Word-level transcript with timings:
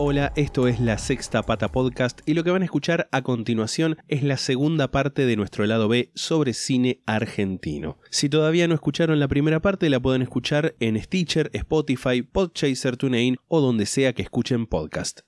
Hola, 0.00 0.32
esto 0.36 0.68
es 0.68 0.78
la 0.78 0.96
Sexta 0.96 1.42
Pata 1.42 1.72
Podcast 1.72 2.20
y 2.24 2.34
lo 2.34 2.44
que 2.44 2.52
van 2.52 2.62
a 2.62 2.64
escuchar 2.64 3.08
a 3.10 3.22
continuación 3.22 3.96
es 4.06 4.22
la 4.22 4.36
segunda 4.36 4.92
parte 4.92 5.26
de 5.26 5.34
nuestro 5.34 5.66
lado 5.66 5.88
B 5.88 6.12
sobre 6.14 6.52
cine 6.52 7.02
argentino. 7.04 7.98
Si 8.08 8.28
todavía 8.28 8.68
no 8.68 8.74
escucharon 8.74 9.18
la 9.18 9.26
primera 9.26 9.58
parte, 9.60 9.90
la 9.90 9.98
pueden 9.98 10.22
escuchar 10.22 10.76
en 10.78 11.02
Stitcher, 11.02 11.50
Spotify, 11.52 12.22
Podchaser, 12.22 12.96
TuneIn 12.96 13.38
o 13.48 13.60
donde 13.60 13.86
sea 13.86 14.12
que 14.12 14.22
escuchen 14.22 14.66
podcast. 14.66 15.22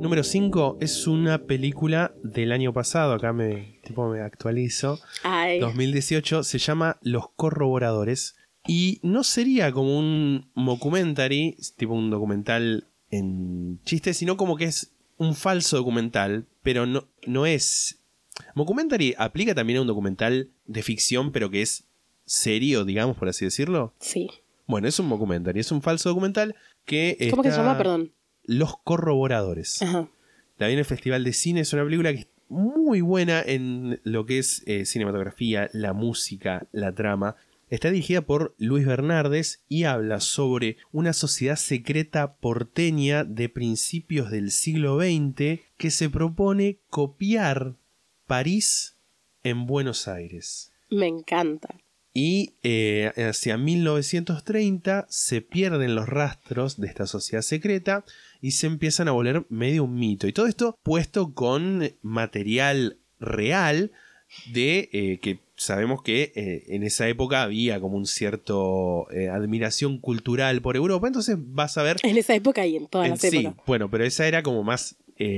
Número 0.00 0.24
5 0.24 0.78
es 0.80 1.06
una 1.06 1.44
película 1.44 2.14
del 2.24 2.52
año 2.52 2.72
pasado, 2.72 3.12
acá 3.12 3.34
me, 3.34 3.79
tipo 3.90 4.08
me 4.08 4.20
actualizo. 4.20 5.00
Ay. 5.22 5.60
2018 5.60 6.42
se 6.42 6.58
llama 6.58 6.98
Los 7.02 7.30
Corroboradores 7.36 8.36
y 8.66 9.00
no 9.02 9.24
sería 9.24 9.72
como 9.72 9.98
un 9.98 10.50
mockumentary, 10.54 11.56
tipo 11.76 11.94
un 11.94 12.10
documental 12.10 12.86
en 13.10 13.80
chiste, 13.84 14.14
sino 14.14 14.36
como 14.36 14.56
que 14.56 14.64
es 14.64 14.92
un 15.16 15.34
falso 15.34 15.76
documental, 15.76 16.46
pero 16.62 16.86
no, 16.86 17.08
no 17.26 17.46
es... 17.46 17.98
Mockumentary 18.54 19.14
aplica 19.18 19.54
también 19.54 19.78
a 19.78 19.82
un 19.82 19.86
documental 19.86 20.50
de 20.66 20.82
ficción, 20.82 21.32
pero 21.32 21.50
que 21.50 21.62
es 21.62 21.84
serio, 22.24 22.84
digamos, 22.84 23.16
por 23.16 23.28
así 23.28 23.44
decirlo. 23.44 23.92
Sí. 23.98 24.28
Bueno, 24.66 24.88
es 24.88 24.98
un 24.98 25.06
mockumentary, 25.06 25.60
es 25.60 25.72
un 25.72 25.82
falso 25.82 26.08
documental 26.08 26.54
que... 26.84 27.28
¿Cómo 27.30 27.42
que 27.42 27.50
se 27.50 27.56
llama? 27.58 27.76
Perdón. 27.76 28.12
Los 28.44 28.76
Corroboradores. 28.82 29.82
Ajá. 29.82 30.08
En 30.58 30.78
el 30.78 30.84
Festival 30.84 31.24
de 31.24 31.32
Cine. 31.32 31.60
Es 31.60 31.72
una 31.72 31.84
película 31.84 32.12
que 32.12 32.28
muy 32.50 33.00
buena 33.00 33.40
en 33.40 34.00
lo 34.04 34.26
que 34.26 34.38
es 34.38 34.62
eh, 34.66 34.84
cinematografía, 34.84 35.70
la 35.72 35.92
música, 35.92 36.66
la 36.72 36.92
trama. 36.94 37.36
Está 37.70 37.90
dirigida 37.90 38.22
por 38.22 38.54
Luis 38.58 38.84
Bernardes 38.84 39.64
y 39.68 39.84
habla 39.84 40.18
sobre 40.18 40.76
una 40.90 41.12
sociedad 41.12 41.56
secreta 41.56 42.34
porteña 42.34 43.22
de 43.22 43.48
principios 43.48 44.30
del 44.32 44.50
siglo 44.50 44.98
XX 44.98 45.60
que 45.76 45.90
se 45.90 46.10
propone 46.10 46.80
copiar 46.90 47.76
París 48.26 48.98
en 49.44 49.66
Buenos 49.66 50.08
Aires. 50.08 50.72
Me 50.90 51.06
encanta. 51.06 51.68
Y 52.12 52.56
eh, 52.64 53.12
hacia 53.16 53.56
1930 53.56 55.06
se 55.08 55.40
pierden 55.40 55.94
los 55.94 56.08
rastros 56.08 56.80
de 56.80 56.88
esta 56.88 57.06
sociedad 57.06 57.42
secreta 57.42 58.04
y 58.40 58.52
se 58.52 58.66
empiezan 58.66 59.08
a 59.08 59.12
volver 59.12 59.44
medio 59.48 59.84
un 59.84 59.94
mito. 59.94 60.26
Y 60.26 60.32
todo 60.32 60.46
esto 60.46 60.76
puesto 60.82 61.34
con 61.34 61.92
material 62.02 62.96
real 63.18 63.92
de 64.52 64.88
eh, 64.92 65.18
que 65.20 65.40
sabemos 65.56 66.02
que 66.02 66.32
eh, 66.34 66.64
en 66.68 66.82
esa 66.84 67.08
época 67.08 67.42
había 67.42 67.80
como 67.80 67.96
un 67.98 68.06
cierto 68.06 69.06
eh, 69.10 69.28
admiración 69.28 69.98
cultural 69.98 70.62
por 70.62 70.76
Europa. 70.76 71.06
Entonces 71.06 71.36
vas 71.38 71.76
a 71.76 71.82
ver... 71.82 71.96
En 72.02 72.16
esa 72.16 72.34
época 72.34 72.64
y 72.66 72.76
en 72.76 72.86
todas 72.86 73.06
en- 73.06 73.10
las 73.12 73.20
sí, 73.20 73.36
épocas. 73.38 73.64
bueno, 73.66 73.90
pero 73.90 74.04
esa 74.04 74.26
era 74.26 74.42
como 74.42 74.62
más 74.62 74.96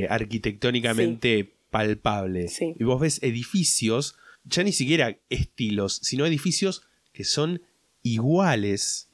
arquitectónicamente 0.08 1.52
palpable. 1.70 2.48
Sí. 2.48 2.74
Y 2.78 2.84
vos 2.84 3.00
ves 3.00 3.20
edificios, 3.22 4.16
ya 4.44 4.62
ni 4.62 4.72
siquiera 4.72 5.16
estilos, 5.28 5.98
sino 6.02 6.26
edificios 6.26 6.82
que 7.12 7.24
son 7.24 7.62
iguales 8.02 9.08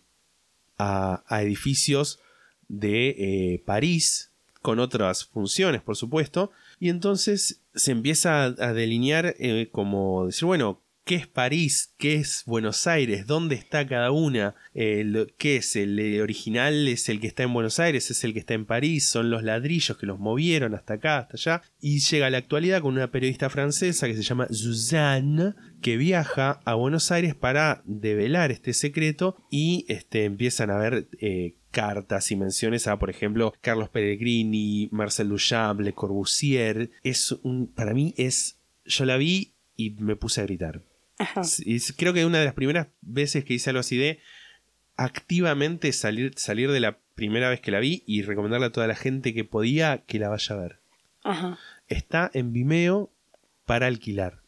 a, 0.77 1.25
a 1.27 1.43
edificios 1.43 2.21
de 2.69 3.09
eh, 3.09 3.63
París, 3.65 4.33
con 4.63 4.79
otras 4.79 5.25
funciones, 5.25 5.83
por 5.83 5.97
supuesto. 5.97 6.51
Y 6.79 6.91
entonces 6.91 7.63
se 7.75 7.93
empieza 7.93 8.45
a, 8.45 8.73
delinear 8.73 9.35
eh, 9.39 9.69
como 9.73 10.27
decir, 10.27 10.47
bueno, 10.47 10.83
¿qué 11.05 11.15
es 11.15 11.27
París? 11.27 11.95
¿Qué 11.97 12.17
es 12.17 12.43
Buenos 12.45 12.87
Aires? 12.87 13.27
¿Dónde 13.27 13.55
está 13.55 13.87
cada 13.87 14.11
una? 14.11 14.55
Eh, 14.75 15.27
¿Qué 15.39 15.57
es? 15.57 15.75
¿El 15.75 16.21
original 16.21 16.87
es 16.87 17.09
el 17.09 17.19
que 17.19 17.29
está 17.29 17.45
en 17.45 17.55
Buenos 17.55 17.81
Aires? 17.81 18.11
¿Es 18.11 18.25
el 18.25 18.35
que 18.35 18.41
está 18.41 18.53
en 18.53 18.67
París? 18.67 19.09
¿Son 19.09 19.31
los 19.31 19.43
ladrillos 19.43 19.97
que 19.97 20.05
los 20.05 20.19
movieron 20.19 20.75
hasta 20.75 20.95
acá, 20.95 21.19
hasta 21.19 21.37
allá? 21.37 21.63
Y 21.81 22.01
llega 22.01 22.27
a 22.27 22.31
la 22.31 22.37
actualidad 22.37 22.83
con 22.83 22.93
una 22.93 23.11
periodista 23.11 23.49
francesa 23.49 24.07
que 24.07 24.17
se 24.17 24.23
llama 24.23 24.49
Suzanne, 24.51 25.55
que 25.81 25.97
viaja 25.97 26.61
a 26.67 26.75
Buenos 26.75 27.11
Aires 27.11 27.35
para 27.35 27.83
develar 27.87 28.53
este 28.53 28.75
secreto 28.75 29.37
y 29.51 29.87
este, 29.89 30.25
empiezan 30.25 30.71
a 30.71 30.77
ver 30.77 31.09
cartas 31.71 32.31
y 32.31 32.37
menciones 32.37 32.87
a, 32.87 32.99
por 32.99 33.11
ejemplo, 33.11 33.53
Carlos 33.61 33.89
Pellegrini, 33.91 34.89
Marcel 34.93 35.29
Duchamp, 35.29 35.81
Le 35.81 35.93
Corbusier. 35.93 36.91
Es 37.03 37.33
un, 37.43 37.67
para 37.67 37.95
mí 37.95 38.15
es, 38.17 38.59
yo 38.85 39.05
la 39.05 39.17
vi 39.17 39.53
y 39.77 39.91
me 39.91 40.17
puse 40.17 40.41
a 40.41 40.45
gritar. 40.45 40.83
Ajá. 41.19 41.43
Y 41.65 41.77
es- 41.77 41.93
creo 41.97 42.13
que 42.13 42.25
una 42.27 42.39
de 42.39 42.45
las 42.45 42.55
primeras 42.55 42.89
veces 43.01 43.45
que 43.45 43.55
hice 43.55 43.71
algo 43.71 43.81
así 43.81 43.97
de 43.97 44.21
activamente 44.97 45.93
salir, 45.93 46.33
salir 46.37 46.71
de 46.71 46.81
la 46.81 46.99
primera 47.15 47.49
vez 47.51 47.61
que 47.61 47.71
la 47.71 47.81
vi 47.81 48.03
y 48.07 48.23
recomendarle 48.23 48.67
a 48.67 48.73
toda 48.73 48.87
la 48.87 48.95
gente 48.97 49.35
que 49.35 49.45
podía 49.45 50.05
que 50.07 50.19
la 50.19 50.29
vaya 50.29 50.55
a 50.55 50.59
ver. 50.59 50.81
Ajá. 51.25 51.59
Está 51.89 52.31
en 52.35 52.53
Vimeo 52.53 53.11
para 53.65 53.87
alquilar. 53.87 54.43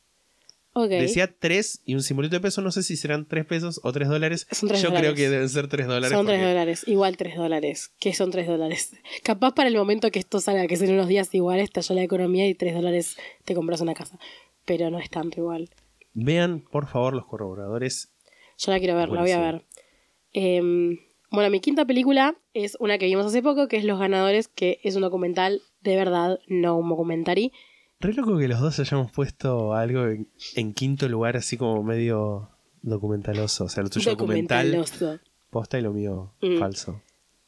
Decía 0.89 1.33
3 1.39 1.83
y 1.85 1.95
un 1.95 2.03
simbolito 2.03 2.37
de 2.37 2.41
peso, 2.41 2.63
no 2.63 2.71
sé 2.73 2.83
si 2.83 2.97
serán 2.97 3.27
3 3.27 3.45
pesos 3.47 3.81
o 3.83 3.93
3 3.93 4.09
dólares. 4.09 4.47
Son 4.51 4.69
Yo 4.69 4.93
creo 4.95 5.15
que 5.15 5.29
deben 5.29 5.49
ser 5.49 5.69
3 5.69 5.87
dólares. 5.87 6.11
Son 6.11 6.27
3 6.27 6.39
porque- 6.39 6.49
dólares. 6.49 6.85
Igual 6.87 7.17
3 7.17 7.37
dólares. 7.37 7.93
¿Qué 7.99 8.15
son 8.15 8.31
3 8.31 8.47
dólares? 8.47 8.93
Capaz 9.23 9.53
para 9.53 9.69
el 9.69 9.77
momento 9.77 10.11
que 10.11 10.19
esto 10.19 10.41
salga, 10.41 10.67
que 10.67 10.77
son 10.77 10.91
unos 10.91 11.09
días 11.09 11.35
iguales, 11.35 11.65
estalla 11.65 11.95
la 11.97 12.03
economía 12.03 12.47
y 12.49 12.55
3 12.55 12.75
dólares 12.75 13.17
te 13.45 13.55
compras 13.55 13.81
una 13.81 13.95
casa. 13.95 14.19
Pero 14.65 14.91
no 14.91 14.99
es 14.99 15.11
tanto 15.11 15.41
igual. 15.41 15.71
Vean, 16.13 16.61
por 16.61 16.87
favor, 16.87 17.15
los 17.15 17.27
corroboradores. 17.27 18.11
Yo 18.59 18.73
la 18.73 18.79
quiero 18.79 18.97
ver, 18.97 19.09
la 19.09 19.21
voy 19.21 19.31
a 19.31 19.41
ver. 19.41 19.65
Em, 20.33 20.99
bueno, 21.31 21.51
mi 21.51 21.61
quinta 21.61 21.85
película 21.85 22.37
es 22.55 22.77
una 22.81 22.99
que 22.99 23.07
vimos 23.07 23.27
hace 23.27 23.43
poco, 23.43 23.69
que 23.69 23.77
es 23.77 23.85
Los 23.85 23.99
Ganadores, 23.99 24.49
que 24.49 24.81
es 24.83 24.97
un 24.97 25.03
documental 25.03 25.63
de 25.81 25.97
verdad, 25.97 26.39
no 26.49 26.77
un 26.77 26.89
documentary. 26.89 27.53
Re 28.01 28.15
loco 28.15 28.39
que 28.39 28.49
los 28.49 28.61
dos 28.61 28.79
hayamos 28.81 29.13
puesto 29.13 29.75
algo 29.75 30.07
en, 30.07 30.29
en 30.57 30.73
quinto 30.73 31.09
lugar, 31.09 31.37
así 31.37 31.57
como 31.59 31.83
medio 31.83 32.49
documentaloso. 32.83 33.65
O 33.65 33.69
sea, 33.69 33.83
lo 33.83 33.91
tuyo 33.91 34.13
documental, 34.13 34.85
posta 35.51 35.79
y 35.79 35.83
lo 35.83 35.93
mío 35.93 36.33
Mm. 36.41 36.59
falso. 36.59 37.03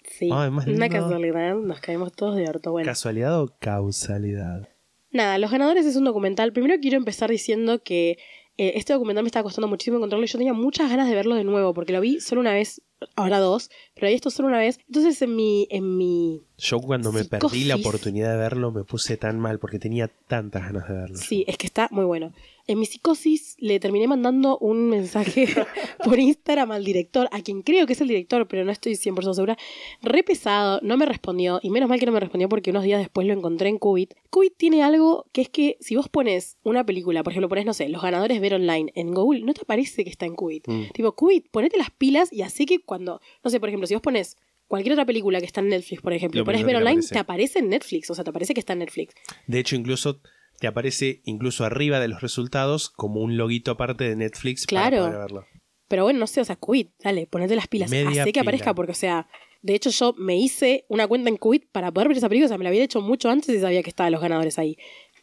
Sí, 0.05 0.29
Ay, 0.33 0.51
más 0.51 0.67
una 0.67 0.89
casualidad, 0.91 1.55
nos 1.55 1.81
caemos 1.81 2.13
todos 2.13 2.37
de 2.37 2.47
orto. 2.49 2.71
Bueno, 2.73 2.87
¿Casualidad 2.87 3.41
o 3.41 3.51
causalidad? 3.61 4.69
nada, 5.11 5.39
Los 5.39 5.51
Ganadores 5.51 5.87
es 5.87 5.97
un 5.97 6.05
documental. 6.05 6.53
Primero 6.53 6.75
quiero 6.81 6.97
empezar 6.99 7.31
diciendo 7.31 7.83
que 7.83 8.19
eh, 8.59 8.73
este 8.75 8.93
documental 8.93 9.23
me 9.25 9.29
estaba 9.29 9.45
costando 9.45 9.69
muchísimo 9.69 9.97
encontrarlo 9.97 10.25
y 10.25 10.29
yo 10.29 10.37
tenía 10.39 10.53
muchas 10.53 10.91
ganas 10.91 11.09
de 11.09 11.15
verlo 11.15 11.35
de 11.35 11.45
nuevo, 11.45 11.73
porque 11.73 11.93
lo 11.95 12.01
vi 12.03 12.21
solo 12.21 12.41
una 12.43 12.53
vez, 12.53 12.83
ahora 13.17 13.39
dos, 13.39 13.71
pero 13.95 14.09
vi 14.09 14.15
esto 14.15 14.31
solo 14.31 14.49
una 14.49 14.59
vez. 14.59 14.79
Entonces 14.87 15.21
en 15.23 15.37
mi, 15.37 15.67
en 15.71 15.97
mi 15.97 16.43
Yo 16.59 16.81
cuando 16.81 17.13
me 17.13 17.25
perdí 17.25 17.65
la 17.65 17.77
oportunidad 17.77 18.33
de 18.33 18.37
verlo 18.39 18.73
me 18.73 18.85
puse 18.85 19.17
tan 19.17 19.39
mal 19.39 19.59
porque 19.59 19.79
tenía 19.79 20.09
tantas 20.09 20.63
ganas 20.63 20.89
de 20.89 20.95
verlo. 20.95 21.17
Sí, 21.17 21.45
es 21.47 21.57
que 21.57 21.67
está 21.67 21.89
muy 21.91 22.05
bueno. 22.05 22.33
En 22.73 22.79
mi 22.79 22.87
psicosis 22.87 23.55
le 23.59 23.79
terminé 23.81 24.09
mandando 24.09 24.57
un 24.57 24.89
mensaje 24.89 25.47
por 26.03 26.19
Instagram 26.19 26.73
al 26.73 26.83
director, 26.83 27.29
a 27.31 27.43
quien 27.43 27.61
creo 27.61 27.87
que 27.87 27.93
es 27.93 28.01
el 28.01 28.09
director, 28.09 28.49
pero 28.49 28.65
no 28.65 28.73
estoy 28.73 28.95
100% 28.95 29.35
segura. 29.35 29.59
Re 30.01 30.23
pesado, 30.23 30.81
no 30.83 30.97
me 30.97 31.05
respondió, 31.05 31.61
y 31.63 31.69
menos 31.69 31.91
mal 31.91 32.01
que 32.01 32.07
no 32.07 32.13
me 32.13 32.21
respondió 32.21 32.49
porque 32.49 32.71
unos 32.71 32.85
días 32.85 32.99
después 32.99 33.27
lo 33.27 33.35
encontré 33.35 33.69
en 33.69 33.79
Qubit. 33.79 34.15
Qubit 34.31 34.55
tiene 34.57 34.83
algo 34.83 35.27
que 35.33 35.43
es 35.43 35.51
que 35.51 35.77
si 35.81 35.97
vos 35.97 36.09
pones 36.09 36.57
una 36.63 36.87
película, 36.87 37.23
por 37.23 37.35
ejemplo, 37.35 37.51
pones, 37.51 37.67
no 37.67 37.75
sé, 37.75 37.91
los 37.91 38.01
ganadores 38.01 38.41
ver 38.41 38.55
online 38.55 38.91
en 38.95 39.13
Google, 39.13 39.43
no 39.43 39.53
te 39.53 39.61
aparece 39.61 40.03
que 40.03 40.11
está 40.11 40.25
en 40.25 40.35
Qubit. 40.35 40.67
Mm. 40.67 40.93
Tipo, 40.95 41.13
Qubit, 41.13 41.51
ponete 41.51 41.77
las 41.77 41.91
pilas 41.91 42.33
y 42.33 42.41
así 42.41 42.65
que 42.65 42.79
cuando, 42.79 43.21
no 43.45 43.51
sé, 43.51 43.61
por 43.61 43.69
ejemplo, 43.69 43.87
si 43.87 43.93
vos 43.93 44.03
pones 44.03 44.39
cualquier 44.67 44.95
otra 44.95 45.05
película 45.05 45.41
que 45.41 45.47
está 45.47 45.61
en 45.61 45.69
Netflix, 45.69 46.01
por 46.01 46.15
ejemplo, 46.15 46.39
Lo 46.39 46.45
y 46.45 46.47
pones 46.47 46.65
ver 46.65 46.77
online, 46.77 46.93
aparece. 46.93 47.13
te 47.13 47.19
aparece 47.19 47.59
en 47.59 47.69
Netflix, 47.69 48.11
o 48.11 48.15
sea, 48.15 48.25
te 48.25 48.31
aparece 48.31 48.55
que 48.55 48.61
está 48.61 48.73
en 48.73 48.79
Netflix. 48.79 49.15
De 49.47 49.59
hecho, 49.59 49.77
incluso 49.77 50.23
te 50.63 50.69
aparece 50.69 51.23
incluso 51.25 51.65
arriba 51.65 51.99
de 51.99 52.07
los 52.07 52.21
resultados 52.21 52.89
como 52.89 53.21
un 53.21 53.37
loguito 53.37 53.73
aparte 53.73 54.05
de 54.05 54.15
Netflix 54.15 54.65
Claro. 54.65 54.99
para 54.99 55.07
poder 55.09 55.19
verlo. 55.23 55.47
Pero 55.89 56.05
bueno, 56.05 56.21
no 56.21 56.29
sé, 56.29 56.41
o 56.41 56.45
sea, 56.45 56.55
Qubit, 56.55 56.93
dale, 57.03 57.27
ponete 57.27 57.57
las 57.57 57.67
pilas. 57.67 57.91
Media 57.91 58.09
Hacé 58.23 58.27
que 58.27 58.31
pila. 58.35 58.43
aparezca, 58.43 58.73
porque, 58.73 58.93
o 58.93 58.95
sea, 58.95 59.27
de 59.61 59.75
hecho 59.75 59.91
yo 59.91 60.15
me 60.17 60.39
hice 60.39 60.87
una 60.89 61.09
cuenta 61.09 61.31
en 61.31 61.37
Qubit 61.37 61.65
para 61.73 61.91
poder 61.91 62.07
ver 62.07 62.17
esa 62.19 62.29
película, 62.29 62.47
o 62.47 62.49
sea, 62.49 62.59
me 62.59 62.63
la 62.63 62.69
había 62.71 62.85
hecho 62.85 63.01
mucho 63.01 63.29
antes 63.29 63.49
y 63.49 63.59
sabía 63.61 63.83
que 63.83 63.91
estaban 63.91 64.13
los 64.13 64.23
ganadores 64.23 64.57
ahí. 64.61 64.77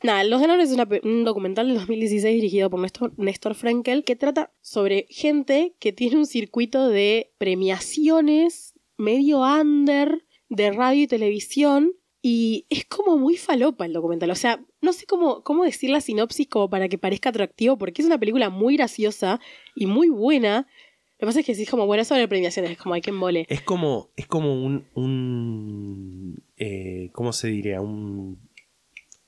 Nada, 0.03 0.25
Los 0.25 0.41
Ganadores 0.41 0.69
es 0.69 0.75
una 0.75 0.88
un 1.03 1.24
documental 1.24 1.68
del 1.68 1.77
2016 1.77 2.33
dirigido 2.36 2.69
por 2.69 2.81
Néstor, 2.81 3.13
Néstor 3.18 3.56
Frenkel 3.56 4.03
que 4.03 4.18
trata 4.18 4.51
sobre 4.62 5.07
gente 5.09 5.75
que 5.80 5.94
tiene 5.94 6.18
un 6.18 6.25
circuito 6.25 6.89
de 6.89 7.31
premiaciones 7.38 8.74
medio 8.97 9.39
under 9.41 10.25
de 10.50 10.71
radio 10.74 11.03
y 11.03 11.07
televisión 11.07 11.94
y 12.21 12.66
es 12.69 12.86
como 12.86 13.18
muy 13.18 13.38
falopa 13.38 13.86
el 13.86 13.94
documental. 13.94 14.30
O 14.31 14.36
sea, 14.36 14.63
no 14.81 14.94
sé 14.94 15.06
cómo, 15.06 15.44
cómo 15.44 15.63
decir 15.63 15.89
la 15.89 16.01
sinopsis 16.01 16.48
como 16.48 16.69
para 16.69 16.89
que 16.89 16.98
parezca 16.98 17.30
atractivo 17.30 17.77
porque 17.77 18.01
es 18.01 18.06
una 18.06 18.18
película 18.18 18.50
muy 18.50 18.75
graciosa 18.75 19.39
y 19.75 19.86
muy 19.86 20.10
buena. 20.10 20.68
Lo 21.13 21.19
que 21.19 21.25
pasa 21.27 21.39
es 21.42 21.45
que 21.45 21.56
sí 21.56 21.63
es 21.63 21.69
como, 21.69 21.86
bueno, 21.86 22.04
sobre 22.04 22.27
premiaciones, 22.27 22.71
es 22.71 22.77
como 22.77 22.95
hay 22.95 23.01
que 23.01 23.10
embole. 23.10 23.45
Es 23.50 23.62
como, 23.62 24.10
es 24.16 24.27
como 24.27 24.63
un, 24.63 24.86
un 24.94 26.44
eh, 26.57 27.10
¿cómo 27.13 27.33
se 27.33 27.50
diría? 27.50 27.81
Un, 27.81 28.39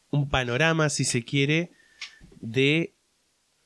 un 0.09 0.29
panorama, 0.29 0.89
si 0.89 1.05
se 1.05 1.23
quiere, 1.23 1.71
de 2.39 2.93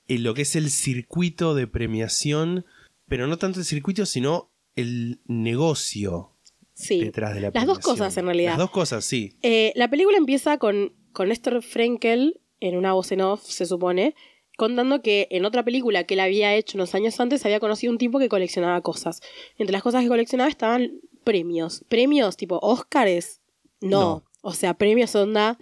eh, 0.07 0.19
lo 0.19 0.33
que 0.33 0.43
es 0.43 0.55
el 0.55 0.69
circuito 0.69 1.55
de 1.55 1.67
premiación, 1.67 2.65
pero 3.07 3.27
no 3.27 3.37
tanto 3.37 3.59
el 3.59 3.65
circuito, 3.65 4.05
sino 4.05 4.51
el 4.75 5.19
negocio 5.25 6.34
Sí. 6.75 6.99
detrás 6.99 7.33
de 7.33 7.41
la 7.41 7.51
Las 7.53 7.65
dos 7.65 7.79
cosas, 7.79 8.15
en 8.17 8.25
realidad. 8.25 8.51
Las 8.51 8.59
dos 8.59 8.69
cosas, 8.69 9.03
sí. 9.03 9.33
Eh, 9.41 9.71
la 9.75 9.89
película 9.89 10.17
empieza 10.17 10.57
con, 10.57 10.93
con 11.13 11.29
Néstor 11.29 11.63
Frenkel, 11.63 12.41
en 12.59 12.77
una 12.77 12.93
voz 12.93 13.11
en 13.11 13.21
off, 13.21 13.41
se 13.43 13.65
supone, 13.65 14.13
contando 14.57 15.01
que 15.01 15.27
en 15.31 15.45
otra 15.45 15.63
película 15.63 16.03
que 16.03 16.13
él 16.15 16.19
había 16.19 16.53
hecho 16.53 16.77
unos 16.77 16.93
años 16.93 17.19
antes 17.19 17.45
había 17.45 17.59
conocido 17.59 17.91
un 17.91 17.97
tipo 17.97 18.19
que 18.19 18.29
coleccionaba 18.29 18.81
cosas. 18.81 19.21
Entre 19.57 19.73
las 19.73 19.83
cosas 19.83 20.03
que 20.03 20.09
coleccionaba 20.09 20.49
estaban 20.49 20.99
premios. 21.23 21.83
Premios 21.87 22.37
tipo 22.37 22.59
Óscares, 22.61 23.41
no. 23.81 23.89
No. 23.89 24.23
O 24.41 24.53
sea, 24.53 24.75
premios 24.75 25.15
onda 25.15 25.57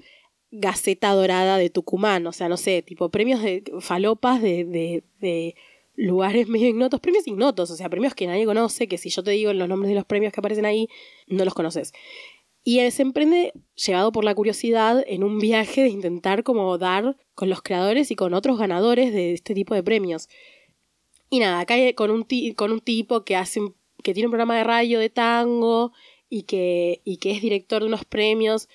Gaceta 0.51 1.12
Dorada 1.13 1.57
de 1.57 1.69
Tucumán. 1.69 2.27
O 2.27 2.31
sea, 2.33 2.50
no 2.50 2.57
sé, 2.57 2.81
tipo 2.81 3.09
premios 3.09 3.42
de 3.42 3.63
falopas 3.80 4.42
de, 4.42 4.66
de, 4.66 5.04
de 5.19 5.56
lugares 5.95 6.48
medio 6.50 6.68
ignotos. 6.68 7.00
Premios 7.00 7.28
ignotos, 7.28 7.72
o 7.72 7.75
sea, 7.75 7.90
premios 7.90 8.16
que 8.16 8.28
nadie 8.28 8.45
conoce, 8.45 8.88
que 8.88 8.98
si 8.98 9.10
yo 9.10 9.24
te 9.24 9.31
digo 9.31 9.54
los 9.54 9.68
nombres 9.68 9.90
de 9.90 9.95
los 9.95 10.06
premios 10.06 10.34
que 10.34 10.40
aparecen 10.40 10.66
ahí, 10.66 10.88
no 11.28 11.45
los 11.45 11.54
conoces. 11.54 11.94
Y 12.66 12.80
se 12.92 13.01
emprende, 13.01 13.51
llevado 13.75 14.13
por 14.13 14.24
la 14.24 14.34
curiosidad, 14.34 15.04
en 15.06 15.24
un 15.24 15.40
viaje 15.40 15.81
de 15.81 15.90
intentar 15.90 16.44
como 16.44 16.78
dar 16.78 17.18
con 17.36 17.50
los 17.50 17.62
creadores 17.62 18.10
y 18.10 18.16
con 18.16 18.34
otros 18.34 18.57
ganadores 18.57 19.12
de 19.12 19.34
este 19.34 19.54
tipo 19.54 19.75
de 19.75 19.84
premios. 19.84 20.30
Y 21.30 21.40
nada, 21.40 21.66
cae 21.66 21.94
con 21.94 22.10
un, 22.10 22.25
con 22.56 22.72
un 22.72 22.80
tipo 22.80 23.25
que 23.25 23.36
hace 23.36 23.60
que 24.01 24.13
tiene 24.13 24.28
un 24.28 24.31
programa 24.31 24.57
de 24.57 24.63
radio 24.63 25.00
de 25.00 25.10
tango 25.10 25.94
y 26.30 26.44
que, 26.44 27.01
y 27.04 27.18
que 27.18 27.31
es 27.31 27.42
director 27.42 27.81
de 27.81 27.88
unos 27.88 28.06
premios. 28.06 28.69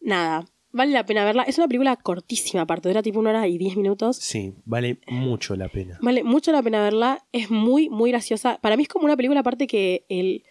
Nada, 0.00 0.46
vale 0.74 0.92
la 0.92 1.06
pena 1.06 1.24
verla. 1.24 1.44
Es 1.44 1.56
una 1.56 1.68
película 1.68 1.96
cortísima, 1.96 2.62
aparte, 2.62 2.88
dura 2.88 3.02
tipo 3.02 3.20
una 3.20 3.30
hora 3.30 3.48
y 3.48 3.56
diez 3.56 3.76
minutos. 3.76 4.16
Sí, 4.16 4.54
vale 4.64 4.98
mucho 5.06 5.56
la 5.56 5.68
pena. 5.68 5.98
Vale 6.02 6.24
mucho 6.24 6.52
la 6.52 6.62
pena 6.62 6.82
verla. 6.82 7.24
Es 7.32 7.50
muy, 7.50 7.88
muy 7.88 8.10
graciosa. 8.10 8.58
Para 8.60 8.76
mí 8.76 8.82
es 8.82 8.88
como 8.88 9.06
una 9.06 9.16
película 9.16 9.40
aparte 9.40 9.66
que 9.66 10.04
el, 10.08 10.44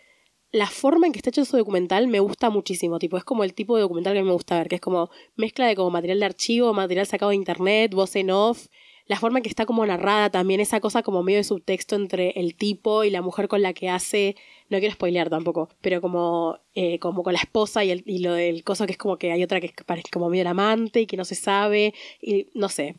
la 0.51 0.67
forma 0.67 1.07
en 1.07 1.13
que 1.13 1.19
está 1.19 1.29
hecho 1.29 1.45
su 1.45 1.57
documental 1.57 2.07
me 2.07 2.21
gusta 2.21 2.49
muchísimo. 2.49 2.99
Tipo, 2.99 3.17
es 3.17 3.23
como 3.25 3.43
el 3.43 3.53
tipo 3.53 3.75
de 3.75 3.81
documental 3.81 4.13
que 4.13 4.23
me 4.23 4.31
gusta 4.31 4.57
ver, 4.57 4.69
que 4.69 4.75
es 4.75 4.81
como 4.81 5.09
mezcla 5.35 5.67
de 5.67 5.75
como 5.75 5.89
material 5.91 6.19
de 6.19 6.25
archivo, 6.25 6.73
material 6.73 7.05
sacado 7.05 7.31
de 7.31 7.35
internet, 7.35 7.93
voz 7.93 8.15
en 8.15 8.31
off. 8.31 8.67
La 9.05 9.19
forma 9.19 9.39
en 9.39 9.43
que 9.43 9.49
está 9.49 9.65
como 9.65 9.85
narrada 9.85 10.29
también, 10.29 10.61
esa 10.61 10.79
cosa 10.79 11.03
como 11.03 11.23
medio 11.23 11.39
de 11.39 11.43
subtexto 11.43 11.97
entre 11.97 12.29
el 12.39 12.55
tipo 12.55 13.03
y 13.03 13.09
la 13.09 13.21
mujer 13.21 13.49
con 13.49 13.61
la 13.61 13.73
que 13.73 13.89
hace. 13.89 14.37
No 14.73 14.79
quiero 14.79 14.93
spoilear 14.95 15.29
tampoco, 15.29 15.69
pero 15.81 16.01
como, 16.01 16.57
eh, 16.75 16.99
como 16.99 17.23
con 17.23 17.33
la 17.33 17.39
esposa 17.39 17.83
y, 17.85 17.91
el, 17.91 18.03
y 18.05 18.19
lo 18.19 18.33
del 18.33 18.63
coso 18.63 18.85
que 18.85 18.91
es 18.93 18.97
como 18.97 19.17
que 19.17 19.31
hay 19.31 19.43
otra 19.43 19.61
que 19.61 19.71
parece 19.85 20.09
como 20.11 20.29
medio 20.29 20.41
el 20.41 20.47
amante 20.47 21.01
y 21.01 21.05
que 21.07 21.15
no 21.17 21.25
se 21.25 21.35
sabe. 21.35 21.93
Y 22.21 22.47
no 22.53 22.69
sé. 22.69 22.95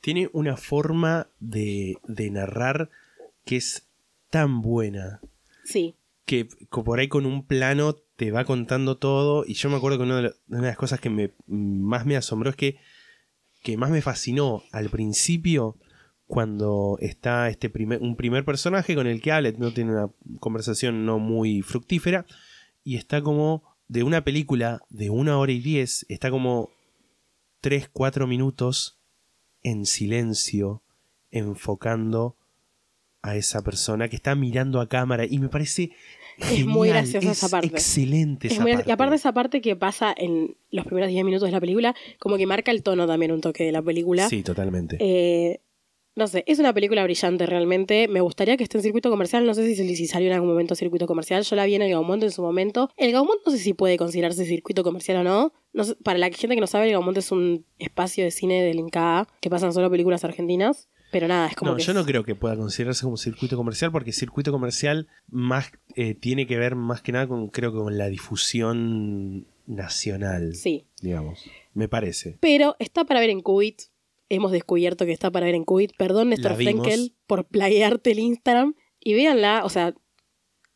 Tiene 0.00 0.28
una 0.32 0.56
forma 0.56 1.28
de, 1.40 1.96
de 2.06 2.30
narrar 2.30 2.90
que 3.44 3.56
es 3.56 3.88
tan 4.30 4.60
buena. 4.62 5.20
Sí. 5.64 5.94
que 6.26 6.46
por 6.70 6.98
ahí 7.00 7.08
con 7.08 7.24
un 7.26 7.46
plano 7.46 7.94
te 8.16 8.30
va 8.30 8.44
contando 8.44 8.96
todo. 8.98 9.44
Y 9.46 9.54
yo 9.54 9.70
me 9.70 9.76
acuerdo 9.76 9.98
que 9.98 10.04
una 10.04 10.16
de, 10.16 10.22
lo- 10.24 10.34
una 10.48 10.60
de 10.60 10.66
las 10.68 10.76
cosas 10.76 11.00
que 11.00 11.10
me, 11.10 11.32
más 11.46 12.04
me 12.06 12.16
asombró 12.16 12.50
es 12.50 12.56
que, 12.56 12.76
que 13.62 13.76
más 13.78 13.90
me 13.90 14.02
fascinó 14.02 14.62
al 14.72 14.90
principio, 14.90 15.76
cuando 16.34 16.98
está 17.00 17.48
este 17.48 17.70
primer, 17.70 18.02
un 18.02 18.16
primer 18.16 18.44
personaje 18.44 18.94
con 18.94 19.06
el 19.06 19.22
que 19.22 19.32
habla, 19.32 19.52
no 19.56 19.72
tiene 19.72 19.92
una 19.92 20.10
conversación 20.40 21.06
no 21.06 21.18
muy 21.18 21.62
fructífera, 21.62 22.26
y 22.82 22.96
está 22.96 23.22
como 23.22 23.62
de 23.88 24.02
una 24.02 24.24
película 24.24 24.80
de 24.90 25.10
una 25.10 25.38
hora 25.38 25.52
y 25.52 25.60
diez, 25.60 26.04
está 26.08 26.30
como 26.30 26.70
tres, 27.60 27.88
cuatro 27.92 28.26
minutos 28.26 28.98
en 29.62 29.86
silencio, 29.86 30.82
enfocando 31.30 32.36
a 33.22 33.36
esa 33.36 33.62
persona 33.62 34.08
que 34.08 34.16
está 34.16 34.34
mirando 34.34 34.80
a 34.80 34.88
cámara 34.88 35.24
y 35.24 35.38
me 35.38 35.48
parece 35.48 35.92
Es 36.38 36.66
muy 36.66 36.88
graciosa 36.90 37.30
es 37.30 37.38
esa 37.38 37.48
parte. 37.48 37.68
excelente 37.68 38.48
Es 38.48 38.54
esa 38.54 38.62
muy- 38.62 38.72
parte. 38.74 38.90
Y 38.90 38.92
aparte 38.92 39.14
esa 39.16 39.32
parte 39.32 39.60
que 39.62 39.76
pasa 39.76 40.12
en 40.16 40.56
los 40.70 40.84
primeros 40.84 41.08
10 41.08 41.24
minutos 41.24 41.48
de 41.48 41.52
la 41.52 41.60
película, 41.60 41.94
como 42.18 42.36
que 42.36 42.46
marca 42.46 42.70
el 42.70 42.82
tono 42.82 43.06
también 43.06 43.32
un 43.32 43.40
toque 43.40 43.64
de 43.64 43.72
la 43.72 43.80
película. 43.82 44.28
sí 44.28 44.42
totalmente 44.42 44.98
Eh, 45.00 45.60
no 46.16 46.26
sé, 46.28 46.44
es 46.46 46.58
una 46.58 46.72
película 46.72 47.02
brillante 47.04 47.44
realmente. 47.46 48.06
Me 48.08 48.20
gustaría 48.20 48.56
que 48.56 48.62
esté 48.64 48.78
en 48.78 48.82
circuito 48.82 49.10
comercial. 49.10 49.44
No 49.46 49.54
sé 49.54 49.74
si, 49.74 49.96
si 49.96 50.06
salió 50.06 50.28
en 50.28 50.34
algún 50.34 50.48
momento 50.50 50.74
circuito 50.74 51.06
comercial. 51.06 51.42
Yo 51.42 51.56
la 51.56 51.64
vi 51.66 51.74
en 51.74 51.82
el 51.82 51.90
Gaumont 51.90 52.22
en 52.22 52.30
su 52.30 52.42
momento. 52.42 52.90
El 52.96 53.12
Gaumont 53.12 53.40
no 53.44 53.50
sé 53.52 53.58
si 53.58 53.74
puede 53.74 53.96
considerarse 53.96 54.44
circuito 54.46 54.82
comercial 54.84 55.18
o 55.18 55.24
no. 55.24 55.52
no 55.72 55.84
sé- 55.84 55.96
para 56.04 56.18
la 56.18 56.26
gente 56.30 56.54
que 56.54 56.60
no 56.60 56.66
sabe, 56.68 56.86
el 56.86 56.92
Gaumont 56.92 57.18
es 57.18 57.32
un 57.32 57.64
espacio 57.78 58.22
de 58.24 58.30
cine 58.30 58.62
del 58.62 58.78
INCA 58.78 59.26
que 59.40 59.50
pasan 59.50 59.72
solo 59.72 59.90
películas 59.90 60.24
argentinas. 60.24 60.88
Pero 61.10 61.28
nada, 61.28 61.46
es 61.48 61.54
como 61.56 61.70
no 61.72 61.76
que 61.76 61.82
yo 61.84 61.92
es- 61.92 61.96
no 61.96 62.04
creo 62.04 62.24
que 62.24 62.34
pueda 62.34 62.56
considerarse 62.56 63.04
como 63.04 63.16
circuito 63.16 63.56
comercial 63.56 63.92
porque 63.92 64.12
circuito 64.12 64.50
comercial 64.52 65.06
más 65.28 65.70
eh, 65.96 66.14
tiene 66.14 66.46
que 66.46 66.56
ver 66.58 66.74
más 66.74 67.02
que 67.02 67.12
nada 67.12 67.28
con 67.28 67.48
creo 67.48 67.70
que 67.72 67.78
con 67.78 67.98
la 67.98 68.08
difusión 68.08 69.46
nacional 69.66 70.54
Sí. 70.54 70.84
digamos 71.00 71.44
me 71.72 71.88
parece 71.88 72.36
Pero 72.40 72.76
está 72.78 73.04
para 73.04 73.20
ver 73.20 73.30
en 73.30 73.40
Qubit. 73.40 73.82
Hemos 74.28 74.52
descubierto 74.52 75.06
que 75.06 75.12
está 75.12 75.30
para 75.30 75.46
ver 75.46 75.54
en 75.54 75.64
Qubit. 75.64 75.92
Perdón, 75.96 76.30
Néstor. 76.30 76.54
Frenkel, 76.54 77.14
por 77.26 77.44
plaguearte 77.46 78.12
el 78.12 78.18
Instagram. 78.18 78.74
Y 79.00 79.14
véanla, 79.14 79.62
o 79.64 79.68
sea, 79.68 79.94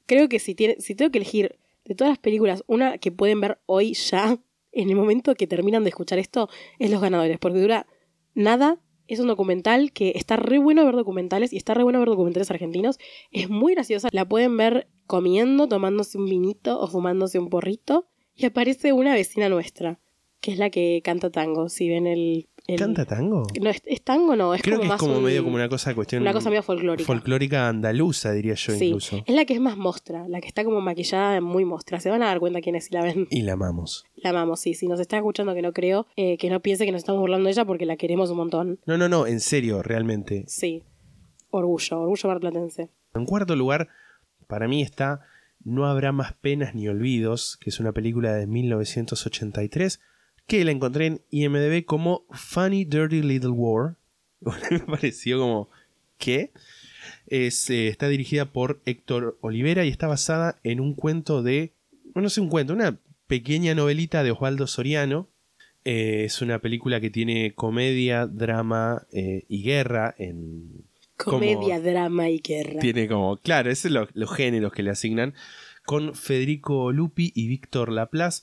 creo 0.06 0.28
que 0.28 0.38
si, 0.38 0.54
tiene, 0.54 0.76
si 0.80 0.94
tengo 0.94 1.10
que 1.10 1.18
elegir 1.18 1.58
de 1.84 1.94
todas 1.94 2.10
las 2.10 2.18
películas, 2.18 2.62
una 2.66 2.98
que 2.98 3.10
pueden 3.10 3.40
ver 3.40 3.58
hoy 3.66 3.94
ya, 3.94 4.38
en 4.72 4.90
el 4.90 4.96
momento 4.96 5.34
que 5.34 5.46
terminan 5.46 5.84
de 5.84 5.90
escuchar 5.90 6.18
esto, 6.18 6.48
es 6.78 6.90
Los 6.90 7.00
Ganadores, 7.00 7.38
porque 7.38 7.60
dura 7.60 7.86
nada. 8.34 8.80
Es 9.06 9.20
un 9.20 9.26
documental 9.26 9.90
que 9.92 10.12
está 10.16 10.37
re 10.37 10.58
bueno 10.58 10.84
ver 10.84 10.94
documentales 10.94 11.54
y 11.54 11.56
está 11.56 11.73
re 11.73 11.82
bueno 11.82 11.99
ver 11.99 12.11
documentales 12.11 12.50
argentinos. 12.50 12.99
Es 13.30 13.49
muy 13.49 13.73
graciosa. 13.73 14.11
La 14.12 14.28
pueden 14.28 14.58
ver 14.58 14.87
comiendo, 15.06 15.66
tomándose 15.66 16.18
un 16.18 16.26
vinito 16.26 16.78
o 16.78 16.87
fumándose 16.88 17.38
un 17.38 17.49
porrito. 17.49 18.06
Y 18.34 18.44
aparece 18.44 18.92
una 18.92 19.14
vecina 19.14 19.49
nuestra, 19.49 19.99
que 20.42 20.52
es 20.52 20.58
la 20.58 20.68
que 20.68 21.00
canta 21.02 21.30
tango. 21.30 21.70
Si 21.70 21.88
ven 21.88 22.06
el. 22.06 22.49
El- 22.68 22.78
canta 22.78 23.04
tango 23.04 23.44
No, 23.60 23.70
¿es, 23.70 23.82
es 23.87 24.02
tango 24.02 24.37
no? 24.37 24.54
Es 24.54 24.62
creo 24.62 24.76
como 24.76 24.82
que 24.82 24.87
es 24.87 24.88
más 24.90 25.00
como 25.00 25.16
un- 25.18 25.25
medio 25.25 25.42
como 25.42 25.56
una 25.56 25.68
cosa 25.68 25.94
cuestión 25.94 26.22
una 26.22 26.32
cosa 26.32 26.50
medio 26.50 26.62
folclórica. 26.62 27.06
folclórica 27.06 27.68
andaluza 27.68 28.30
diría 28.32 28.54
yo 28.54 28.72
Sí, 28.75 28.84
incluso 28.87 29.22
es 29.26 29.34
la 29.34 29.44
que 29.44 29.54
es 29.54 29.60
más 29.60 29.76
mostra, 29.76 30.28
la 30.28 30.40
que 30.40 30.46
está 30.48 30.62
como 30.64 30.80
maquillada 30.80 31.40
muy 31.40 31.64
mostra. 31.64 31.98
Se 31.98 32.10
van 32.10 32.22
a 32.22 32.26
dar 32.26 32.38
cuenta 32.38 32.60
quiénes 32.60 32.84
si 32.84 32.94
la 32.94 33.02
ven. 33.02 33.26
y 33.30 33.42
la 33.42 33.54
amamos 33.54 34.04
La 34.16 34.30
amamos, 34.30 34.60
sí. 34.60 34.75
Si 34.75 34.87
nos 34.87 35.00
está 35.00 35.16
escuchando, 35.16 35.54
que 35.54 35.62
no 35.62 35.72
creo, 35.72 36.06
eh, 36.16 36.37
que 36.38 36.48
no 36.50 36.60
piense 36.60 36.84
que 36.87 36.92
nos 36.92 37.00
estamos 37.00 37.20
burlando 37.20 37.46
de 37.46 37.52
ella 37.52 37.64
porque 37.64 37.87
la 37.87 37.96
queremos 37.96 38.30
un 38.30 38.37
montón. 38.37 38.78
no 38.87 38.96
no 38.98 39.08
no 39.08 39.26
en 39.26 39.40
serio 39.40 39.82
realmente 39.82 40.44
Sí. 40.46 40.84
Orgullo, 41.50 42.00
orgullo 42.00 42.28
marplatense. 42.28 42.90
En 43.14 43.25
cuarto 43.25 43.56
lugar, 43.56 43.88
para 44.46 44.68
mí 44.68 44.82
está 44.82 45.22
No 45.64 45.87
habrá 45.87 46.12
más 46.12 46.34
penas 46.34 46.75
ni 46.75 46.87
olvidos, 46.88 47.56
que 47.60 47.70
es 47.70 47.80
una 47.80 47.92
película 47.92 48.32
de 48.34 48.46
1983, 48.46 50.00
que 50.49 50.64
la 50.64 50.73
encontré 50.73 51.07
en 51.07 51.21
IMDB 51.31 51.85
como 51.85 52.25
Funny 52.31 52.85
Dirty 52.85 53.23
Little 53.23 53.50
War. 53.50 53.95
me 54.71 54.81
pareció 54.81 55.38
como, 55.38 55.69
¿qué? 56.17 56.50
Es, 57.28 57.69
eh, 57.71 57.88
está 57.88 58.09
dirigida 58.09 58.47
por 58.47 58.81
Héctor 58.87 59.38
Olivera 59.43 59.85
y 59.85 59.88
está 59.88 60.07
basada 60.09 60.59
en 60.64 60.81
un 60.81 60.95
cuento 60.95 61.43
de, 61.43 61.73
bueno, 62.14 62.23
no 62.23 62.31
sé 62.31 62.40
un 62.40 62.49
cuento, 62.49 62.73
una 62.73 62.99
pequeña 63.26 63.75
novelita 63.75 64.23
de 64.25 64.31
Osvaldo 64.33 64.67
Soriano. 64.67 65.28
Eh, 65.85 66.25
es 66.25 66.40
una 66.43 66.59
película 66.59 67.00
que 67.00 67.11
tiene 67.11 67.55
comedia, 67.55 68.26
drama 68.26 69.07
eh, 69.12 69.45
y 69.49 69.62
guerra 69.62 70.14
en 70.19 70.85
Comedia, 71.17 71.76
Como- 71.76 71.81
drama 71.90 72.31
y 72.31 72.38
guerra. 72.38 72.81
tiene 72.81 73.07
como, 73.09 73.37
claro, 73.37 73.71
esos 73.71 73.83
son 73.90 73.95
los, 73.95 74.09
los 74.14 74.33
géneros 74.35 74.73
que 74.73 74.83
le 74.83 74.90
asignan, 74.90 75.35
con 75.85 76.14
Federico 76.14 76.90
Lupi 76.93 77.33
y 77.35 77.49
Víctor 77.49 77.90
Laplace. 77.93 78.43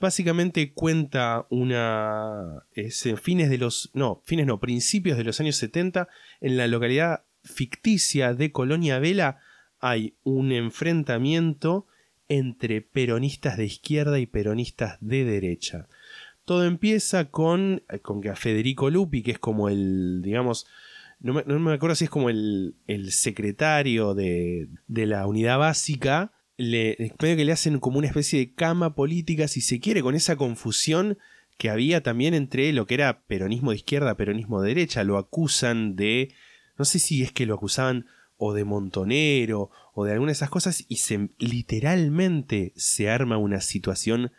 Básicamente 0.00 0.72
cuenta 0.72 1.46
una. 1.50 2.64
Es 2.72 3.06
en 3.06 3.16
fines 3.16 3.50
de 3.50 3.58
los. 3.58 3.90
No, 3.94 4.22
fines 4.24 4.46
no, 4.46 4.60
principios 4.60 5.16
de 5.16 5.24
los 5.24 5.40
años 5.40 5.56
70, 5.56 6.08
en 6.40 6.56
la 6.56 6.66
localidad 6.66 7.24
ficticia 7.42 8.34
de 8.34 8.52
Colonia 8.52 8.98
Vela 8.98 9.38
hay 9.80 10.16
un 10.22 10.50
enfrentamiento 10.52 11.86
entre 12.28 12.80
peronistas 12.80 13.58
de 13.58 13.66
izquierda 13.66 14.18
y 14.18 14.26
peronistas 14.26 14.96
de 15.00 15.24
derecha. 15.24 15.88
todo 16.46 16.64
empieza 16.64 17.30
con, 17.30 17.82
con 18.02 18.20
que 18.20 18.30
a 18.30 18.36
Federico 18.36 18.90
Lupi, 18.90 19.22
que 19.22 19.32
es 19.32 19.38
como 19.38 19.68
el, 19.68 20.22
digamos, 20.22 20.66
no 21.20 21.34
me, 21.34 21.44
no 21.46 21.58
me 21.58 21.72
acuerdo 21.72 21.96
si 21.96 22.04
es 22.04 22.10
como 22.10 22.28
el, 22.30 22.76
el 22.86 23.12
secretario 23.12 24.14
de, 24.14 24.68
de 24.86 25.06
la 25.06 25.26
unidad 25.26 25.58
básica, 25.58 26.32
le, 26.56 26.96
medio 27.20 27.36
que 27.36 27.44
le 27.44 27.52
hacen 27.52 27.80
como 27.80 27.98
una 27.98 28.06
especie 28.06 28.38
de 28.38 28.54
cama 28.54 28.94
política, 28.94 29.48
si 29.48 29.60
se 29.60 29.80
quiere, 29.80 30.02
con 30.02 30.14
esa 30.14 30.36
confusión 30.36 31.18
que 31.58 31.70
había 31.70 32.02
también 32.02 32.34
entre 32.34 32.72
lo 32.72 32.86
que 32.86 32.94
era 32.94 33.22
peronismo 33.26 33.70
de 33.70 33.76
izquierda, 33.76 34.16
peronismo 34.16 34.60
de 34.60 34.68
derecha, 34.68 35.04
lo 35.04 35.18
acusan 35.18 35.96
de, 35.96 36.34
no 36.78 36.84
sé 36.84 36.98
si 36.98 37.22
es 37.22 37.32
que 37.32 37.46
lo 37.46 37.54
acusaban 37.54 38.06
o 38.36 38.52
de 38.52 38.64
montonero 38.64 39.70
o 39.94 40.04
de 40.04 40.12
alguna 40.12 40.30
de 40.30 40.34
esas 40.34 40.50
cosas 40.50 40.84
y 40.88 40.96
se 40.96 41.30
literalmente 41.38 42.72
se 42.76 43.08
arma 43.08 43.36
una 43.36 43.60
situación 43.60 44.32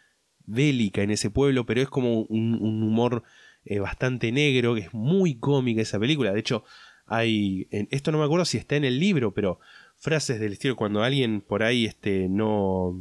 bélica 0.45 1.01
en 1.01 1.11
ese 1.11 1.29
pueblo, 1.29 1.65
pero 1.65 1.81
es 1.81 1.89
como 1.89 2.23
un, 2.23 2.55
humor 2.83 3.23
eh, 3.63 3.79
bastante 3.79 4.31
negro, 4.31 4.75
que 4.75 4.81
es 4.81 4.93
muy 4.93 5.35
cómica 5.35 5.81
esa 5.81 5.99
película. 5.99 6.33
De 6.33 6.39
hecho, 6.39 6.65
hay, 7.07 7.67
esto 7.71 8.11
no 8.11 8.19
me 8.19 8.25
acuerdo 8.25 8.45
si 8.45 8.57
está 8.57 8.75
en 8.75 8.83
el 8.83 8.99
libro, 8.99 9.33
pero 9.33 9.59
frases 9.97 10.39
del 10.39 10.53
estilo 10.53 10.75
cuando 10.75 11.03
alguien 11.03 11.41
por 11.41 11.63
ahí 11.63 11.85
este, 11.85 12.27
no 12.29 12.93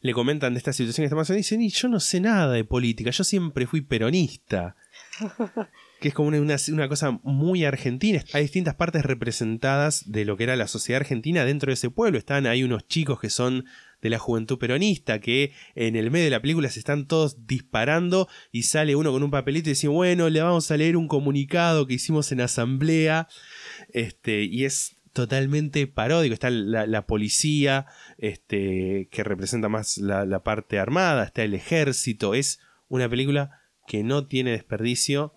le 0.00 0.14
comentan 0.14 0.54
de 0.54 0.58
esta 0.58 0.72
situación 0.72 1.02
que 1.02 1.06
está 1.06 1.16
pasando, 1.16 1.36
dicen, 1.36 1.60
y 1.60 1.68
yo 1.68 1.88
no 1.88 2.00
sé 2.00 2.20
nada 2.20 2.52
de 2.52 2.64
política, 2.64 3.10
yo 3.10 3.24
siempre 3.24 3.66
fui 3.66 3.82
peronista. 3.82 4.76
que 6.00 6.08
es 6.08 6.14
como 6.14 6.28
una, 6.28 6.38
una, 6.38 6.56
una, 6.72 6.88
cosa 6.88 7.20
muy 7.22 7.64
argentina. 7.64 8.24
Hay 8.32 8.42
distintas 8.42 8.74
partes 8.74 9.04
representadas 9.04 10.10
de 10.10 10.24
lo 10.24 10.38
que 10.38 10.44
era 10.44 10.56
la 10.56 10.66
sociedad 10.66 11.02
argentina 11.02 11.44
dentro 11.44 11.68
de 11.68 11.74
ese 11.74 11.90
pueblo. 11.90 12.18
Están 12.18 12.46
ahí 12.46 12.62
unos 12.62 12.88
chicos 12.88 13.20
que 13.20 13.28
son 13.28 13.66
de 14.00 14.08
la 14.08 14.18
juventud 14.18 14.58
peronista, 14.58 15.20
que 15.20 15.52
en 15.74 15.96
el 15.96 16.10
medio 16.10 16.24
de 16.24 16.30
la 16.30 16.40
película 16.40 16.70
se 16.70 16.78
están 16.78 17.06
todos 17.06 17.46
disparando 17.46 18.28
y 18.50 18.62
sale 18.62 18.96
uno 18.96 19.12
con 19.12 19.22
un 19.22 19.30
papelito 19.30 19.68
y 19.68 19.72
dice, 19.72 19.88
bueno, 19.88 20.30
le 20.30 20.40
vamos 20.40 20.70
a 20.70 20.76
leer 20.78 20.96
un 20.96 21.06
comunicado 21.06 21.86
que 21.86 21.94
hicimos 21.94 22.32
en 22.32 22.40
asamblea. 22.40 23.28
Este, 23.92 24.44
y 24.44 24.64
es 24.64 24.96
totalmente 25.12 25.86
paródico. 25.86 26.34
Está 26.34 26.50
la, 26.50 26.86
la 26.86 27.06
policía, 27.06 27.86
este, 28.18 29.08
que 29.10 29.24
representa 29.24 29.68
más 29.68 29.98
la, 29.98 30.24
la 30.24 30.42
parte 30.42 30.78
armada, 30.78 31.24
está 31.24 31.42
el 31.42 31.54
ejército. 31.54 32.34
Es 32.34 32.60
una 32.88 33.08
película 33.08 33.60
que 33.86 34.02
no 34.02 34.26
tiene 34.26 34.52
desperdicio, 34.52 35.34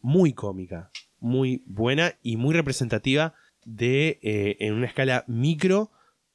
muy 0.00 0.32
cómica, 0.32 0.90
muy 1.18 1.62
buena 1.66 2.18
y 2.22 2.36
muy 2.36 2.54
representativa 2.54 3.34
de, 3.64 4.18
eh, 4.22 4.56
en 4.60 4.74
una 4.74 4.86
escala 4.86 5.24
micro, 5.26 5.90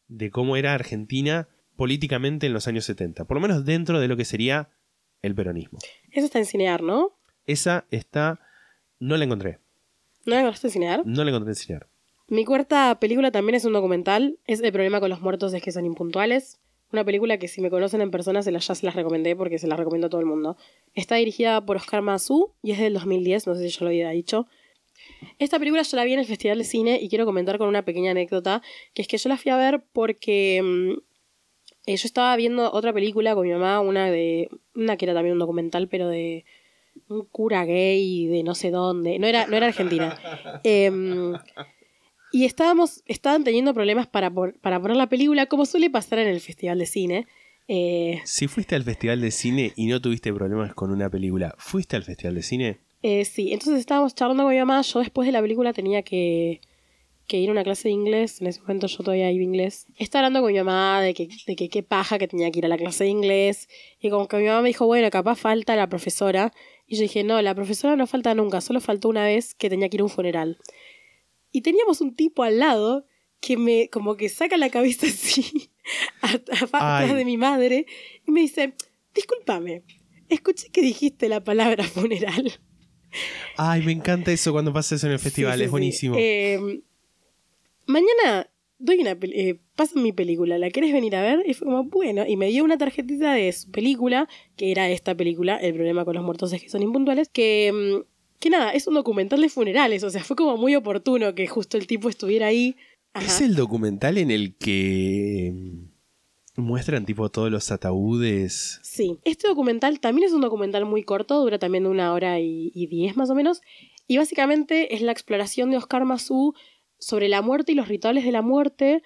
de 0.08 0.32
cómo 0.32 0.56
era 0.58 0.74
Argentina 0.74 1.48
políticamente 1.76 2.48
en 2.48 2.54
los 2.54 2.68
años 2.68 2.86
70, 2.86 3.26
por 3.26 3.38
lo 3.38 3.42
menos 3.42 3.64
dentro 3.64 4.00
de 4.00 4.08
lo 4.08 4.18
que 4.18 4.26
sería 4.26 4.70
el 5.22 5.36
peronismo. 5.36 5.80
Esa 6.12 6.26
está 6.26 6.40
en 6.40 6.46
Cinear, 6.46 6.82
¿no? 6.82 7.20
Esa 7.46 7.86
está, 7.92 8.40
no 9.00 9.16
la 9.18 9.26
encontré. 9.26 9.60
¿No 10.26 10.34
la 10.34 10.40
encontraste 10.42 10.68
en 10.68 10.74
Cinear? 10.74 11.02
No 11.06 11.24
la 11.24 11.30
encontré 11.30 11.52
en 11.52 11.56
Cinear. 11.56 11.88
Mi 12.30 12.46
cuarta 12.46 13.00
película 13.00 13.32
también 13.32 13.56
es 13.56 13.66
un 13.66 13.74
documental, 13.74 14.38
es 14.46 14.62
El 14.62 14.72
problema 14.72 15.00
con 15.00 15.10
los 15.10 15.22
muertos 15.22 15.52
es 15.54 15.64
que 15.64 15.72
son 15.72 15.86
impuntuales. 15.86 16.60
Una 16.92 17.04
película 17.04 17.38
que 17.38 17.48
si 17.48 17.60
me 17.60 17.72
conocen 17.72 18.02
en 18.02 18.12
persona 18.12 18.44
se 18.44 18.52
las, 18.52 18.68
ya 18.68 18.76
se 18.76 18.86
las 18.86 18.96
recomendé 18.96 19.36
porque 19.36 19.58
se 19.58 19.68
las 19.68 19.80
recomiendo 19.80 20.08
a 20.08 20.10
todo 20.10 20.22
el 20.22 20.28
mundo. 20.28 20.56
Está 20.94 21.16
dirigida 21.16 21.66
por 21.66 21.78
Oscar 21.78 22.04
Mazú 22.04 22.54
y 22.62 22.72
es 22.72 22.80
del 22.80 22.94
2010, 22.94 23.48
no 23.48 23.56
sé 23.56 23.68
si 23.68 23.70
yo 23.70 23.86
lo 23.86 23.90
había 23.90 24.10
dicho. 24.12 24.48
Esta 25.40 25.58
película 25.58 25.82
yo 25.82 25.98
la 25.98 26.04
vi 26.04 26.14
en 26.14 26.20
el 26.20 26.26
Festival 26.26 26.60
de 26.60 26.64
Cine 26.64 27.00
y 27.02 27.10
quiero 27.10 27.26
comentar 27.26 27.58
con 27.58 27.68
una 27.68 27.84
pequeña 27.84 28.12
anécdota, 28.12 28.62
que 28.94 29.02
es 29.02 29.08
que 29.08 29.18
yo 29.18 29.28
la 29.30 29.38
fui 29.38 29.52
a 29.52 29.58
ver 29.58 29.84
porque 29.92 30.62
mmm, 30.64 30.92
eh, 31.88 31.96
yo 31.98 32.06
estaba 32.06 32.36
viendo 32.36 32.72
otra 32.72 32.94
película 32.94 33.34
con 33.34 33.48
mi 33.48 33.54
mamá, 33.54 33.80
una 33.80 34.12
de 34.12 34.50
una 34.76 34.98
que 34.98 35.06
era 35.06 35.16
también 35.16 35.34
un 35.34 35.40
documental, 35.40 35.88
pero 35.88 36.08
de 36.08 36.46
un 37.08 37.26
cura 37.26 37.66
gay 37.66 38.28
de 38.28 38.44
no 38.44 38.54
sé 38.54 38.70
dónde, 38.70 39.18
no 39.18 39.26
era, 39.26 39.48
no 39.48 39.58
era 39.58 39.68
argentina. 39.68 40.18
Eh, 40.64 40.92
y 42.32 42.46
estábamos, 42.46 43.04
estaban 43.06 43.44
teniendo 43.44 43.74
problemas 43.74 44.08
para, 44.08 44.32
para 44.32 44.82
poner 44.82 44.98
la 44.98 45.08
película, 45.08 45.48
como 45.48 45.66
suele 45.66 45.90
pasar 45.90 46.20
en 46.20 46.28
el 46.28 46.40
Festival 46.40 46.80
de 46.80 46.86
Cine. 46.86 47.28
Eh, 47.68 48.22
si 48.24 48.48
fuiste 48.48 48.76
al 48.76 48.84
Festival 48.84 49.22
de 49.22 49.32
Cine 49.32 49.74
y 49.76 49.86
no 49.88 50.02
tuviste 50.02 50.34
problemas 50.34 50.74
con 50.74 50.92
una 50.92 51.10
película, 51.10 51.54
¿fuiste 51.58 51.96
al 51.96 52.04
Festival 52.04 52.36
de 52.36 52.44
Cine? 52.44 52.80
Eh, 53.02 53.26
sí, 53.26 53.54
entonces 53.54 53.80
estábamos 53.80 54.16
charlando 54.16 54.44
con 54.44 54.54
mi 54.54 54.60
mamá. 54.60 54.82
Yo 54.82 55.00
después 55.00 55.26
de 55.26 55.32
la 55.32 55.42
película 55.42 55.72
tenía 55.72 56.02
que, 56.02 56.62
que 57.28 57.38
ir 57.38 57.50
a 57.50 57.52
una 57.52 57.64
clase 57.64 57.88
de 57.88 57.94
inglés. 57.94 58.42
En 58.42 58.48
ese 58.48 58.62
momento 58.62 58.88
yo 58.88 58.98
todavía 58.98 59.32
iba 59.32 59.44
inglés. 59.44 59.86
Estaba 59.98 60.26
hablando 60.26 60.42
con 60.42 60.52
mi 60.52 60.58
mamá 60.58 61.02
de 61.02 61.14
que, 61.14 61.30
de 61.48 61.56
que 61.56 61.70
qué 61.70 61.84
paja 61.84 62.18
que 62.18 62.28
tenía 62.28 62.52
que 62.52 62.60
ir 62.60 62.66
a 62.66 62.70
la 62.70 62.78
clase 62.78 63.06
de 63.06 63.12
inglés. 63.12 63.70
Y 64.02 64.10
como 64.10 64.28
que 64.28 64.38
mi 64.38 64.46
mamá 64.46 64.62
me 64.62 64.70
dijo, 64.70 64.86
bueno, 64.86 65.10
capaz 65.10 65.36
falta 65.36 65.76
la 65.76 65.88
profesora. 65.88 66.52
Y 66.88 66.96
yo 66.96 67.04
dije, 67.04 67.24
no, 67.24 67.42
la 67.42 67.56
profesora 67.56 67.96
no 67.96 68.08
falta 68.08 68.34
nunca. 68.34 68.62
Solo 68.62 68.82
faltó 68.82 69.10
una 69.10 69.24
vez 69.24 69.54
que 69.54 69.70
tenía 69.70 69.90
que 69.90 69.98
ir 69.98 70.02
a 70.02 70.06
un 70.06 70.10
funeral. 70.10 70.58
Y 71.51 71.62
teníamos 71.62 72.01
un 72.01 72.15
tipo 72.15 72.44
al 72.44 72.60
lado 72.60 73.06
que 73.39 73.58
me 73.58 73.89
como 73.89 74.15
que 74.18 74.29
saca 74.29 74.58
la 74.58 74.70
cabeza 74.70 75.06
así 75.08 75.72
atrás 76.22 77.15
de 77.15 77.25
mi 77.25 77.38
madre 77.38 77.86
y 78.27 78.32
me 78.32 78.41
dice, 78.41 78.74
discúlpame, 79.13 79.84
escuché 80.29 80.70
que 80.70 80.82
dijiste 80.82 81.29
la 81.29 81.44
palabra 81.44 81.84
funeral. 81.86 82.51
Ay, 83.58 83.82
me 83.84 83.91
encanta 83.91 84.32
eso 84.32 84.51
cuando 84.51 84.72
pasa 84.72 84.96
eso 84.96 85.08
en 85.08 85.13
el 85.13 85.20
festival, 85.20 85.53
sí, 85.53 85.60
sí, 85.60 85.65
es 85.65 85.72
buenísimo. 85.72 86.15
Sí. 86.15 86.22
Eh, 86.22 86.82
mañana 87.88 88.50
doy 88.77 89.00
una 89.00 89.18
eh, 89.22 89.60
pasan 89.75 90.03
mi 90.03 90.13
película, 90.13 90.58
¿la 90.58 90.70
querés 90.70 90.94
venir 90.94 91.15
a 91.15 91.22
ver? 91.22 91.44
Y 91.46 91.53
fue 91.53 91.65
como, 91.65 91.84
bueno, 91.84 92.25
y 92.25 92.38
me 92.38 92.48
dio 92.48 92.63
una 92.63 92.77
tarjetita 92.77 93.34
de 93.34 93.51
su 93.51 93.72
película, 93.72 94.27
que 94.56 94.72
era 94.72 94.89
esta 94.89 95.15
película, 95.15 95.58
El 95.58 95.74
problema 95.74 96.06
con 96.06 96.15
los 96.15 96.24
muertos 96.24 96.53
es 96.53 96.62
que 96.62 96.70
son 96.70 96.82
impuntuales, 96.82 97.29
que 97.29 98.03
que 98.39 98.50
nada, 98.50 98.72
es 98.72 98.88
un 98.88 98.93
documental 98.93 99.41
de 99.41 99.50
funerales, 99.50 100.03
o 100.03 100.10
sea, 100.10 100.24
fue 100.24 100.36
como 100.36 100.58
muy 100.58 100.75
oportuno 100.75 101.36
que 101.36 101.48
justo 101.48 101.77
el 101.77 101.88
tipo 101.88 102.10
estuviera 102.10 102.48
ahí. 102.48 102.75
Ajá. 103.13 103.25
Es 103.25 103.41
el 103.41 103.55
documental 103.55 104.17
en 104.17 104.31
el 104.31 104.55
que 104.55 105.51
mm, 105.53 106.62
muestran 106.62 107.05
tipo 107.05 107.29
todos 107.29 107.51
los 107.51 107.72
ataúdes. 107.72 108.79
Sí, 108.84 109.19
este 109.25 109.48
documental 109.48 110.00
también 110.00 110.27
es 110.27 110.34
un 110.34 110.41
documental 110.41 110.86
muy 110.86 111.03
corto, 111.03 111.41
dura 111.41 111.60
también 111.60 111.86
una 111.86 112.13
hora 112.13 112.39
y, 112.39 112.72
y 112.74 112.88
diez 112.88 113.17
más 113.17 113.29
o 113.29 113.36
menos, 113.36 113.62
y 114.08 114.17
básicamente 114.17 114.96
es 114.96 115.01
la 115.01 115.12
exploración 115.12 115.69
de 115.72 115.77
Oscar 115.77 116.05
Mazú 116.05 116.53
sobre 116.98 117.29
la 117.29 117.41
muerte 117.41 117.74
y 117.74 117.75
los 117.75 117.88
rituales 117.88 118.24
de 118.24 118.31
la 118.31 118.41
muerte, 118.41 119.03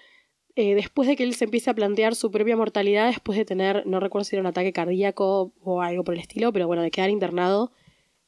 eh, 0.56 0.74
después 0.74 1.08
de 1.08 1.16
que 1.16 1.24
él 1.24 1.34
se 1.34 1.44
empiece 1.44 1.70
a 1.70 1.74
plantear 1.74 2.14
su 2.14 2.30
propia 2.30 2.56
mortalidad, 2.56 3.08
después 3.08 3.36
de 3.36 3.44
tener, 3.44 3.84
no 3.86 3.98
recuerdo 3.98 4.24
si 4.24 4.36
era 4.36 4.40
un 4.40 4.46
ataque 4.46 4.72
cardíaco 4.72 5.52
o 5.60 5.82
algo 5.82 6.04
por 6.04 6.14
el 6.14 6.20
estilo, 6.20 6.52
pero 6.52 6.68
bueno, 6.68 6.82
de 6.82 6.92
quedar 6.92 7.10
internado 7.10 7.72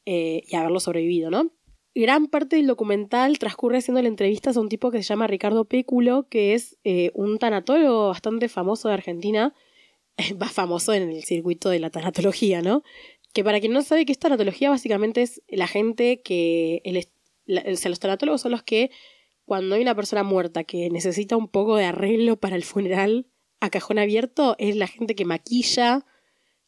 eh, 0.09 0.45
y 0.47 0.55
haberlo 0.55 0.79
sobrevivido, 0.79 1.29
¿no? 1.29 1.51
Gran 1.93 2.27
parte 2.27 2.55
del 2.55 2.65
documental 2.65 3.39
transcurre 3.39 3.79
haciendo 3.79 4.01
la 4.01 4.07
entrevistas 4.07 4.55
a 4.55 4.61
un 4.61 4.69
tipo 4.69 4.89
que 4.89 4.99
se 4.99 5.03
llama 5.03 5.27
Ricardo 5.27 5.65
Péculo, 5.65 6.29
que 6.29 6.53
es 6.53 6.77
eh, 6.85 7.11
un 7.13 7.39
tanatólogo 7.39 8.07
bastante 8.07 8.47
famoso 8.47 8.87
de 8.87 8.93
Argentina, 8.93 9.53
más 10.39 10.53
famoso 10.53 10.93
en 10.93 11.09
el 11.09 11.25
circuito 11.25 11.69
de 11.69 11.79
la 11.79 11.89
tanatología, 11.89 12.61
¿no? 12.61 12.83
Que 13.33 13.43
para 13.43 13.59
quien 13.59 13.73
no 13.73 13.81
sabe 13.81 14.05
qué 14.05 14.13
es 14.13 14.19
tanatología, 14.19 14.69
básicamente 14.69 15.23
es 15.23 15.41
la 15.49 15.67
gente 15.67 16.21
que. 16.21 16.81
El, 16.85 17.05
o 17.73 17.75
sea, 17.75 17.89
los 17.89 17.99
tanatólogos 17.99 18.39
son 18.39 18.51
los 18.53 18.63
que, 18.63 18.89
cuando 19.43 19.75
hay 19.75 19.81
una 19.81 19.95
persona 19.95 20.23
muerta 20.23 20.63
que 20.63 20.89
necesita 20.89 21.35
un 21.35 21.49
poco 21.49 21.75
de 21.75 21.83
arreglo 21.83 22.37
para 22.37 22.55
el 22.55 22.63
funeral 22.63 23.27
a 23.59 23.69
cajón 23.69 23.99
abierto, 23.99 24.55
es 24.57 24.77
la 24.77 24.87
gente 24.87 25.15
que 25.15 25.25
maquilla, 25.25 26.05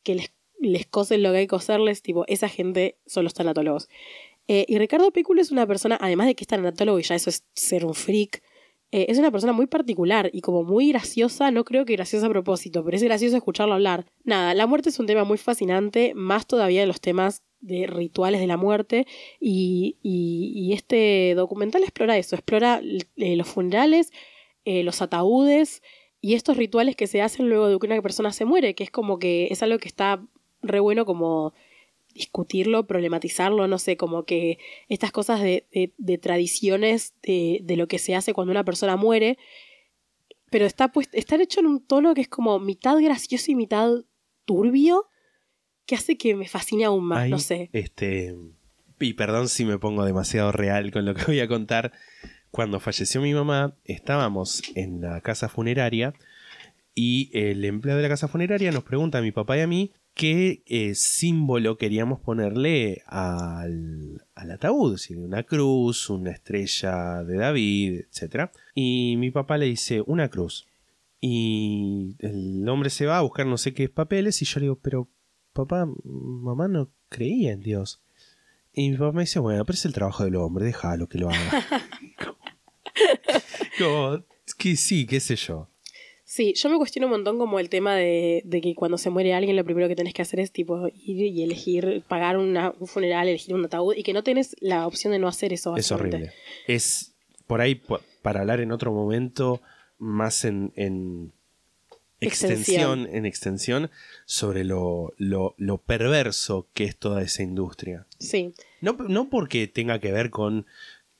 que 0.03 0.15
les 0.15 0.34
les 0.60 0.86
cosen 0.86 1.24
lo 1.24 1.32
que 1.32 1.38
hay 1.39 1.44
que 1.46 1.50
coserles, 1.50 2.01
tipo, 2.01 2.25
esa 2.28 2.50
gente 2.50 2.98
son 3.06 3.24
los 3.24 3.34
tanatólogos. 3.34 3.89
Eh, 4.48 4.66
y 4.68 4.78
Ricardo 4.78 5.12
Péculo 5.12 5.42
es 5.42 5.51
una 5.51 5.68
persona, 5.68 5.98
además 6.01 6.28
de 6.28 6.36
que 6.36 6.44
es 6.44 6.48
tanatólogo 6.48 7.00
y 7.00 7.04
ya 7.04 7.16
eso 7.16 7.30
es 7.30 7.44
ser 7.54 7.86
un 7.86 7.94
freak, 7.94 8.42
eh, 8.92 9.06
es 9.10 9.20
una 9.20 9.30
persona 9.30 9.54
muy 9.54 9.68
particular 9.68 10.32
y 10.34 10.42
como 10.42 10.63
muy 10.63 10.89
graciosa, 10.89 11.51
no 11.51 11.63
creo 11.63 11.86
que 11.86 11.94
graciosa 11.94 12.25
a 12.25 12.30
propósito, 12.30 12.84
pero 12.84 12.98
es 12.98 13.04
gracioso 13.04 13.38
escucharlo 13.38 13.75
hablar. 13.75 14.08
Nada, 14.24 14.56
la 14.56 14.66
muerte 14.66 14.89
es 14.89 15.00
un 15.00 15.06
tema 15.06 15.24
muy 15.24 15.38
fascinante, 15.38 16.13
más 16.16 16.48
todavía 16.48 16.82
de 16.82 16.88
los 16.88 17.00
temas 17.00 17.44
de 17.60 17.86
rituales 17.86 18.42
de 18.42 18.48
la 18.48 18.58
muerte 18.58 19.06
y, 19.39 19.98
y, 20.01 20.54
y 20.56 20.74
este 20.74 21.36
documental 21.36 21.84
explora 21.84 22.18
eso, 22.18 22.36
explora 22.36 22.82
eh, 23.18 23.36
los 23.36 23.48
funerales, 23.48 24.12
eh, 24.66 24.84
los 24.84 25.04
ataúdes 25.04 25.84
y 26.20 26.34
estos 26.34 26.58
rituales 26.58 26.96
que 26.96 27.06
se 27.06 27.22
hacen 27.22 27.48
luego 27.48 27.68
de 27.68 27.78
que 27.78 27.86
una 27.86 28.01
persona 28.01 28.32
se 28.34 28.46
muere, 28.46 28.74
que 28.74 28.84
es 28.84 28.92
como 28.92 29.20
que 29.20 29.50
es 29.51 29.62
algo 29.62 29.78
que 29.78 29.88
está 29.88 30.25
re 30.62 30.80
bueno 30.80 31.06
como 31.06 31.54
discutirlo, 32.13 32.88
problematizarlo, 32.88 33.68
no 33.68 33.78
sé, 33.78 33.96
como 33.96 34.24
que 34.24 34.58
estas 34.88 35.12
cosas 35.12 35.42
de, 35.42 35.68
de, 35.72 35.94
de 35.98 36.18
tradiciones 36.18 37.13
de, 37.24 37.60
de, 37.63 37.78
lo 37.78 37.88
que 37.88 38.00
se 38.00 38.16
hace 38.16 38.34
cuando 38.34 38.51
una 38.51 38.66
persona 38.66 38.96
muere, 38.96 39.38
pero 40.50 40.66
está, 40.66 40.92
pues, 40.92 41.10
está 41.13 41.36
hecho 41.36 41.60
en 41.60 41.68
un 41.68 41.86
tono 41.86 42.13
que 42.13 42.22
es 42.22 42.28
como 42.28 42.60
mitad 42.60 42.98
gracioso 43.00 43.51
y 43.51 43.56
mitad 43.56 43.92
turbio, 44.46 45.08
que 45.86 45.96
hace 45.96 46.18
que 46.18 46.36
me 46.36 46.48
fascine 46.48 46.86
aún 46.86 47.06
más, 47.06 47.30
no 47.30 47.39
sé. 47.39 47.70
Este, 47.74 48.36
y 49.00 49.13
perdón 49.13 49.48
si 49.48 49.66
me 49.66 49.80
pongo 49.80 50.06
demasiado 50.06 50.51
real 50.51 50.92
con 50.92 51.06
lo 51.06 51.13
que 51.13 51.25
voy 51.25 51.39
a 51.39 51.48
contar, 51.48 51.94
cuando 52.51 52.80
falleció 52.80 53.22
mi 53.22 53.34
mamá 53.34 53.75
estábamos 53.86 54.63
en 54.75 55.01
la 55.01 55.22
casa 55.22 55.50
funeraria 55.50 56.13
y 56.96 57.30
el 57.34 57.63
empleado 57.63 57.98
de 57.98 58.04
la 58.04 58.10
casa 58.10 58.28
funeraria 58.28 58.72
nos 58.72 58.84
pregunta 58.84 59.20
a 59.20 59.22
mi 59.22 59.32
papá 59.32 59.58
y 59.58 59.62
a 59.62 59.68
mí 59.68 59.94
qué 60.13 60.63
eh, 60.66 60.96
símbolo 60.96 61.78
queríamos 61.78 62.20
ponerle 62.20 63.04
al, 63.06 64.25
al 64.36 64.51
ataúd, 64.51 64.98
si 64.98 65.16
una 65.16 65.44
cruz, 65.44 66.10
una 66.10 66.32
estrella 66.32 67.24
de 67.24 67.38
David, 67.38 68.01
etc. 68.01 68.51
Y 68.75 69.16
mi 69.18 69.32
papá 69.32 69.58
le 69.58 69.66
dice 69.66 70.01
una 70.06 70.30
cruz. 70.30 70.68
Y 71.22 72.16
el 72.20 72.68
hombre 72.70 72.89
se 72.89 73.06
va 73.06 73.18
a 73.18 73.22
buscar 73.22 73.46
no 73.46 73.58
sé 73.58 73.74
qué 73.74 73.89
papeles 73.89 74.42
y 74.42 74.46
yo 74.46 74.60
le 74.60 74.66
digo, 74.66 74.80
pero 74.82 75.10
papá, 75.54 75.88
mamá 76.04 76.68
no 76.68 76.92
creía 77.10 77.51
en 77.51 77.62
Dios. 77.62 78.01
Y 78.74 78.92
mi 78.92 78.98
papá 78.98 79.12
me 79.12 79.22
dice, 79.22 79.39
bueno, 79.39 79.66
pero 79.66 79.75
es 79.75 79.86
el 79.86 79.94
trabajo 79.94 80.24
del 80.24 80.36
hombre, 80.36 80.66
déjalo 80.66 81.08
que 81.08 81.18
lo 81.18 81.30
haga. 81.30 81.66
como, 83.78 84.24
que 84.58 84.75
sí, 84.75 85.06
qué 85.06 85.20
sé 85.20 85.36
yo. 85.36 85.69
Sí, 86.32 86.54
yo 86.56 86.70
me 86.70 86.78
cuestiono 86.78 87.08
un 87.08 87.12
montón 87.14 87.40
como 87.40 87.60
el 87.60 87.70
tema 87.70 87.96
de, 87.96 88.44
de 88.46 88.62
que 88.62 88.76
cuando 88.76 89.00
se 89.00 89.10
muere 89.10 89.34
alguien 89.34 89.56
lo 89.56 89.64
primero 89.66 89.88
que 89.88 89.96
tenés 89.96 90.14
que 90.14 90.22
hacer 90.22 90.40
es 90.40 90.52
tipo 90.52 90.88
ir 90.90 91.26
y 91.26 91.42
elegir, 91.42 92.04
pagar 92.08 92.38
una- 92.38 92.72
un 92.80 92.86
funeral, 92.86 93.28
elegir 93.28 93.56
un 93.56 93.66
ataúd 93.66 93.96
y 93.96 94.04
que 94.04 94.14
no 94.14 94.22
tenés 94.24 94.56
la 94.60 94.86
opción 94.86 95.12
de 95.12 95.18
no 95.18 95.28
hacer 95.28 95.54
eso. 95.54 95.76
Es 95.76 95.92
horrible. 95.92 96.32
Es 96.68 97.16
por 97.48 97.62
ahí, 97.62 97.82
para 98.22 98.42
hablar 98.42 98.60
en 98.60 98.72
otro 98.72 98.94
momento, 98.94 99.60
más 99.98 100.46
en, 100.46 100.72
en 100.76 101.32
extensión, 102.20 103.08
en 103.12 103.26
extensión, 103.26 103.90
sobre 104.26 104.64
lo, 104.64 105.14
lo, 105.18 105.56
lo 105.58 105.80
perverso 105.80 106.68
que 106.76 106.84
es 106.84 106.96
toda 106.96 107.24
esa 107.24 107.42
industria. 107.42 108.06
Sí, 108.20 108.54
No, 108.82 108.94
no 109.08 109.30
porque 109.32 109.68
tenga 109.68 109.98
que 110.00 110.12
ver 110.12 110.30
con, 110.30 110.68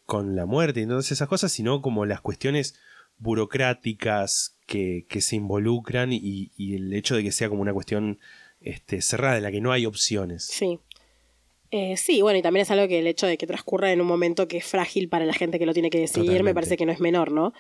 con 0.06 0.36
la 0.36 0.46
muerte 0.46 0.82
y 0.82 0.86
todas 0.86 1.12
esas 1.12 1.28
cosas, 1.28 1.52
sino 1.52 1.82
como 1.82 2.06
las 2.06 2.22
cuestiones 2.22 2.76
burocráticas 3.18 4.56
que, 4.70 5.06
que 5.10 5.20
se 5.22 5.36
involucran 5.36 6.14
y, 6.14 6.52
y 6.56 6.76
el 6.76 6.94
hecho 6.94 7.16
de 7.16 7.24
que 7.24 7.32
sea 7.34 7.50
como 7.50 7.62
una 7.62 7.74
cuestión 7.74 8.20
este, 8.62 9.02
cerrada 9.02 9.38
en 9.38 9.44
la 9.44 9.52
que 9.52 9.60
no 9.62 9.72
hay 9.74 9.86
opciones. 9.86 10.44
sí. 10.46 10.80
Eh, 11.72 11.98
sí, 11.98 12.24
bueno, 12.24 12.40
y 12.40 12.42
también 12.42 12.64
es 12.64 12.72
algo 12.72 12.88
que 12.88 12.98
el 12.98 13.06
hecho 13.06 13.28
de 13.28 13.38
que 13.38 13.46
transcurra 13.46 13.92
en 13.92 14.02
un 14.02 14.08
momento 14.08 14.48
que 14.48 14.58
es 14.58 14.66
frágil 14.66 15.08
para 15.08 15.26
la 15.26 15.34
gente 15.34 15.60
que 15.60 15.68
lo 15.68 15.74
tiene 15.74 15.92
que 15.92 16.00
decidir 16.00 16.42
me 16.44 16.56
parece 16.56 16.78
que 16.78 16.86
no 16.88 16.92
es 16.92 17.00
menor, 17.00 17.32
¿no? 17.32 17.54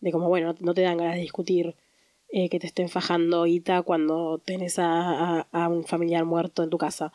De 0.00 0.10
como, 0.10 0.26
bueno, 0.28 0.56
no 0.58 0.74
te 0.74 0.80
dan 0.80 0.96
ganas 0.96 1.14
de 1.14 1.20
discutir 1.20 1.76
eh, 2.32 2.48
que 2.48 2.58
te 2.58 2.66
estén 2.66 2.88
fajando 2.88 3.46
Ita 3.46 3.82
cuando 3.82 4.38
tenés 4.44 4.80
a, 4.80 4.86
a- 5.42 5.46
a 5.52 5.68
un 5.68 5.84
familiar 5.84 6.24
muerto 6.24 6.64
en 6.64 6.70
tu 6.70 6.78
casa. 6.78 7.12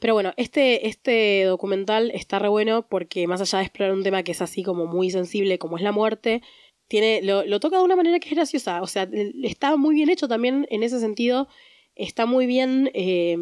Pero 0.00 0.14
bueno, 0.14 0.32
este, 0.36 0.88
este 0.88 1.44
documental 1.44 2.10
está 2.14 2.40
re 2.40 2.48
bueno 2.48 2.84
porque 2.88 3.28
más 3.28 3.40
allá 3.40 3.58
de 3.60 3.66
explorar 3.66 3.94
un 3.94 4.02
tema 4.02 4.24
que 4.24 4.32
es 4.32 4.42
así 4.42 4.64
como 4.64 4.86
muy 4.86 5.10
sensible 5.10 5.58
como 5.60 5.76
es 5.76 5.84
la 5.84 5.92
muerte, 5.92 6.42
tiene, 6.90 7.22
lo, 7.22 7.44
lo 7.44 7.60
toca 7.60 7.78
de 7.78 7.84
una 7.84 7.94
manera 7.94 8.18
que 8.18 8.28
es 8.30 8.34
graciosa. 8.34 8.82
O 8.82 8.88
sea, 8.88 9.08
está 9.44 9.76
muy 9.76 9.94
bien 9.94 10.10
hecho 10.10 10.26
también 10.26 10.66
en 10.70 10.82
ese 10.82 10.98
sentido. 10.98 11.46
Está 11.94 12.26
muy 12.26 12.46
bien, 12.46 12.90
eh, 12.94 13.36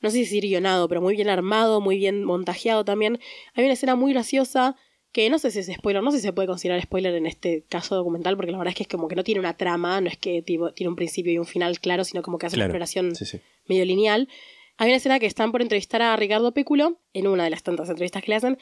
no 0.00 0.10
sé 0.10 0.18
si 0.18 0.20
decir 0.20 0.44
guionado, 0.44 0.88
pero 0.88 1.00
muy 1.00 1.16
bien 1.16 1.28
armado, 1.28 1.80
muy 1.80 1.98
bien 1.98 2.22
montajeado 2.22 2.84
también. 2.84 3.18
Hay 3.54 3.64
una 3.64 3.72
escena 3.72 3.96
muy 3.96 4.12
graciosa 4.12 4.76
que 5.10 5.28
no 5.28 5.40
sé 5.40 5.50
si 5.50 5.58
es 5.58 5.66
spoiler, 5.66 6.04
no 6.04 6.12
sé 6.12 6.18
si 6.18 6.22
se 6.22 6.32
puede 6.32 6.46
considerar 6.46 6.80
spoiler 6.80 7.16
en 7.16 7.26
este 7.26 7.64
caso 7.68 7.96
documental, 7.96 8.36
porque 8.36 8.52
la 8.52 8.58
verdad 8.58 8.70
es 8.70 8.76
que 8.76 8.84
es 8.84 8.88
como 8.88 9.08
que 9.08 9.16
no 9.16 9.24
tiene 9.24 9.40
una 9.40 9.56
trama, 9.56 10.00
no 10.00 10.06
es 10.06 10.16
que 10.16 10.40
tipo, 10.42 10.72
tiene 10.72 10.88
un 10.88 10.96
principio 10.96 11.32
y 11.32 11.38
un 11.38 11.46
final 11.46 11.80
claro, 11.80 12.04
sino 12.04 12.22
como 12.22 12.38
que 12.38 12.46
hace 12.46 12.54
una 12.54 12.66
exploración 12.66 13.16
sí, 13.16 13.24
sí. 13.24 13.40
medio 13.66 13.84
lineal. 13.86 14.28
Hay 14.76 14.90
una 14.90 14.98
escena 14.98 15.18
que 15.18 15.26
están 15.26 15.50
por 15.50 15.62
entrevistar 15.62 16.00
a 16.00 16.14
Ricardo 16.14 16.54
Péculo 16.54 17.00
en 17.12 17.26
una 17.26 17.42
de 17.42 17.50
las 17.50 17.64
tantas 17.64 17.88
entrevistas 17.88 18.22
que 18.22 18.30
le 18.30 18.36
hacen. 18.36 18.58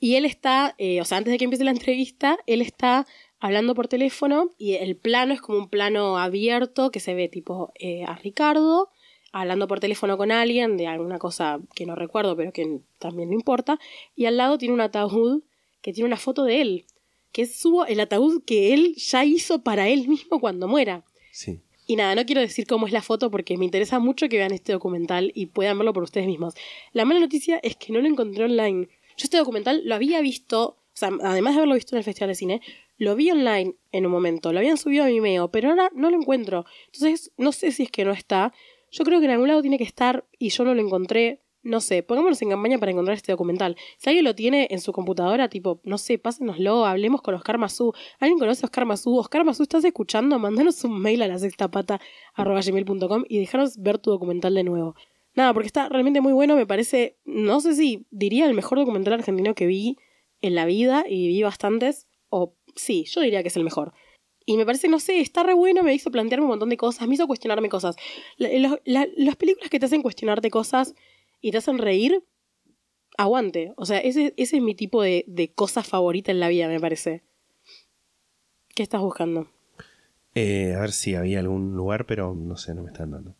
Y 0.00 0.16
él 0.16 0.24
está, 0.24 0.74
eh, 0.78 1.00
o 1.00 1.04
sea, 1.04 1.18
antes 1.18 1.30
de 1.30 1.38
que 1.38 1.44
empiece 1.44 1.62
la 1.62 1.70
entrevista, 1.70 2.36
él 2.46 2.60
está 2.60 3.06
hablando 3.40 3.74
por 3.74 3.88
teléfono 3.88 4.50
y 4.58 4.74
el 4.74 4.96
plano 4.96 5.34
es 5.34 5.40
como 5.40 5.58
un 5.58 5.68
plano 5.68 6.18
abierto 6.18 6.90
que 6.90 7.00
se 7.00 7.14
ve 7.14 7.28
tipo 7.28 7.72
eh, 7.78 8.04
a 8.04 8.14
Ricardo 8.14 8.90
hablando 9.32 9.68
por 9.68 9.80
teléfono 9.80 10.16
con 10.16 10.32
alguien 10.32 10.76
de 10.76 10.86
alguna 10.86 11.18
cosa 11.18 11.60
que 11.74 11.86
no 11.86 11.94
recuerdo, 11.94 12.36
pero 12.36 12.52
que 12.52 12.80
también 12.98 13.30
no 13.30 13.34
importa. 13.34 13.78
Y 14.16 14.26
al 14.26 14.36
lado 14.36 14.58
tiene 14.58 14.74
un 14.74 14.80
ataúd 14.80 15.42
que 15.82 15.92
tiene 15.92 16.08
una 16.08 16.16
foto 16.16 16.44
de 16.44 16.60
él, 16.60 16.84
que 17.32 17.42
es 17.42 17.56
su, 17.56 17.84
el 17.84 18.00
ataúd 18.00 18.42
que 18.44 18.74
él 18.74 18.94
ya 18.96 19.24
hizo 19.24 19.62
para 19.62 19.88
él 19.88 20.08
mismo 20.08 20.40
cuando 20.40 20.68
muera. 20.68 21.04
Sí. 21.32 21.60
Y 21.86 21.96
nada, 21.96 22.14
no 22.14 22.24
quiero 22.24 22.40
decir 22.40 22.66
cómo 22.66 22.86
es 22.86 22.92
la 22.92 23.02
foto 23.02 23.30
porque 23.30 23.56
me 23.56 23.64
interesa 23.64 23.98
mucho 23.98 24.28
que 24.28 24.36
vean 24.36 24.52
este 24.52 24.72
documental 24.72 25.32
y 25.34 25.46
puedan 25.46 25.78
verlo 25.78 25.92
por 25.92 26.04
ustedes 26.04 26.26
mismos. 26.26 26.54
La 26.92 27.04
mala 27.04 27.20
noticia 27.20 27.58
es 27.62 27.76
que 27.76 27.92
no 27.92 28.00
lo 28.00 28.06
encontré 28.06 28.44
online. 28.44 28.88
Yo 29.16 29.24
este 29.24 29.38
documental 29.38 29.82
lo 29.84 29.94
había 29.94 30.20
visto, 30.20 30.62
o 30.68 30.76
sea, 30.94 31.10
además 31.22 31.54
de 31.54 31.58
haberlo 31.58 31.74
visto 31.74 31.96
en 31.96 31.98
el 31.98 32.04
Festival 32.04 32.28
de 32.28 32.34
Cine, 32.36 32.60
lo 33.00 33.16
vi 33.16 33.30
online 33.30 33.76
en 33.92 34.04
un 34.04 34.12
momento, 34.12 34.52
lo 34.52 34.58
habían 34.58 34.76
subido 34.76 35.04
a 35.04 35.06
Vimeo, 35.06 35.50
pero 35.50 35.70
ahora 35.70 35.90
no 35.94 36.10
lo 36.10 36.18
encuentro. 36.18 36.66
Entonces, 36.92 37.32
no 37.38 37.50
sé 37.50 37.72
si 37.72 37.84
es 37.84 37.90
que 37.90 38.04
no 38.04 38.12
está. 38.12 38.52
Yo 38.90 39.04
creo 39.04 39.20
que 39.20 39.24
en 39.24 39.32
algún 39.32 39.48
lado 39.48 39.62
tiene 39.62 39.78
que 39.78 39.84
estar 39.84 40.28
y 40.38 40.50
yo 40.50 40.64
no 40.64 40.74
lo 40.74 40.82
encontré. 40.82 41.40
No 41.62 41.80
sé, 41.80 42.02
pongámonos 42.02 42.42
en 42.42 42.50
campaña 42.50 42.76
para 42.76 42.92
encontrar 42.92 43.16
este 43.16 43.32
documental. 43.32 43.74
Si 43.96 44.10
alguien 44.10 44.26
lo 44.26 44.34
tiene 44.34 44.68
en 44.70 44.82
su 44.82 44.92
computadora, 44.92 45.48
tipo, 45.48 45.80
no 45.82 45.96
sé, 45.96 46.18
pásenoslo, 46.18 46.84
hablemos 46.84 47.22
con 47.22 47.34
Oscar 47.34 47.56
Mazú. 47.56 47.94
¿Alguien 48.18 48.38
conoce 48.38 48.66
a 48.66 48.68
Oscar 48.68 48.84
Mazú? 48.84 49.16
Oscar 49.16 49.46
Mazú, 49.46 49.62
¿estás 49.62 49.82
escuchando? 49.84 50.38
Mándanos 50.38 50.84
un 50.84 51.00
mail 51.00 51.22
a 51.22 51.28
la 51.28 51.38
sextapata 51.38 52.02
arroba 52.34 52.60
gmail.com 52.60 53.24
y 53.30 53.38
dejaros 53.38 53.78
ver 53.78 53.96
tu 53.96 54.10
documental 54.10 54.54
de 54.54 54.64
nuevo. 54.64 54.94
Nada, 55.34 55.54
porque 55.54 55.68
está 55.68 55.88
realmente 55.88 56.20
muy 56.20 56.34
bueno, 56.34 56.54
me 56.54 56.66
parece, 56.66 57.16
no 57.24 57.60
sé 57.60 57.74
si 57.74 58.06
diría 58.10 58.44
el 58.44 58.52
mejor 58.52 58.78
documental 58.78 59.14
argentino 59.14 59.54
que 59.54 59.66
vi 59.66 59.96
en 60.42 60.54
la 60.54 60.66
vida, 60.66 61.04
y 61.08 61.28
vi 61.28 61.42
bastantes, 61.42 62.06
o 62.30 62.56
sí, 62.76 63.04
yo 63.04 63.20
diría 63.20 63.42
que 63.42 63.48
es 63.48 63.56
el 63.56 63.64
mejor. 63.64 63.92
Y 64.46 64.56
me 64.56 64.66
parece, 64.66 64.88
no 64.88 64.98
sé, 64.98 65.20
está 65.20 65.42
re 65.42 65.54
bueno, 65.54 65.82
me 65.82 65.94
hizo 65.94 66.10
plantearme 66.10 66.44
un 66.44 66.50
montón 66.50 66.70
de 66.70 66.76
cosas, 66.76 67.06
me 67.06 67.14
hizo 67.14 67.26
cuestionarme 67.26 67.68
cosas. 67.68 67.96
La- 68.36 68.48
la- 68.50 68.80
la- 68.84 69.08
las 69.16 69.36
películas 69.36 69.70
que 69.70 69.78
te 69.78 69.86
hacen 69.86 70.02
cuestionarte 70.02 70.50
cosas 70.50 70.94
y 71.40 71.50
te 71.52 71.58
hacen 71.58 71.78
reír, 71.78 72.24
aguante. 73.16 73.72
O 73.76 73.84
sea, 73.84 73.98
ese, 73.98 74.34
ese 74.36 74.56
es 74.56 74.62
mi 74.62 74.74
tipo 74.74 75.02
de, 75.02 75.24
de 75.28 75.52
cosa 75.52 75.82
favorita 75.82 76.32
en 76.32 76.40
la 76.40 76.48
vida, 76.48 76.68
me 76.68 76.80
parece. 76.80 77.22
¿Qué 78.74 78.82
estás 78.82 79.00
buscando? 79.02 79.48
Eh, 80.34 80.74
a 80.76 80.80
ver 80.80 80.92
si 80.92 81.14
había 81.14 81.40
algún 81.40 81.76
lugar, 81.76 82.06
pero 82.06 82.34
no 82.34 82.56
sé, 82.56 82.74
no 82.74 82.82
me 82.82 82.90
están 82.90 83.10
dando. 83.10 83.34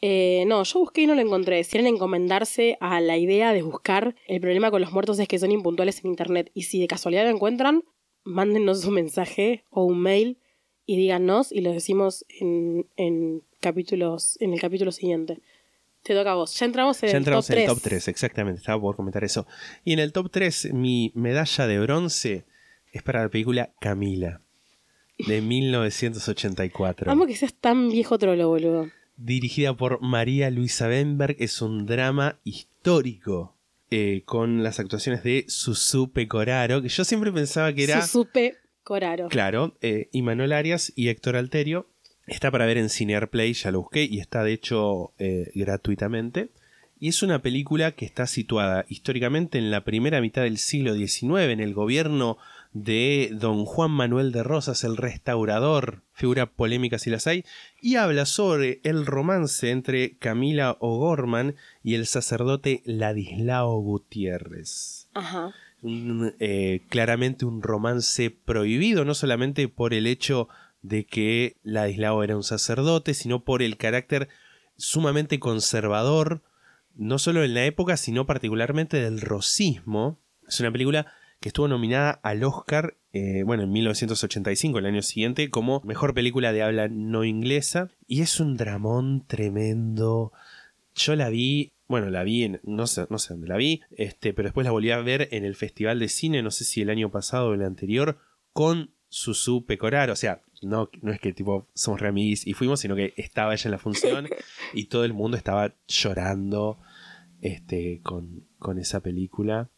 Eh, 0.00 0.44
no, 0.46 0.62
yo 0.62 0.78
busqué 0.80 1.02
y 1.02 1.06
no 1.06 1.14
lo 1.14 1.20
encontré. 1.22 1.62
Si 1.64 1.70
quieren 1.72 1.92
encomendarse 1.94 2.76
a 2.80 3.00
la 3.00 3.16
idea 3.16 3.52
de 3.52 3.62
buscar, 3.62 4.14
el 4.26 4.40
problema 4.40 4.70
con 4.70 4.80
los 4.80 4.92
muertos 4.92 5.18
es 5.18 5.26
que 5.26 5.38
son 5.38 5.50
impuntuales 5.50 6.04
en 6.04 6.10
internet. 6.10 6.50
Y 6.54 6.62
si 6.62 6.80
de 6.80 6.86
casualidad 6.86 7.24
lo 7.24 7.30
encuentran, 7.30 7.82
mándenos 8.28 8.84
un 8.84 8.94
mensaje 8.94 9.64
o 9.70 9.84
un 9.84 10.00
mail 10.00 10.38
y 10.86 10.96
díganos 10.96 11.52
y 11.52 11.60
lo 11.60 11.72
decimos 11.72 12.24
en, 12.28 12.86
en 12.96 13.42
capítulos, 13.60 14.36
en 14.40 14.52
el 14.52 14.60
capítulo 14.60 14.92
siguiente. 14.92 15.40
Te 16.02 16.14
toca 16.14 16.32
a 16.32 16.34
vos. 16.36 16.54
Ya 16.58 16.66
entramos 16.66 17.02
en 17.02 17.08
Ya 17.08 17.16
el 17.16 17.18
entramos 17.18 17.46
top 17.46 17.52
en 17.54 17.58
el 17.58 17.64
3. 17.66 17.74
top 17.74 17.82
3, 17.82 18.08
exactamente, 18.08 18.60
estaba 18.60 18.80
por 18.80 18.96
comentar 18.96 19.24
eso. 19.24 19.46
Y 19.84 19.92
en 19.92 19.98
el 19.98 20.12
top 20.12 20.30
3, 20.30 20.72
mi 20.72 21.10
medalla 21.14 21.66
de 21.66 21.78
bronce 21.80 22.44
es 22.92 23.02
para 23.02 23.22
la 23.22 23.28
película 23.28 23.72
Camila, 23.80 24.40
de 25.26 25.40
1984. 25.42 27.06
Vamos 27.06 27.26
que 27.26 27.34
seas 27.36 27.52
tan 27.54 27.88
viejo 27.90 28.16
trolo, 28.18 28.48
boludo. 28.48 28.88
dirigida 29.16 29.76
por 29.76 30.00
María 30.00 30.50
Luisa 30.50 30.86
Benberg, 30.86 31.36
es 31.40 31.60
un 31.60 31.84
drama 31.86 32.38
histórico 32.44 33.56
eh, 33.90 34.22
con 34.24 34.62
las 34.62 34.80
actuaciones 34.80 35.22
de 35.22 35.46
Susu 35.48 36.12
Pecoraro, 36.12 36.82
que 36.82 36.88
yo 36.88 37.04
siempre 37.04 37.32
pensaba 37.32 37.72
que 37.72 37.84
era, 37.84 38.02
Susupe 38.02 38.56
Coraro. 38.82 39.28
claro, 39.28 39.76
eh, 39.80 40.08
Imanol 40.12 40.52
Arias 40.52 40.92
y 40.94 41.08
Héctor 41.08 41.36
Alterio. 41.36 41.88
Está 42.26 42.50
para 42.50 42.66
ver 42.66 42.76
en 42.76 42.90
Cinear 42.90 43.30
Play, 43.30 43.54
ya 43.54 43.70
lo 43.70 43.80
busqué 43.80 44.04
y 44.04 44.20
está 44.20 44.44
de 44.44 44.52
hecho 44.52 45.14
eh, 45.18 45.50
gratuitamente. 45.54 46.50
Y 47.00 47.08
es 47.08 47.22
una 47.22 47.40
película 47.40 47.92
que 47.92 48.04
está 48.04 48.26
situada 48.26 48.84
históricamente 48.88 49.56
en 49.56 49.70
la 49.70 49.84
primera 49.84 50.20
mitad 50.20 50.42
del 50.42 50.58
siglo 50.58 50.94
XIX, 50.94 51.50
en 51.50 51.60
el 51.60 51.72
gobierno 51.72 52.36
de 52.72 53.30
don 53.32 53.64
Juan 53.64 53.90
Manuel 53.90 54.32
de 54.32 54.42
Rosas, 54.42 54.84
el 54.84 54.96
restaurador, 54.96 56.02
figura 56.18 56.46
polémica 56.46 56.98
si 56.98 57.10
las 57.10 57.28
hay, 57.28 57.44
y 57.80 57.94
habla 57.94 58.26
sobre 58.26 58.80
el 58.82 59.06
romance 59.06 59.70
entre 59.70 60.18
Camila 60.18 60.76
O'Gorman 60.80 61.54
y 61.84 61.94
el 61.94 62.06
sacerdote 62.06 62.82
Ladislao 62.84 63.80
Gutiérrez. 63.80 65.08
Ajá. 65.14 65.54
Un, 65.80 66.34
eh, 66.40 66.82
claramente 66.88 67.44
un 67.44 67.62
romance 67.62 68.30
prohibido, 68.30 69.04
no 69.04 69.14
solamente 69.14 69.68
por 69.68 69.94
el 69.94 70.08
hecho 70.08 70.48
de 70.82 71.06
que 71.06 71.56
Ladislao 71.62 72.24
era 72.24 72.36
un 72.36 72.42
sacerdote, 72.42 73.14
sino 73.14 73.44
por 73.44 73.62
el 73.62 73.76
carácter 73.76 74.28
sumamente 74.76 75.38
conservador, 75.38 76.42
no 76.96 77.20
solo 77.20 77.44
en 77.44 77.54
la 77.54 77.64
época, 77.64 77.96
sino 77.96 78.26
particularmente 78.26 79.00
del 79.00 79.20
rosismo. 79.20 80.18
Es 80.48 80.58
una 80.58 80.72
película 80.72 81.12
que 81.40 81.50
estuvo 81.50 81.68
nominada 81.68 82.10
al 82.22 82.42
Oscar, 82.44 82.96
eh, 83.12 83.42
bueno, 83.44 83.62
en 83.62 83.72
1985, 83.72 84.78
el 84.78 84.86
año 84.86 85.02
siguiente, 85.02 85.50
como 85.50 85.80
mejor 85.84 86.14
película 86.14 86.52
de 86.52 86.62
habla 86.62 86.88
no 86.88 87.24
inglesa. 87.24 87.90
Y 88.06 88.22
es 88.22 88.40
un 88.40 88.56
dramón 88.56 89.24
tremendo. 89.26 90.32
Yo 90.94 91.16
la 91.16 91.28
vi, 91.28 91.72
bueno, 91.86 92.10
la 92.10 92.22
vi 92.22 92.44
en, 92.44 92.60
no 92.64 92.86
sé, 92.86 93.06
no 93.08 93.18
sé 93.18 93.34
dónde 93.34 93.48
la 93.48 93.56
vi, 93.56 93.82
este, 93.96 94.34
pero 94.34 94.48
después 94.48 94.64
la 94.64 94.72
volví 94.72 94.90
a 94.90 94.98
ver 94.98 95.28
en 95.32 95.44
el 95.44 95.54
Festival 95.54 95.98
de 95.98 96.08
Cine, 96.08 96.42
no 96.42 96.50
sé 96.50 96.64
si 96.64 96.82
el 96.82 96.90
año 96.90 97.10
pasado 97.10 97.48
o 97.48 97.54
el 97.54 97.62
anterior, 97.62 98.18
con 98.52 98.90
Susu 99.08 99.64
Pecoraro. 99.64 100.12
O 100.12 100.16
sea, 100.16 100.42
no, 100.60 100.90
no 101.02 101.12
es 101.12 101.20
que 101.20 101.32
tipo 101.32 101.68
somos 101.74 102.00
re 102.00 102.08
amiguis 102.08 102.46
y 102.46 102.52
fuimos, 102.52 102.80
sino 102.80 102.96
que 102.96 103.14
estaba 103.16 103.54
ella 103.54 103.64
en 103.64 103.72
la 103.72 103.78
función 103.78 104.28
y 104.74 104.86
todo 104.86 105.04
el 105.04 105.12
mundo 105.12 105.36
estaba 105.36 105.74
llorando 105.86 106.78
este, 107.40 108.00
con, 108.02 108.44
con 108.58 108.78
esa 108.78 109.00
película, 109.00 109.70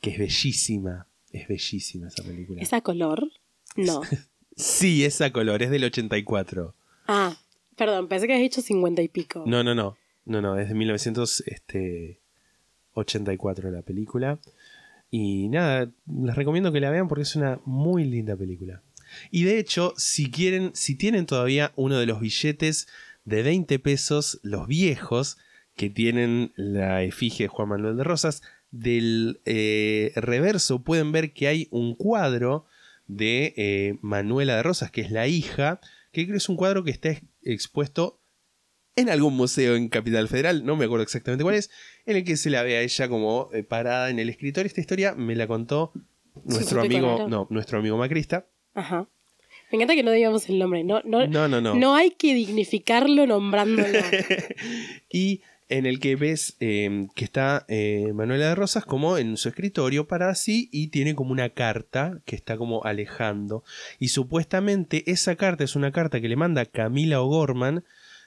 que 0.00 0.10
es 0.10 0.18
bellísima, 0.18 1.06
es 1.32 1.48
bellísima 1.48 2.06
esa 2.08 2.22
película. 2.22 2.62
¿Esa 2.62 2.80
color? 2.80 3.30
No. 3.76 4.00
Sí, 4.58 5.04
esa 5.04 5.32
color, 5.32 5.62
es 5.62 5.68
del 5.68 5.84
84. 5.84 6.74
Ah, 7.08 7.36
perdón, 7.76 8.08
pensé 8.08 8.26
que 8.26 8.32
habías 8.32 8.50
dicho 8.50 8.62
50 8.62 9.02
y 9.02 9.08
pico. 9.08 9.44
No, 9.46 9.62
no, 9.62 9.74
no, 9.74 9.98
no, 10.24 10.40
no, 10.40 10.58
es 10.58 10.70
de 10.70 10.74
1984 10.74 13.70
la 13.70 13.82
película. 13.82 14.38
Y 15.10 15.50
nada, 15.50 15.90
les 16.06 16.34
recomiendo 16.34 16.72
que 16.72 16.80
la 16.80 16.90
vean 16.90 17.06
porque 17.06 17.24
es 17.24 17.36
una 17.36 17.60
muy 17.66 18.04
linda 18.04 18.34
película. 18.34 18.80
Y 19.30 19.44
de 19.44 19.58
hecho, 19.58 19.92
si 19.98 20.30
quieren, 20.30 20.70
si 20.74 20.94
tienen 20.94 21.26
todavía 21.26 21.74
uno 21.76 21.98
de 21.98 22.06
los 22.06 22.20
billetes 22.20 22.88
de 23.24 23.42
20 23.42 23.78
pesos, 23.78 24.40
los 24.42 24.66
viejos, 24.66 25.36
que 25.76 25.90
tienen 25.90 26.52
la 26.56 27.02
efigie 27.02 27.44
de 27.44 27.48
Juan 27.48 27.68
Manuel 27.68 27.98
de 27.98 28.04
Rosas, 28.04 28.42
del 28.70 29.40
eh, 29.44 30.12
reverso 30.16 30.82
pueden 30.82 31.12
ver 31.12 31.32
que 31.32 31.48
hay 31.48 31.68
un 31.70 31.94
cuadro 31.94 32.66
de 33.06 33.54
eh, 33.56 33.98
Manuela 34.02 34.56
de 34.56 34.62
Rosas, 34.62 34.90
que 34.90 35.00
es 35.00 35.10
la 35.10 35.26
hija, 35.28 35.80
que 36.12 36.24
creo 36.24 36.34
que 36.34 36.38
es 36.38 36.48
un 36.48 36.56
cuadro 36.56 36.82
que 36.84 36.90
está 36.90 37.10
ex- 37.10 37.22
expuesto 37.42 38.20
en 38.96 39.10
algún 39.10 39.34
museo 39.36 39.76
en 39.76 39.88
Capital 39.88 40.26
Federal, 40.28 40.64
no 40.64 40.74
me 40.74 40.86
acuerdo 40.86 41.02
exactamente 41.02 41.44
cuál 41.44 41.54
es, 41.56 41.70
en 42.06 42.16
el 42.16 42.24
que 42.24 42.36
se 42.36 42.48
la 42.50 42.62
ve 42.62 42.76
a 42.78 42.80
ella 42.80 43.08
como 43.08 43.50
eh, 43.52 43.62
parada 43.62 44.08
en 44.10 44.18
el 44.18 44.28
escritorio. 44.30 44.66
Esta 44.66 44.80
historia 44.80 45.14
me 45.14 45.34
la 45.36 45.46
contó 45.46 45.92
nuestro 46.44 46.80
amigo, 46.80 47.26
no, 47.28 47.46
nuestro 47.50 47.78
amigo 47.78 47.96
Macrista. 47.98 48.46
Ajá. 48.74 49.06
Me 49.70 49.76
encanta 49.76 49.94
que 49.94 50.02
no 50.02 50.12
digamos 50.12 50.48
el 50.48 50.58
nombre. 50.58 50.82
No, 50.84 51.02
no, 51.04 51.26
No, 51.26 51.46
no, 51.48 51.60
no. 51.60 51.74
no 51.74 51.94
hay 51.94 52.10
que 52.12 52.34
dignificarlo 52.34 53.26
nombrándolo. 53.26 53.88
y 55.12 55.42
en 55.68 55.86
el 55.86 55.98
que 55.98 56.16
ves 56.16 56.56
eh, 56.60 57.08
que 57.14 57.24
está 57.24 57.64
eh, 57.68 58.12
Manuela 58.14 58.48
de 58.48 58.54
Rosas 58.54 58.84
como 58.84 59.18
en 59.18 59.36
su 59.36 59.48
escritorio 59.48 60.06
para 60.06 60.28
así 60.28 60.68
y 60.72 60.88
tiene 60.88 61.14
como 61.14 61.32
una 61.32 61.50
carta 61.50 62.20
que 62.24 62.36
está 62.36 62.56
como 62.56 62.84
alejando 62.84 63.64
y 63.98 64.08
supuestamente 64.08 65.10
esa 65.10 65.34
carta 65.36 65.64
es 65.64 65.74
una 65.74 65.90
carta 65.90 66.20
que 66.20 66.28
le 66.28 66.36
manda 66.36 66.64
Camila 66.66 67.20
O'Gorman 67.20 67.84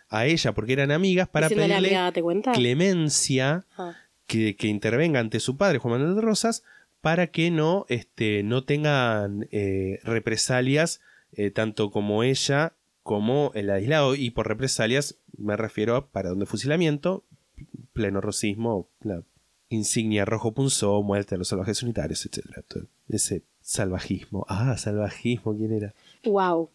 a 0.10 0.26
ella 0.26 0.54
porque 0.54 0.74
eran 0.74 0.92
amigas 0.92 1.30
para 1.30 1.48
Diciéndole, 1.48 1.76
pedirle 1.76 1.98
amiga, 1.98 2.12
¿te 2.12 2.22
cuenta? 2.22 2.52
clemencia 2.52 3.66
Ah. 3.78 3.96
que, 4.28 4.56
que 4.56 4.68
intervenga 4.68 5.20
ante 5.20 5.40
su 5.40 5.56
padre 5.56 5.80
Juan 5.80 5.94
Manuel 5.94 6.16
de 6.16 6.22
Rosas 6.22 6.64
para 7.02 7.28
que 7.28 7.52
no, 7.52 7.86
este, 7.88 8.44
no 8.44 8.64
tengan 8.66 9.48
eh, 9.52 10.00
represalias 10.04 11.00
eh, 11.32 11.52
tanto 11.52 11.92
como 11.92 12.24
ella 12.24 12.74
como 13.04 13.52
el 13.56 13.70
aislado 13.70 14.16
y 14.16 14.32
por 14.32 14.48
represalias 14.48 15.18
me 15.38 15.56
refiero 15.56 15.96
a 15.96 16.10
paradón 16.10 16.40
de 16.40 16.46
fusilamiento 16.46 17.24
pleno 18.00 18.22
rosismo 18.22 18.88
la 19.02 19.22
insignia 19.68 20.24
rojo 20.24 20.54
punzó 20.54 21.04
muerte 21.04 21.36
a 21.36 21.38
los 21.38 21.50
salvajes 21.50 21.84
unitarios 21.84 22.28
Todo 22.68 22.86
ese 23.10 23.44
salvajismo 23.62 24.46
ah 24.48 24.78
salvajismo 24.78 25.54
quién 25.54 25.74
era 25.74 25.94
Wow. 26.24 26.70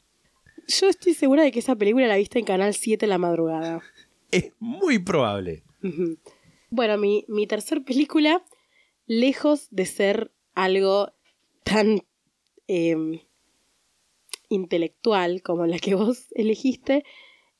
Yo 0.66 0.88
estoy 0.88 1.14
segura 1.14 1.42
de 1.42 1.52
que 1.52 1.58
esa 1.58 1.76
película 1.76 2.06
la 2.06 2.16
viste 2.16 2.38
en 2.38 2.44
Canal 2.44 2.74
7 2.74 3.06
la 3.06 3.18
madrugada. 3.18 3.82
es 4.30 4.52
muy 4.58 4.98
probable. 4.98 5.62
Bueno, 6.70 6.96
mi, 6.96 7.24
mi 7.28 7.46
tercer 7.46 7.84
película, 7.84 8.42
lejos 9.06 9.68
de 9.70 9.84
ser 9.84 10.32
algo 10.54 11.12
tan 11.62 12.02
em, 12.66 13.20
intelectual 14.48 15.42
como 15.42 15.66
la 15.66 15.78
que 15.78 15.94
vos 15.94 16.28
elegiste, 16.34 17.04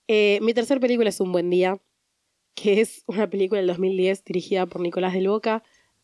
eh, 0.09 0.39
mi 0.41 0.55
tercer 0.55 0.81
película 0.81 1.11
es 1.11 1.21
Un 1.21 1.33
Buen 1.33 1.51
Día, 1.51 1.79
que 2.55 2.81
es 2.81 3.03
una 3.07 3.29
película 3.29 3.59
del 3.61 3.69
2010 3.69 4.25
dirigida 4.25 4.67
por 4.67 4.81
Nicolás 4.81 5.13
del 5.15 5.29
Boca, 5.29 5.63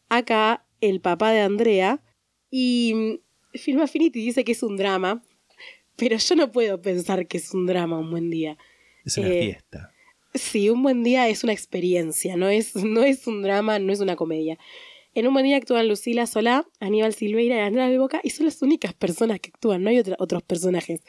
acá 0.08 0.64
el 0.80 1.00
papá 1.00 1.30
de 1.32 1.40
Andrea, 1.40 2.02
y 2.50 2.92
mm, 2.94 3.58
Film 3.58 3.80
Affinity 3.80 4.20
dice 4.20 4.44
que 4.44 4.52
es 4.52 4.62
un 4.62 4.76
drama, 4.76 5.22
pero 5.96 6.16
yo 6.16 6.34
no 6.36 6.50
puedo 6.50 6.80
pensar 6.80 7.26
que 7.26 7.36
es 7.38 7.52
un 7.54 7.66
drama 7.66 7.98
Un 7.98 8.10
Buen 8.10 8.30
Día. 8.30 8.56
es 9.04 9.16
una 9.18 9.28
Eh, 9.28 9.42
fiesta 9.44 9.92
Sí, 10.34 10.70
un 10.70 10.82
buen 10.84 11.02
día 11.02 11.28
es 11.28 11.42
una 11.42 11.52
experiencia, 11.52 12.36
no 12.36 12.48
es, 12.48 12.76
no 12.76 13.02
es 13.02 13.26
un 13.26 13.42
drama, 13.42 13.80
no 13.80 13.92
es 13.92 13.98
una 13.98 14.14
comedia. 14.14 14.58
En 15.12 15.26
un 15.26 15.32
buen 15.32 15.44
día 15.44 15.56
actúan 15.56 15.88
Lucila 15.88 16.24
Solá, 16.28 16.68
Aníbal 16.78 17.12
Silveira 17.14 17.56
y 17.56 17.60
Andrea 17.60 17.88
del 17.88 17.98
Boca, 17.98 18.20
y 18.22 18.30
son 18.30 18.46
las 18.46 18.62
únicas 18.62 18.94
personas 18.94 19.40
que 19.40 19.48
actúan, 19.52 19.82
no 19.82 19.90
hay 19.90 19.98
otra- 19.98 20.14
otros 20.20 20.44
personajes. 20.44 21.02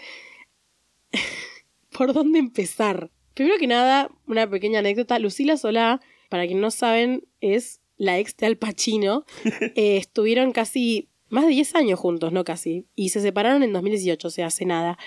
¿Por 1.95 2.13
dónde 2.13 2.39
empezar? 2.39 3.11
Primero 3.33 3.57
que 3.57 3.67
nada, 3.67 4.09
una 4.27 4.49
pequeña 4.49 4.79
anécdota. 4.79 5.17
Lucila 5.19 5.57
Solá, 5.57 6.01
para 6.29 6.45
quien 6.47 6.61
no 6.61 6.71
saben, 6.71 7.25
es 7.39 7.81
la 7.97 8.19
ex 8.19 8.35
de 8.37 8.47
Al 8.47 8.57
Pacino. 8.57 9.25
Eh, 9.75 9.97
estuvieron 9.97 10.51
casi 10.51 11.09
más 11.29 11.45
de 11.45 11.51
10 11.51 11.75
años 11.75 11.99
juntos, 11.99 12.33
no 12.33 12.43
casi, 12.43 12.87
y 12.95 13.09
se 13.09 13.21
separaron 13.21 13.63
en 13.63 13.71
2018, 13.71 14.27
o 14.27 14.31
sea, 14.31 14.47
hace 14.47 14.65
nada. 14.65 14.97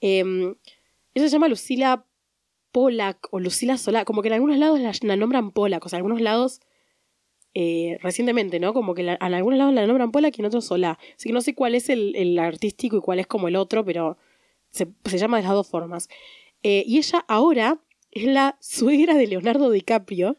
Em, 0.00 0.54
ella 1.14 1.26
se 1.26 1.28
llama 1.28 1.48
Lucila 1.48 2.06
Polak 2.72 3.28
o 3.32 3.38
Lucila 3.40 3.76
Solá, 3.76 4.04
como 4.06 4.22
que 4.22 4.28
en 4.28 4.34
algunos 4.34 4.56
lados 4.56 4.80
la, 4.80 4.92
la 5.02 5.16
nombran 5.16 5.50
Polak, 5.50 5.84
o 5.84 5.88
sea, 5.90 5.98
en 5.98 6.00
algunos 6.00 6.20
lados 6.22 6.60
eh, 7.54 7.98
recientemente, 8.02 8.60
¿no? 8.60 8.72
Como 8.72 8.94
que 8.94 9.02
la- 9.02 9.18
en 9.20 9.34
algunos 9.34 9.58
lados 9.58 9.74
la 9.74 9.86
nombran 9.86 10.10
Polak 10.12 10.38
y 10.38 10.42
en 10.42 10.46
otros 10.46 10.64
Solá. 10.66 10.98
Así 11.16 11.28
que 11.28 11.32
no 11.32 11.40
sé 11.40 11.54
cuál 11.54 11.74
es 11.74 11.88
el, 11.88 12.14
el 12.16 12.38
artístico 12.38 12.96
y 12.96 13.00
cuál 13.00 13.18
es 13.18 13.26
como 13.26 13.48
el 13.48 13.56
otro, 13.56 13.84
pero 13.84 14.16
se, 14.70 14.86
se 15.04 15.18
llama 15.18 15.38
de 15.38 15.42
las 15.44 15.52
dos 15.52 15.68
formas. 15.68 16.08
Eh, 16.62 16.84
y 16.86 16.98
ella 16.98 17.24
ahora 17.28 17.80
es 18.10 18.24
la 18.24 18.56
suegra 18.60 19.14
de 19.14 19.26
Leonardo 19.26 19.70
DiCaprio, 19.70 20.38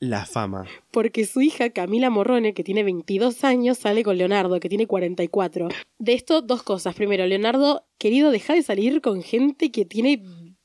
la 0.00 0.24
fama 0.24 0.66
porque 0.90 1.26
su 1.26 1.42
hija 1.42 1.70
Camila 1.70 2.08
Morrone, 2.08 2.54
que 2.54 2.64
tiene 2.64 2.82
22 2.82 3.44
años, 3.44 3.78
sale 3.78 4.02
con 4.02 4.16
Leonardo, 4.16 4.58
que 4.58 4.68
tiene 4.68 4.86
44. 4.86 5.68
De 5.98 6.12
esto, 6.14 6.40
dos 6.40 6.62
cosas. 6.62 6.94
Primero, 6.94 7.26
Leonardo, 7.26 7.86
querido, 7.98 8.30
deja 8.30 8.54
de 8.54 8.62
salir 8.62 9.00
con 9.00 9.22
gente 9.22 9.70
que 9.70 9.84
tiene... 9.84 10.22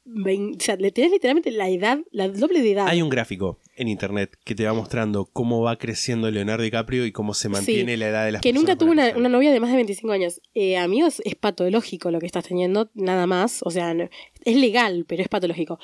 20 0.08 0.58
o 0.58 0.60
sea, 0.64 0.76
le 0.78 0.92
tenés 0.92 1.12
literalmente 1.12 1.50
la 1.52 1.68
edad, 1.68 2.00
la 2.12 2.30
doble 2.30 2.62
de 2.62 2.72
edad. 2.72 2.88
Hay 2.88 3.02
un 3.02 3.10
gráfico 3.10 3.60
en 3.76 3.88
internet 3.88 4.38
que 4.44 4.56
te 4.56 4.66
va 4.66 4.74
mostrando 4.74 5.26
cómo 5.26 5.62
va 5.62 5.78
creciendo 5.78 6.30
Leonardo 6.32 6.64
DiCaprio 6.64 7.06
y 7.06 7.12
cómo 7.12 7.34
se 7.34 7.50
mantiene 7.50 7.94
Sí, 7.94 7.98
la 7.98 8.08
edad 8.08 8.26
de 8.26 8.32
las 8.34 8.42
que 8.42 8.54
nunca 8.54 8.76
personas 8.76 8.80
tuvo 8.80 8.88
con 8.90 8.98
las 8.98 9.16
una, 9.16 9.24
que 9.24 9.30
novia 9.30 9.52
de 9.52 9.60
más 9.60 9.70
de 9.70 9.76
25 9.76 10.12
años. 10.14 10.42
Eh, 10.54 10.78
amigos, 10.78 11.22
es 11.26 11.36
patológico 11.36 12.12
lo 12.12 12.20
que 12.20 12.26
estás 12.26 12.46
teniendo, 12.46 12.90
nada 12.94 13.28
más. 13.28 13.62
O 13.64 13.70
sea, 13.72 13.94
no- 13.94 14.10
es 14.44 14.56
legal, 14.56 15.06
pero 15.08 15.22
es 15.22 15.28
patológico. 15.30 15.80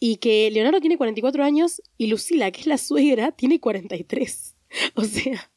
Y 0.00 0.16
que 0.16 0.50
Leonardo 0.50 0.80
tiene 0.80 0.96
44 0.96 1.42
años 1.44 1.82
y 1.96 2.06
Lucila, 2.08 2.50
que 2.50 2.60
es 2.60 2.66
la 2.66 2.78
suegra, 2.78 3.32
tiene 3.32 3.60
43. 3.60 4.54
O 4.96 5.04
sea, 5.04 5.50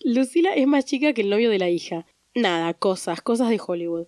Lucila 0.00 0.54
es 0.54 0.66
más 0.66 0.84
chica 0.84 1.12
que 1.12 1.22
el 1.22 1.30
novio 1.30 1.50
de 1.50 1.58
la 1.58 1.70
hija. 1.70 2.06
Nada, 2.34 2.74
cosas, 2.74 3.20
cosas 3.20 3.48
de 3.50 3.60
Hollywood. 3.64 4.06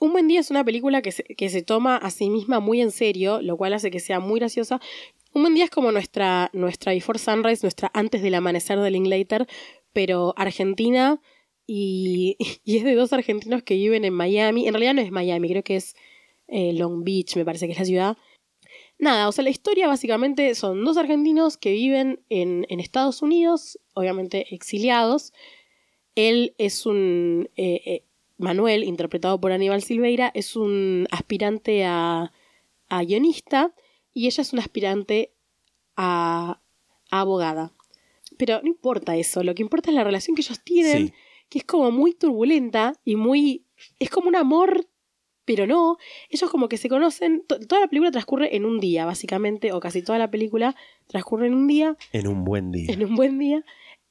Un 0.00 0.12
buen 0.12 0.28
día 0.28 0.40
es 0.40 0.50
una 0.50 0.64
película 0.64 1.02
que 1.02 1.12
se, 1.12 1.22
que 1.24 1.48
se 1.48 1.62
toma 1.62 1.96
a 1.96 2.10
sí 2.10 2.28
misma 2.30 2.60
muy 2.60 2.80
en 2.80 2.90
serio, 2.90 3.40
lo 3.42 3.56
cual 3.56 3.72
hace 3.74 3.90
que 3.90 4.00
sea 4.00 4.20
muy 4.20 4.38
graciosa. 4.40 4.80
Un 5.34 5.42
buen 5.42 5.54
día 5.54 5.64
es 5.64 5.70
como 5.70 5.90
nuestra, 5.90 6.48
nuestra 6.52 6.92
Before 6.92 7.18
Sunrise, 7.18 7.64
nuestra 7.64 7.90
antes 7.92 8.22
del 8.22 8.36
amanecer 8.36 8.78
de 8.78 8.88
Linklater, 8.92 9.48
pero 9.92 10.32
argentina 10.36 11.20
y, 11.66 12.36
es 12.64 12.84
de 12.84 12.94
dos 12.94 13.12
argentinos 13.12 13.64
que 13.64 13.74
viven 13.74 14.04
en 14.04 14.14
Miami. 14.14 14.68
En 14.68 14.74
realidad 14.74 14.94
no 14.94 15.00
es 15.00 15.10
Miami, 15.10 15.48
creo 15.48 15.64
que 15.64 15.74
es 15.74 15.96
eh, 16.46 16.72
Long 16.74 17.02
Beach, 17.02 17.34
me 17.34 17.44
parece 17.44 17.66
que 17.66 17.72
es 17.72 17.78
la 17.80 17.84
ciudad. 17.84 18.16
Nada, 19.00 19.28
o 19.28 19.32
sea, 19.32 19.42
la 19.42 19.50
historia 19.50 19.88
básicamente 19.88 20.54
son 20.54 20.84
dos 20.84 20.96
argentinos 20.96 21.56
que 21.56 21.72
viven 21.72 22.20
en, 22.28 22.64
Estados 22.68 23.20
Unidos, 23.20 23.80
obviamente 23.92 24.54
exiliados. 24.54 25.32
Él 26.14 26.54
es 26.58 26.86
un... 26.86 27.50
eh, 27.56 27.82
eh, 27.84 28.04
Manuel, 28.36 28.84
interpretado 28.84 29.40
por 29.40 29.50
Aníbal 29.50 29.82
Silveira, 29.82 30.30
es 30.32 30.54
un 30.54 31.08
aspirante 31.10 31.84
a 31.84 32.30
guionista 33.04 33.74
y 34.14 34.26
ella 34.26 34.40
es 34.42 34.52
una 34.52 34.62
aspirante 34.62 35.34
a, 35.96 36.60
a 37.10 37.20
abogada. 37.20 37.72
Pero 38.38 38.60
no 38.62 38.68
importa 38.68 39.16
eso, 39.16 39.42
lo 39.44 39.54
que 39.54 39.62
importa 39.62 39.90
es 39.90 39.94
la 39.96 40.04
relación 40.04 40.34
que 40.34 40.42
ellos 40.42 40.60
tienen, 40.64 41.08
Sí. 41.08 41.14
que 41.48 41.58
es 41.58 41.64
como 41.64 41.90
muy 41.90 42.14
turbulenta 42.14 42.94
y 43.04 43.16
muy... 43.16 43.64
es 43.98 44.10
como 44.10 44.28
un 44.28 44.36
amor, 44.36 44.88
pero 45.44 45.66
no. 45.66 45.98
Ellos 46.30 46.50
como 46.50 46.68
que 46.68 46.76
se 46.78 46.88
conocen, 46.88 47.44
to- 47.46 47.60
toda 47.60 47.80
la 47.82 47.86
película 47.88 48.10
transcurre 48.10 48.56
en 48.56 48.64
un 48.64 48.80
día, 48.80 49.04
básicamente, 49.04 49.72
o 49.72 49.78
casi 49.80 50.02
toda 50.02 50.18
la 50.18 50.30
película 50.30 50.74
transcurre 51.06 51.46
en 51.48 51.54
un 51.54 51.66
día, 51.68 51.96
En 52.12 52.26
un 52.26 52.44
buen 52.44 52.72
día. 52.72 52.92
en 52.92 53.04
un 53.04 53.14
buen 53.14 53.38
día. 53.38 53.64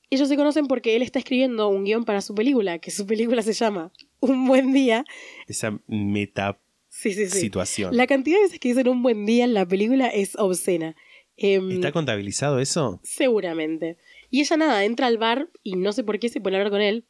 Ellos 0.09 0.29
se 0.29 0.35
conocen 0.37 0.67
porque 0.67 0.95
él 0.95 1.01
está 1.01 1.17
escribiendo 1.19 1.67
un 1.69 1.85
guion 1.85 2.03
para 2.05 2.21
su 2.21 2.35
película, 2.35 2.77
que 2.77 2.91
su 2.91 3.05
película 3.07 3.41
se 3.41 3.53
llama 3.53 3.91
Un 4.19 4.45
buen 4.45 4.71
día. 4.71 5.03
Esa 5.47 5.79
meta 5.87 6.59
Sí, 6.95 7.11
sí, 7.13 7.27
sí. 7.27 7.39
situación. 7.39 7.97
La 7.97 8.05
cantidad 8.05 8.37
de 8.37 8.43
veces 8.43 8.59
que 8.59 8.69
dicen 8.69 8.87
un 8.87 9.01
buen 9.01 9.25
día 9.25 9.45
en 9.45 9.55
la 9.55 9.67
película 9.67 10.07
es 10.07 10.35
obscena. 10.37 10.95
Em, 11.35 11.71
¿Está 11.71 11.91
contabilizado 11.91 12.59
eso? 12.59 13.01
Seguramente. 13.03 13.97
Y 14.29 14.41
ella 14.41 14.57
nada, 14.57 14.85
entra 14.85 15.07
al 15.07 15.17
bar 15.17 15.49
y 15.63 15.75
no 15.75 15.91
sé 15.91 16.03
por 16.03 16.19
qué 16.19 16.29
se 16.29 16.39
pone 16.39 16.55
a 16.55 16.59
hablar 16.59 16.71
con 16.71 16.81
él. 16.81 17.07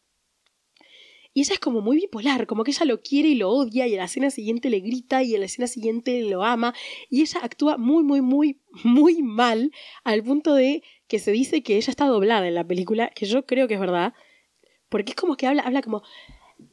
Y 1.34 1.42
ella 1.42 1.54
es 1.56 1.60
como 1.60 1.82
muy 1.82 1.98
bipolar, 1.98 2.48
como 2.48 2.64
que 2.64 2.72
ella 2.72 2.86
lo 2.86 3.02
quiere 3.02 3.28
y 3.28 3.36
lo 3.36 3.50
odia, 3.50 3.86
y 3.86 3.96
a 3.96 3.98
la 3.98 4.06
escena 4.06 4.30
siguiente 4.30 4.70
le 4.70 4.80
grita, 4.80 5.22
y 5.22 5.36
a 5.36 5.40
la 5.40 5.46
escena 5.46 5.68
siguiente 5.68 6.22
lo 6.22 6.44
ama. 6.44 6.74
Y 7.10 7.22
ella 7.22 7.42
actúa 7.44 7.78
muy, 7.78 8.04
muy, 8.04 8.22
muy, 8.22 8.62
muy 8.84 9.22
mal, 9.22 9.72
al 10.06 10.24
punto 10.24 10.54
de 10.54 10.82
que 11.08 11.20
se 11.20 11.32
dice 11.32 11.62
que 11.62 11.76
ella 11.76 11.92
está 11.92 12.06
doblada 12.06 12.48
en 12.48 12.56
la 12.56 12.66
película, 12.66 13.10
que 13.10 13.26
yo 13.26 13.46
creo 13.46 13.68
que 13.68 13.74
es 13.74 13.80
verdad. 13.80 14.14
Porque 14.90 15.12
es 15.12 15.16
como 15.16 15.36
que 15.36 15.48
habla, 15.48 15.64
habla 15.64 15.82
como. 15.82 16.04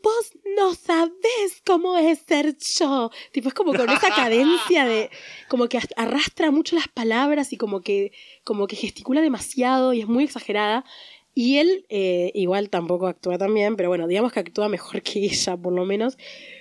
Vos 0.02 0.32
no 0.56 0.74
sabés 0.74 1.62
cómo 1.66 1.96
es 1.98 2.20
ser 2.26 2.56
yo. 2.56 3.10
Tipo, 3.32 3.48
es 3.48 3.54
como 3.54 3.72
con 3.74 3.88
esa 3.90 4.08
cadencia 4.14 4.84
de. 4.86 5.10
como 5.48 5.68
que 5.68 5.78
ast- 5.78 5.92
arrastra 5.96 6.50
mucho 6.50 6.76
las 6.76 6.88
palabras 6.88 7.52
y 7.52 7.56
como 7.56 7.80
que. 7.82 8.12
como 8.44 8.66
que 8.66 8.76
gesticula 8.76 9.20
demasiado 9.20 9.92
y 9.92 10.00
es 10.00 10.06
muy 10.08 10.24
exagerada. 10.24 10.84
Y 11.34 11.58
él 11.58 11.86
eh, 11.90 12.32
igual 12.34 12.70
tampoco 12.70 13.06
actúa 13.06 13.38
tan 13.38 13.54
bien, 13.54 13.76
pero 13.76 13.88
bueno, 13.88 14.08
digamos 14.08 14.32
que 14.32 14.40
actúa 14.40 14.68
mejor 14.68 15.00
que 15.02 15.20
ella, 15.24 15.56
por 15.56 15.72
lo 15.72 15.84
menos. 15.84 16.16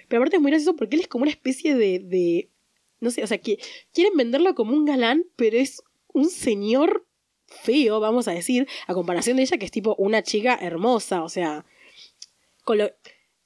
Pero 0.07 0.21
aparte 0.21 0.35
es 0.37 0.41
muy 0.41 0.51
gracioso 0.51 0.75
porque 0.75 0.95
él 0.95 1.01
es 1.01 1.07
como 1.07 1.23
una 1.23 1.31
especie 1.31 1.75
de. 1.75 1.99
de 1.99 2.49
no 2.99 3.11
sé, 3.11 3.23
o 3.23 3.27
sea, 3.27 3.37
que 3.37 3.59
quieren 3.93 4.15
venderlo 4.17 4.53
como 4.55 4.73
un 4.73 4.83
galán, 4.85 5.23
pero 5.37 5.57
es 5.57 5.81
un 6.13 6.29
señor 6.29 7.05
feo, 7.47 7.99
vamos 7.99 8.27
a 8.27 8.31
decir, 8.31 8.67
a 8.87 8.93
comparación 8.93 9.37
de 9.37 9.43
ella, 9.43 9.57
que 9.57 9.65
es 9.65 9.71
tipo 9.71 9.95
una 9.97 10.21
chica 10.23 10.57
hermosa, 10.61 11.23
o 11.23 11.29
sea. 11.29 11.65
Con 12.63 12.77
lo- 12.79 12.91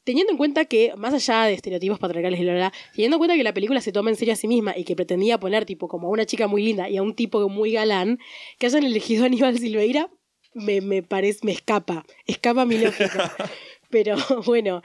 teniendo 0.04 0.32
en 0.32 0.38
cuenta 0.38 0.66
que, 0.66 0.94
más 0.98 1.14
allá 1.14 1.46
de 1.46 1.54
estereotipos 1.54 2.00
patriarcales 2.00 2.40
y 2.40 2.44
bla, 2.44 2.54
bla, 2.54 2.74
teniendo 2.94 3.16
en 3.16 3.20
cuenta 3.20 3.36
que 3.36 3.44
la 3.44 3.54
película 3.54 3.82
se 3.82 3.92
toma 3.92 4.10
en 4.10 4.16
serio 4.16 4.34
a 4.34 4.38
sí 4.38 4.48
misma 4.48 4.78
y 4.78 4.84
que 4.84 4.96
pretendía 4.96 5.40
poner 5.40 5.66
tipo 5.66 5.88
como 5.88 6.08
a 6.08 6.12
una 6.12 6.26
chica 6.26 6.48
muy 6.48 6.64
linda 6.64 6.90
y 6.90 6.98
a 6.98 7.02
un 7.04 7.16
tipo 7.16 7.48
muy 7.50 7.72
galán, 7.72 8.20
que 8.60 8.66
hayan 8.68 8.84
elegido 8.84 9.24
a 9.24 9.28
Aníbal 9.28 9.58
Silveira, 9.58 10.10
me, 10.54 10.82
me 10.82 11.04
parece, 11.04 11.40
me 11.44 11.52
escapa, 11.52 12.06
escapa 12.26 12.66
mi 12.66 12.78
lógica. 12.78 13.34
Pero 13.90 14.18
bueno, 14.46 14.82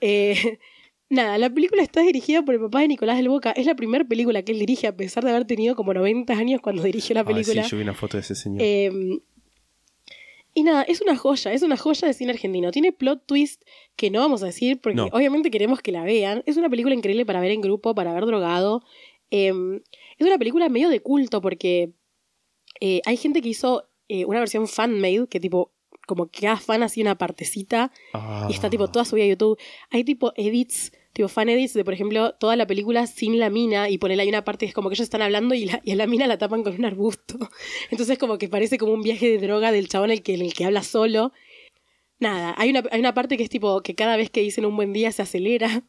eh, 0.00 0.58
nada, 1.08 1.38
la 1.38 1.50
película 1.50 1.82
está 1.82 2.00
dirigida 2.02 2.42
por 2.42 2.54
el 2.54 2.60
papá 2.60 2.80
de 2.80 2.88
Nicolás 2.88 3.16
del 3.16 3.28
Boca. 3.28 3.52
Es 3.52 3.66
la 3.66 3.74
primera 3.74 4.04
película 4.04 4.42
que 4.42 4.52
él 4.52 4.58
dirige, 4.58 4.86
a 4.86 4.96
pesar 4.96 5.24
de 5.24 5.30
haber 5.30 5.46
tenido 5.46 5.76
como 5.76 5.94
90 5.94 6.32
años 6.32 6.60
cuando 6.60 6.82
dirigió 6.82 7.14
la 7.14 7.20
Ay, 7.20 7.26
película. 7.26 7.64
sí, 7.64 7.70
yo 7.70 7.76
vi 7.76 7.82
una 7.82 7.94
foto 7.94 8.16
de 8.16 8.22
ese 8.22 8.34
señor. 8.34 8.60
Eh, 8.62 8.90
y 10.54 10.62
nada, 10.64 10.82
es 10.82 11.00
una 11.00 11.16
joya, 11.16 11.52
es 11.52 11.62
una 11.62 11.76
joya 11.76 12.06
de 12.08 12.14
cine 12.14 12.32
argentino. 12.32 12.70
Tiene 12.70 12.92
plot 12.92 13.24
twist 13.26 13.62
que 13.96 14.10
no 14.10 14.20
vamos 14.20 14.42
a 14.42 14.46
decir 14.46 14.80
porque 14.80 14.96
No. 14.96 15.08
obviamente 15.12 15.50
queremos 15.50 15.80
que 15.80 15.92
la 15.92 16.04
vean. 16.04 16.42
Es 16.46 16.56
una 16.56 16.68
película 16.68 16.94
increíble 16.94 17.24
para 17.26 17.40
ver 17.40 17.50
en 17.52 17.60
grupo, 17.60 17.94
para 17.94 18.12
ver 18.12 18.26
drogado. 18.26 18.82
Eh, 19.30 19.52
es 20.18 20.26
una 20.26 20.38
película 20.38 20.68
medio 20.68 20.88
de 20.90 21.00
culto 21.00 21.40
porque 21.40 21.92
eh, 22.80 23.00
hay 23.06 23.16
gente 23.16 23.40
que 23.40 23.48
hizo 23.48 23.88
eh, 24.08 24.24
una 24.26 24.40
versión 24.40 24.68
fan-made 24.68 25.26
que 25.28 25.40
tipo, 25.40 25.72
como 26.06 26.26
que 26.26 26.42
cada 26.42 26.56
fan 26.58 26.82
hacía 26.82 27.02
una 27.04 27.16
partecita 27.16 27.90
Ah. 28.12 28.46
y 28.50 28.52
está 28.52 28.68
tipo 28.68 28.88
toda 28.90 29.04
subida 29.04 29.24
a 29.24 29.28
YouTube. 29.28 29.58
Hay 29.90 30.04
tipo 30.04 30.32
edits, 30.36 30.92
tipo 31.12 31.28
fan 31.28 31.48
edits 31.48 31.74
de, 31.74 31.84
por 31.84 31.94
ejemplo, 31.94 32.34
toda 32.34 32.56
la 32.56 32.66
película 32.66 33.06
sin 33.06 33.38
la 33.38 33.50
mina 33.50 33.88
y 33.90 33.98
ponerle 33.98 34.22
ahí 34.22 34.28
una 34.28 34.44
parte 34.44 34.64
que 34.66 34.70
es 34.70 34.74
como 34.74 34.88
que 34.88 34.94
ellos 34.94 35.04
están 35.04 35.22
hablando 35.22 35.54
y, 35.54 35.66
la, 35.66 35.80
y 35.84 35.92
a 35.92 35.96
la 35.96 36.06
mina 36.06 36.26
la 36.26 36.38
tapan 36.38 36.62
con 36.62 36.74
un 36.74 36.84
arbusto. 36.84 37.38
Entonces 37.90 38.18
como 38.18 38.38
que 38.38 38.48
parece 38.48 38.78
como 38.78 38.92
un 38.92 39.02
viaje 39.02 39.28
de 39.28 39.38
droga 39.44 39.72
del 39.72 39.88
chabón 39.88 40.10
el 40.10 40.22
que, 40.22 40.34
en 40.34 40.42
el 40.42 40.54
que 40.54 40.64
habla 40.64 40.82
solo. 40.82 41.32
Nada, 42.18 42.54
hay 42.56 42.70
una, 42.70 42.82
hay 42.90 43.00
una 43.00 43.14
parte 43.14 43.36
que 43.36 43.42
es 43.42 43.50
tipo 43.50 43.82
que 43.82 43.94
cada 43.94 44.16
vez 44.16 44.30
que 44.30 44.40
dicen 44.42 44.64
un 44.64 44.76
buen 44.76 44.92
día 44.92 45.10
se 45.12 45.22
acelera. 45.22 45.82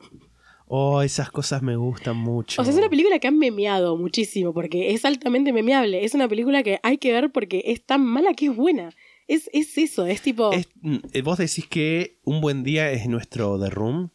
Oh, 0.66 1.02
esas 1.04 1.30
cosas 1.30 1.62
me 1.62 1.76
gustan 1.76 2.18
mucho. 2.18 2.60
O 2.62 2.66
sea, 2.66 2.72
es 2.74 2.80
una 2.80 2.90
película 2.90 3.20
que 3.20 3.28
han 3.28 3.38
memeado 3.38 3.96
muchísimo 3.98 4.54
porque 4.54 4.94
es 4.94 5.06
altamente 5.06 5.54
memeable. 5.54 6.04
Es 6.04 6.16
una 6.16 6.28
película 6.28 6.64
que 6.64 6.80
hay 6.82 6.98
que 6.98 7.12
ver 7.12 7.32
porque 7.32 7.62
es 7.68 7.86
tan 7.86 8.04
mala 8.04 8.34
que 8.34 8.48
es 8.48 8.56
buena. 8.56 8.90
Es, 9.28 9.50
es 9.54 9.78
eso, 9.78 10.06
es 10.08 10.22
tipo... 10.22 10.52
Es- 10.52 10.70
mm, 10.82 10.98
eh, 11.14 11.22
vos 11.22 11.38
decís 11.38 11.68
que 11.68 12.20
un 12.24 12.42
buen 12.42 12.64
día 12.64 12.92
es 12.92 13.08
nuestro 13.08 13.60
The 13.60 13.70
Room, 13.70 14.10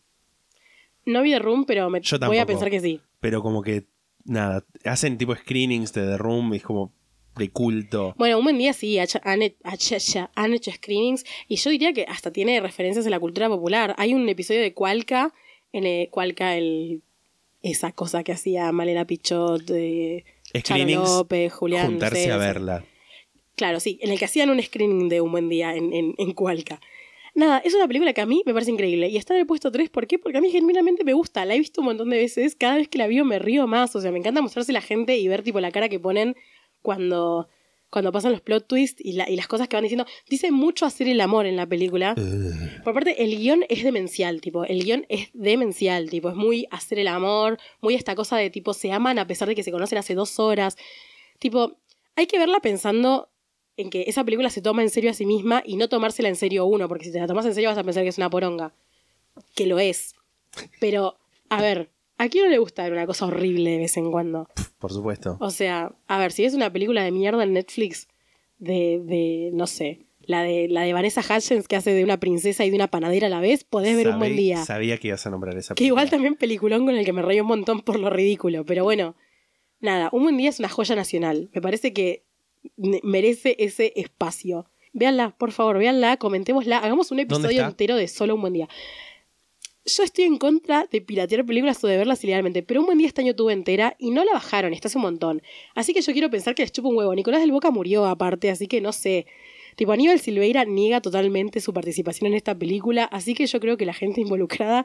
No 1.08 1.22
vi 1.22 1.32
The 1.32 1.38
Room, 1.38 1.64
pero 1.64 1.90
me, 1.90 2.00
Yo 2.00 2.18
voy 2.20 2.38
a 2.38 2.46
pensar 2.46 2.70
que 2.70 2.80
sí. 2.80 3.00
pero 3.20 3.42
como 3.42 3.62
que, 3.62 3.84
nada, 4.24 4.64
hacen 4.84 5.18
tipo 5.18 5.34
screenings 5.34 5.92
de 5.92 6.02
The 6.06 6.18
Room 6.18 6.52
y 6.54 6.58
es 6.58 6.62
como 6.62 6.92
de 7.36 7.50
culto. 7.50 8.14
Bueno, 8.18 8.38
un 8.38 8.44
buen 8.44 8.58
día 8.58 8.72
sí, 8.72 8.98
han, 8.98 9.08
han 9.22 9.42
hecho 10.52 10.70
screenings 10.72 11.24
y 11.46 11.56
yo 11.56 11.70
diría 11.70 11.92
que 11.92 12.04
hasta 12.08 12.32
tiene 12.32 12.60
referencias 12.60 13.04
en 13.06 13.12
la 13.12 13.20
cultura 13.20 13.48
popular. 13.48 13.94
Hay 13.96 14.12
un 14.14 14.28
episodio 14.28 14.60
de 14.60 14.74
Cualca, 14.74 15.32
en 15.72 15.84
el 15.84 16.08
Cualca, 16.10 16.56
el, 16.56 17.02
esa 17.62 17.92
cosa 17.92 18.22
que 18.24 18.32
hacía 18.32 18.70
Malena 18.72 19.04
Pichot, 19.06 19.62
de 19.62 20.24
Charo 20.62 20.80
Screenings, 20.82 21.08
López, 21.08 21.52
Julián. 21.52 21.86
juntarse 21.86 22.30
a 22.32 22.36
verla. 22.36 22.84
Claro, 23.54 23.80
sí, 23.80 23.98
en 24.02 24.10
el 24.12 24.18
que 24.18 24.24
hacían 24.24 24.50
un 24.50 24.62
screening 24.62 25.08
de 25.08 25.20
Un 25.20 25.32
Buen 25.32 25.48
Día 25.48 25.74
en, 25.74 25.92
en, 25.92 26.14
en 26.18 26.32
Cualca. 26.32 26.80
Nada, 27.38 27.58
es 27.58 27.72
una 27.72 27.86
película 27.86 28.12
que 28.12 28.20
a 28.20 28.26
mí 28.26 28.42
me 28.46 28.52
parece 28.52 28.72
increíble. 28.72 29.08
Y 29.08 29.16
está 29.16 29.32
en 29.34 29.40
el 29.40 29.46
puesto 29.46 29.70
3, 29.70 29.90
¿por 29.90 30.08
qué? 30.08 30.18
Porque 30.18 30.38
a 30.38 30.40
mí 30.40 30.50
genuinamente 30.50 31.04
me 31.04 31.12
gusta. 31.12 31.44
La 31.44 31.54
he 31.54 31.58
visto 31.58 31.80
un 31.82 31.86
montón 31.86 32.10
de 32.10 32.16
veces. 32.16 32.56
Cada 32.56 32.76
vez 32.78 32.88
que 32.88 32.98
la 32.98 33.06
veo 33.06 33.24
me 33.24 33.38
río 33.38 33.68
más. 33.68 33.94
O 33.94 34.00
sea, 34.00 34.10
me 34.10 34.18
encanta 34.18 34.42
mostrarse 34.42 34.72
la 34.72 34.80
gente 34.80 35.16
y 35.16 35.28
ver 35.28 35.42
tipo 35.44 35.60
la 35.60 35.70
cara 35.70 35.88
que 35.88 36.00
ponen 36.00 36.34
cuando, 36.82 37.48
cuando 37.90 38.10
pasan 38.10 38.32
los 38.32 38.40
plot 38.40 38.66
twists 38.66 39.00
y, 39.04 39.12
la- 39.12 39.30
y 39.30 39.36
las 39.36 39.46
cosas 39.46 39.68
que 39.68 39.76
van 39.76 39.84
diciendo. 39.84 40.04
Dice 40.28 40.50
mucho 40.50 40.84
hacer 40.84 41.06
el 41.06 41.20
amor 41.20 41.46
en 41.46 41.54
la 41.54 41.66
película. 41.66 42.16
Por 42.82 42.92
parte, 42.92 43.22
el 43.22 43.36
guion 43.38 43.64
es 43.68 43.84
demencial, 43.84 44.40
tipo, 44.40 44.64
el 44.64 44.82
guion 44.82 45.06
es 45.08 45.28
demencial, 45.32 46.10
tipo, 46.10 46.30
es 46.30 46.34
muy 46.34 46.66
hacer 46.72 46.98
el 46.98 47.06
amor, 47.08 47.58
muy 47.80 47.94
esta 47.94 48.14
cosa 48.16 48.36
de 48.36 48.50
tipo, 48.50 48.74
se 48.74 48.90
aman 48.90 49.18
a 49.18 49.26
pesar 49.28 49.46
de 49.46 49.54
que 49.54 49.62
se 49.62 49.70
conocen 49.70 49.98
hace 49.98 50.14
dos 50.14 50.40
horas. 50.40 50.76
Tipo, 51.38 51.76
hay 52.16 52.26
que 52.26 52.38
verla 52.38 52.58
pensando 52.60 53.28
en 53.78 53.88
que 53.90 54.04
esa 54.08 54.24
película 54.24 54.50
se 54.50 54.60
toma 54.60 54.82
en 54.82 54.90
serio 54.90 55.10
a 55.10 55.14
sí 55.14 55.24
misma 55.24 55.62
y 55.64 55.76
no 55.76 55.88
tomársela 55.88 56.28
en 56.28 56.36
serio 56.36 56.66
uno, 56.66 56.88
porque 56.88 57.06
si 57.06 57.12
te 57.12 57.18
la 57.20 57.26
tomas 57.26 57.46
en 57.46 57.54
serio 57.54 57.70
vas 57.70 57.78
a 57.78 57.84
pensar 57.84 58.02
que 58.02 58.10
es 58.10 58.18
una 58.18 58.28
poronga. 58.28 58.74
Que 59.54 59.66
lo 59.66 59.78
es. 59.78 60.14
Pero, 60.80 61.16
a 61.48 61.62
ver, 61.62 61.90
¿a 62.18 62.28
quién 62.28 62.44
no 62.44 62.50
le 62.50 62.58
gusta 62.58 62.82
ver 62.82 62.92
una 62.92 63.06
cosa 63.06 63.26
horrible 63.26 63.70
de 63.70 63.78
vez 63.78 63.96
en 63.96 64.10
cuando? 64.10 64.48
Por 64.78 64.92
supuesto. 64.92 65.36
O 65.40 65.50
sea, 65.50 65.92
a 66.08 66.18
ver, 66.18 66.32
si 66.32 66.44
es 66.44 66.54
una 66.54 66.72
película 66.72 67.02
de 67.04 67.12
mierda 67.12 67.42
en 67.44 67.52
Netflix, 67.52 68.08
de, 68.58 69.00
de 69.04 69.50
no 69.54 69.66
sé, 69.66 70.06
la 70.22 70.42
de, 70.42 70.68
la 70.68 70.82
de 70.82 70.92
Vanessa 70.92 71.20
Hudgens 71.20 71.68
que 71.68 71.76
hace 71.76 71.92
de 71.94 72.04
una 72.04 72.18
princesa 72.20 72.64
y 72.64 72.70
de 72.70 72.76
una 72.76 72.88
panadera 72.88 73.28
a 73.28 73.30
la 73.30 73.40
vez, 73.40 73.64
podés 73.64 73.96
ver 73.96 74.08
un 74.08 74.18
buen 74.18 74.36
día. 74.36 74.64
Sabía 74.64 74.98
que 74.98 75.08
ibas 75.08 75.26
a 75.26 75.30
nombrar 75.30 75.56
esa 75.56 75.74
Que 75.74 75.84
igual 75.84 76.02
película. 76.04 76.16
también 76.16 76.34
peliculón 76.36 76.84
con 76.84 76.96
el 76.96 77.04
que 77.04 77.12
me 77.12 77.22
reí 77.22 77.40
un 77.40 77.46
montón 77.46 77.80
por 77.80 77.98
lo 77.98 78.10
ridículo, 78.10 78.64
pero 78.66 78.84
bueno, 78.84 79.14
nada, 79.80 80.10
un 80.12 80.24
buen 80.24 80.36
día 80.36 80.50
es 80.50 80.58
una 80.58 80.68
joya 80.68 80.96
nacional. 80.96 81.48
Me 81.54 81.62
parece 81.62 81.92
que 81.92 82.24
merece 82.76 83.56
ese 83.58 83.92
espacio. 83.96 84.66
Véanla, 84.92 85.36
por 85.36 85.52
favor, 85.52 85.78
véanla, 85.78 86.16
comentémosla, 86.16 86.78
hagamos 86.78 87.10
un 87.10 87.20
episodio 87.20 87.50
está? 87.50 87.66
entero 87.66 87.96
de 87.96 88.08
solo 88.08 88.34
un 88.34 88.40
buen 88.40 88.52
día. 88.52 88.68
Yo 89.84 90.02
estoy 90.02 90.24
en 90.24 90.36
contra 90.36 90.86
de 90.90 91.00
piratear 91.00 91.46
películas 91.46 91.82
o 91.82 91.86
de 91.86 91.96
verlas 91.96 92.22
ilegalmente, 92.22 92.62
pero 92.62 92.80
un 92.80 92.86
buen 92.86 92.98
día 92.98 93.06
este 93.06 93.22
año 93.22 93.34
tuve 93.34 93.52
entera 93.52 93.96
y 93.98 94.10
no 94.10 94.24
la 94.24 94.32
bajaron, 94.32 94.74
está 94.74 94.88
hace 94.88 94.98
un 94.98 95.02
montón. 95.02 95.42
Así 95.74 95.94
que 95.94 96.02
yo 96.02 96.12
quiero 96.12 96.30
pensar 96.30 96.54
que 96.54 96.62
les 96.62 96.72
chupa 96.72 96.88
un 96.88 96.96
huevo. 96.96 97.14
Nicolás 97.14 97.40
del 97.40 97.52
Boca 97.52 97.70
murió 97.70 98.04
aparte, 98.04 98.50
así 98.50 98.66
que 98.66 98.80
no 98.80 98.92
sé. 98.92 99.26
Tipo, 99.76 99.92
Aníbal 99.92 100.18
Silveira 100.20 100.64
niega 100.64 101.00
totalmente 101.00 101.60
su 101.60 101.72
participación 101.72 102.26
en 102.26 102.34
esta 102.34 102.58
película, 102.58 103.04
así 103.04 103.34
que 103.34 103.46
yo 103.46 103.60
creo 103.60 103.76
que 103.76 103.86
la 103.86 103.94
gente 103.94 104.20
involucrada 104.20 104.84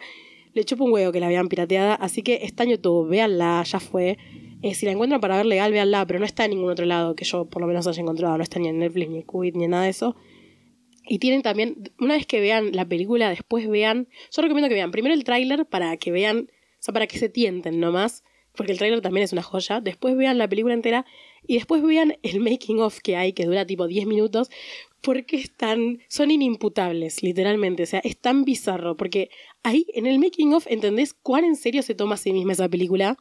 le 0.54 0.63
chupa 0.63 0.84
un 0.84 0.93
huevo 0.93 1.12
que 1.12 1.19
la 1.19 1.28
vean 1.28 1.50
pirateada, 1.50 1.96
así 1.96 2.22
que 2.22 2.41
está 2.43 2.63
en 2.63 2.72
YouTube, 2.72 3.10
véanla, 3.10 3.63
ya 3.63 3.80
fue. 3.80 4.17
Eh, 4.63 4.76
si 4.76 4.86
la 4.86 4.93
encuentran 4.93 5.19
para 5.19 5.36
ver 5.36 5.45
legal, 5.45 5.73
véanla, 5.73 6.08
pero 6.08 6.19
no 6.19 6.26
está 6.26 6.45
en 6.45 6.52
ningún 6.52 6.71
otro 6.71 6.86
lado 6.86 7.17
que 7.17 7.26
yo 7.26 7.45
por 7.45 7.62
lo 7.62 7.67
menos 7.67 7.86
haya 7.86 8.02
encontrado, 8.02 8.38
no 8.38 8.43
está 8.43 8.60
ni 8.60 8.69
en 8.69 8.80
Netflix, 8.80 9.10
ni 9.10 9.17
en 9.17 9.23
Qubit, 9.23 9.56
ni 9.56 9.65
en 9.65 9.71
nada 9.71 9.84
de 9.84 9.89
eso. 9.89 10.15
Y 11.06 11.19
tienen 11.19 11.41
también, 11.41 11.91
una 11.99 12.13
vez 12.13 12.26
que 12.26 12.39
vean 12.39 12.71
la 12.71 12.88
película, 12.88 13.30
después 13.30 13.67
vean, 13.67 14.08
yo 14.32 14.41
recomiendo 14.41 14.69
que 14.69 14.76
vean 14.76 14.91
primero 14.91 15.13
el 15.13 15.26
tráiler 15.26 15.65
para 15.65 15.97
que 15.97 16.12
vean, 16.13 16.49
o 16.49 16.78
sea, 16.80 16.93
para 16.93 17.08
que 17.08 17.19
se 17.19 17.28
tienten 17.28 17.82
nomás, 17.82 18.23
porque 18.56 18.71
el 18.71 18.78
tráiler 18.78 19.02
también 19.02 19.26
es 19.26 19.34
una 19.34 19.43
joya, 19.43 19.82
después 19.82 20.15
vean 20.15 20.38
la 20.38 20.47
película 20.47 20.73
entera 20.73 21.06
y 21.45 21.56
después 21.56 21.84
vean 21.84 22.17
el 22.23 22.39
making 22.39 22.80
of 22.80 22.99
que 22.99 23.17
hay, 23.17 23.34
que 23.34 23.45
dura 23.45 23.67
tipo 23.67 23.86
10 23.86 24.08
minutos, 24.08 24.49
porque 25.02 25.36
están, 25.36 25.99
son 26.08 26.32
inimputables, 26.32 27.21
literalmente, 27.21 27.84
o 27.84 27.86
sea, 27.86 27.99
es 27.99 28.17
tan 28.17 28.45
bizarro, 28.45 28.95
porque 28.95 29.30
ahí 29.62 29.88
en 29.93 30.08
el 30.08 30.19
making 30.19 30.54
of 30.54 30.67
entendés 30.67 31.13
cuán 31.13 31.43
en 31.43 31.58
serio 31.58 31.82
se 31.82 31.95
toma 31.95 32.15
a 32.15 32.17
sí 32.17 32.32
misma 32.32 32.54
esa 32.54 32.69
película, 32.69 33.17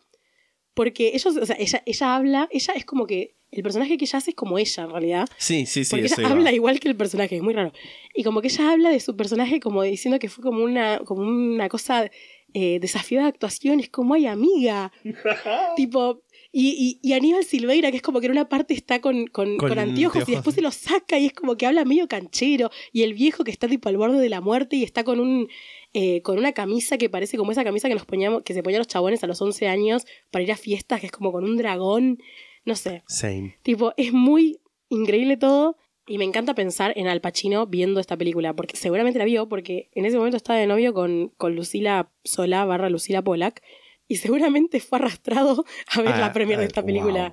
porque 0.74 1.12
ellos, 1.14 1.36
o 1.36 1.46
sea, 1.46 1.56
ella, 1.58 1.82
ella 1.86 2.14
habla, 2.14 2.48
ella 2.50 2.74
es 2.74 2.84
como 2.84 3.06
que 3.06 3.36
el 3.50 3.62
personaje 3.62 3.98
que 3.98 4.06
ella 4.06 4.18
hace 4.18 4.30
es 4.30 4.36
como 4.36 4.58
ella 4.58 4.84
en 4.84 4.90
realidad. 4.90 5.28
Sí, 5.36 5.66
sí, 5.66 5.84
sí. 5.84 5.90
Porque 5.90 6.06
ella 6.06 6.16
iba. 6.18 6.30
habla 6.30 6.52
igual 6.52 6.80
que 6.80 6.88
el 6.88 6.96
personaje, 6.96 7.36
es 7.36 7.42
muy 7.42 7.52
raro. 7.52 7.72
Y 8.14 8.24
como 8.24 8.40
que 8.40 8.48
ella 8.48 8.72
habla 8.72 8.90
de 8.90 8.98
su 9.00 9.14
personaje 9.14 9.60
como 9.60 9.82
diciendo 9.82 10.18
que 10.18 10.30
fue 10.30 10.42
como 10.42 10.64
una, 10.64 11.00
como 11.00 11.22
una 11.22 11.68
cosa 11.68 12.10
eh, 12.54 12.78
desafío 12.80 13.20
de 13.20 13.26
actuación, 13.28 13.80
es 13.80 13.90
como, 13.90 14.14
ay, 14.14 14.26
amiga. 14.26 14.90
tipo, 15.76 16.22
y, 16.50 16.98
y, 17.02 17.06
y 17.06 17.12
Aníbal 17.12 17.44
Silveira, 17.44 17.90
que 17.90 17.98
es 17.98 18.02
como 18.02 18.20
que 18.20 18.26
en 18.26 18.32
una 18.32 18.48
parte 18.48 18.72
está 18.72 19.00
con, 19.00 19.26
con, 19.26 19.58
Con 19.58 19.68
con 19.68 19.78
anteojos 19.78 20.16
y 20.16 20.20
anteojos. 20.20 20.26
después 20.26 20.54
se 20.54 20.62
los 20.62 20.74
saca 20.74 21.18
y 21.18 21.26
es 21.26 21.32
como 21.34 21.56
que 21.56 21.66
habla 21.66 21.84
medio 21.84 22.08
canchero. 22.08 22.70
Y 22.92 23.02
el 23.02 23.12
viejo 23.12 23.44
que 23.44 23.50
está 23.50 23.68
tipo 23.68 23.88
al 23.90 23.98
borde 23.98 24.18
de 24.18 24.28
la 24.30 24.40
muerte 24.40 24.76
y 24.76 24.82
está 24.82 25.04
con 25.04 25.20
un 25.20 25.48
eh, 25.94 26.22
con 26.22 26.38
una 26.38 26.52
camisa 26.52 26.96
que 26.98 27.10
parece 27.10 27.36
como 27.36 27.52
esa 27.52 27.64
camisa 27.64 27.88
que 27.88 27.94
nos 27.94 28.06
poníamos, 28.06 28.42
que 28.42 28.54
se 28.54 28.62
ponían 28.62 28.78
los 28.80 28.88
chabones 28.88 29.22
a 29.22 29.26
los 29.26 29.40
11 29.40 29.68
años 29.68 30.06
para 30.30 30.42
ir 30.42 30.52
a 30.52 30.56
fiestas, 30.56 31.00
que 31.00 31.06
es 31.06 31.12
como 31.12 31.32
con 31.32 31.44
un 31.44 31.56
dragón. 31.56 32.18
No 32.64 32.76
sé. 32.76 33.02
Same. 33.08 33.56
Tipo, 33.62 33.92
es 33.96 34.12
muy 34.12 34.60
increíble 34.88 35.36
todo. 35.36 35.76
Y 36.06 36.18
me 36.18 36.24
encanta 36.24 36.54
pensar 36.54 36.92
en 36.96 37.06
Al 37.06 37.20
Pacino 37.20 37.66
viendo 37.66 38.00
esta 38.00 38.16
película, 38.16 38.54
porque 38.56 38.76
seguramente 38.76 39.20
la 39.20 39.24
vio, 39.24 39.48
porque 39.48 39.88
en 39.94 40.04
ese 40.04 40.16
momento 40.16 40.36
estaba 40.36 40.58
de 40.58 40.66
novio 40.66 40.92
con, 40.92 41.28
con 41.36 41.54
Lucila 41.54 42.10
Solá 42.24 42.64
barra 42.64 42.90
Lucila 42.90 43.22
Polak, 43.22 43.62
y 44.08 44.16
seguramente 44.16 44.80
fue 44.80 44.98
arrastrado 44.98 45.64
a 45.86 46.02
ver 46.02 46.14
Ah, 46.14 46.18
la 46.18 46.32
premiere 46.32 46.58
de 46.58 46.64
ah, 46.64 46.66
esta 46.66 46.84
película. 46.84 47.22
wow. 47.28 47.32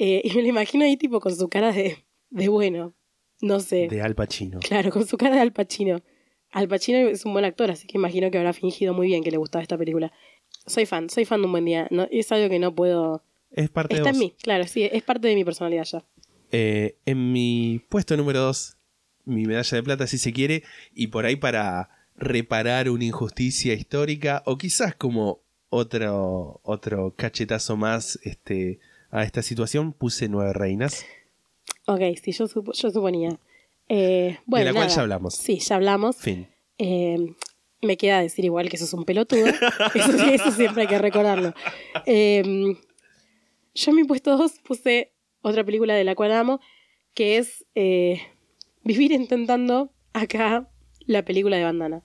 Eh, 0.00 0.22
y 0.24 0.30
me 0.34 0.42
lo 0.42 0.48
imagino 0.48 0.84
ahí 0.84 0.96
tipo 0.96 1.20
con 1.20 1.34
su 1.34 1.48
cara 1.48 1.70
de, 1.72 2.04
de 2.30 2.48
bueno, 2.48 2.94
no 3.40 3.60
sé. 3.60 3.86
De 3.88 4.02
Al 4.02 4.16
Pacino. 4.16 4.58
Claro, 4.60 4.90
con 4.90 5.06
su 5.06 5.16
cara 5.16 5.36
de 5.36 5.42
Al 5.42 5.52
Pacino. 5.52 6.00
Al 6.52 6.68
Pacino 6.68 6.98
es 7.08 7.24
un 7.24 7.32
buen 7.32 7.44
actor, 7.44 7.70
así 7.70 7.86
que 7.86 7.98
imagino 7.98 8.30
que 8.30 8.38
habrá 8.38 8.52
fingido 8.52 8.94
muy 8.94 9.06
bien 9.08 9.22
que 9.22 9.30
le 9.30 9.36
gustaba 9.36 9.62
esta 9.62 9.76
película. 9.76 10.12
Soy 10.66 10.86
fan, 10.86 11.10
soy 11.10 11.24
fan 11.24 11.40
de 11.40 11.46
un 11.46 11.52
buen 11.52 11.64
día. 11.64 11.86
No, 11.90 12.06
es 12.10 12.32
algo 12.32 12.48
que 12.48 12.58
no 12.58 12.74
puedo... 12.74 13.22
Es 13.50 13.70
parte 13.70 13.94
Está 13.94 14.10
de 14.10 14.14
en 14.14 14.18
mí, 14.18 14.34
claro, 14.42 14.66
sí, 14.66 14.88
es 14.90 15.02
parte 15.02 15.28
de 15.28 15.34
mi 15.34 15.44
personalidad 15.44 15.84
ya. 15.84 16.04
Eh, 16.52 16.96
en 17.06 17.32
mi 17.32 17.82
puesto 17.88 18.16
número 18.16 18.40
2, 18.40 18.76
mi 19.24 19.46
medalla 19.46 19.76
de 19.76 19.82
plata, 19.82 20.06
si 20.06 20.18
se 20.18 20.32
quiere, 20.32 20.62
y 20.94 21.06
por 21.08 21.24
ahí 21.26 21.36
para 21.36 21.90
reparar 22.16 22.90
una 22.90 23.04
injusticia 23.04 23.72
histórica, 23.74 24.42
o 24.46 24.58
quizás 24.58 24.94
como 24.94 25.40
otro, 25.70 26.60
otro 26.62 27.14
cachetazo 27.16 27.76
más 27.76 28.18
este, 28.22 28.80
a 29.10 29.22
esta 29.24 29.42
situación, 29.42 29.92
puse 29.92 30.28
Nueve 30.28 30.52
Reinas. 30.52 31.04
Ok, 31.86 32.00
sí, 32.22 32.32
yo, 32.32 32.46
supo- 32.48 32.72
yo 32.74 32.90
suponía. 32.90 33.38
Eh, 33.88 34.38
bueno, 34.46 34.66
de 34.66 34.72
la 34.72 34.78
cual 34.78 34.88
ya 34.88 35.02
hablamos. 35.02 35.34
Sí, 35.34 35.58
ya 35.58 35.76
hablamos. 35.76 36.16
Fin. 36.16 36.48
Eh, 36.78 37.34
me 37.80 37.96
queda 37.96 38.20
decir 38.20 38.44
igual 38.44 38.68
que 38.68 38.76
eso 38.76 38.84
es 38.84 38.92
un 38.92 39.04
pelotudo. 39.04 39.46
eso, 40.32 40.52
siempre 40.52 40.82
hay 40.82 40.88
que 40.88 40.98
recordarlo. 40.98 41.54
Eh, 42.06 42.76
yo 43.74 43.90
en 43.90 43.96
mi 43.96 44.04
puesto 44.04 44.36
2 44.36 44.52
puse 44.64 45.12
otra 45.42 45.64
película 45.64 45.94
de 45.94 46.04
la 46.04 46.14
cual 46.14 46.32
amo, 46.32 46.60
que 47.14 47.38
es 47.38 47.64
Vivir 47.74 49.12
intentando 49.12 49.92
acá 50.14 50.70
la 51.00 51.24
película 51.24 51.56
de 51.56 51.64
Bandana. 51.64 52.02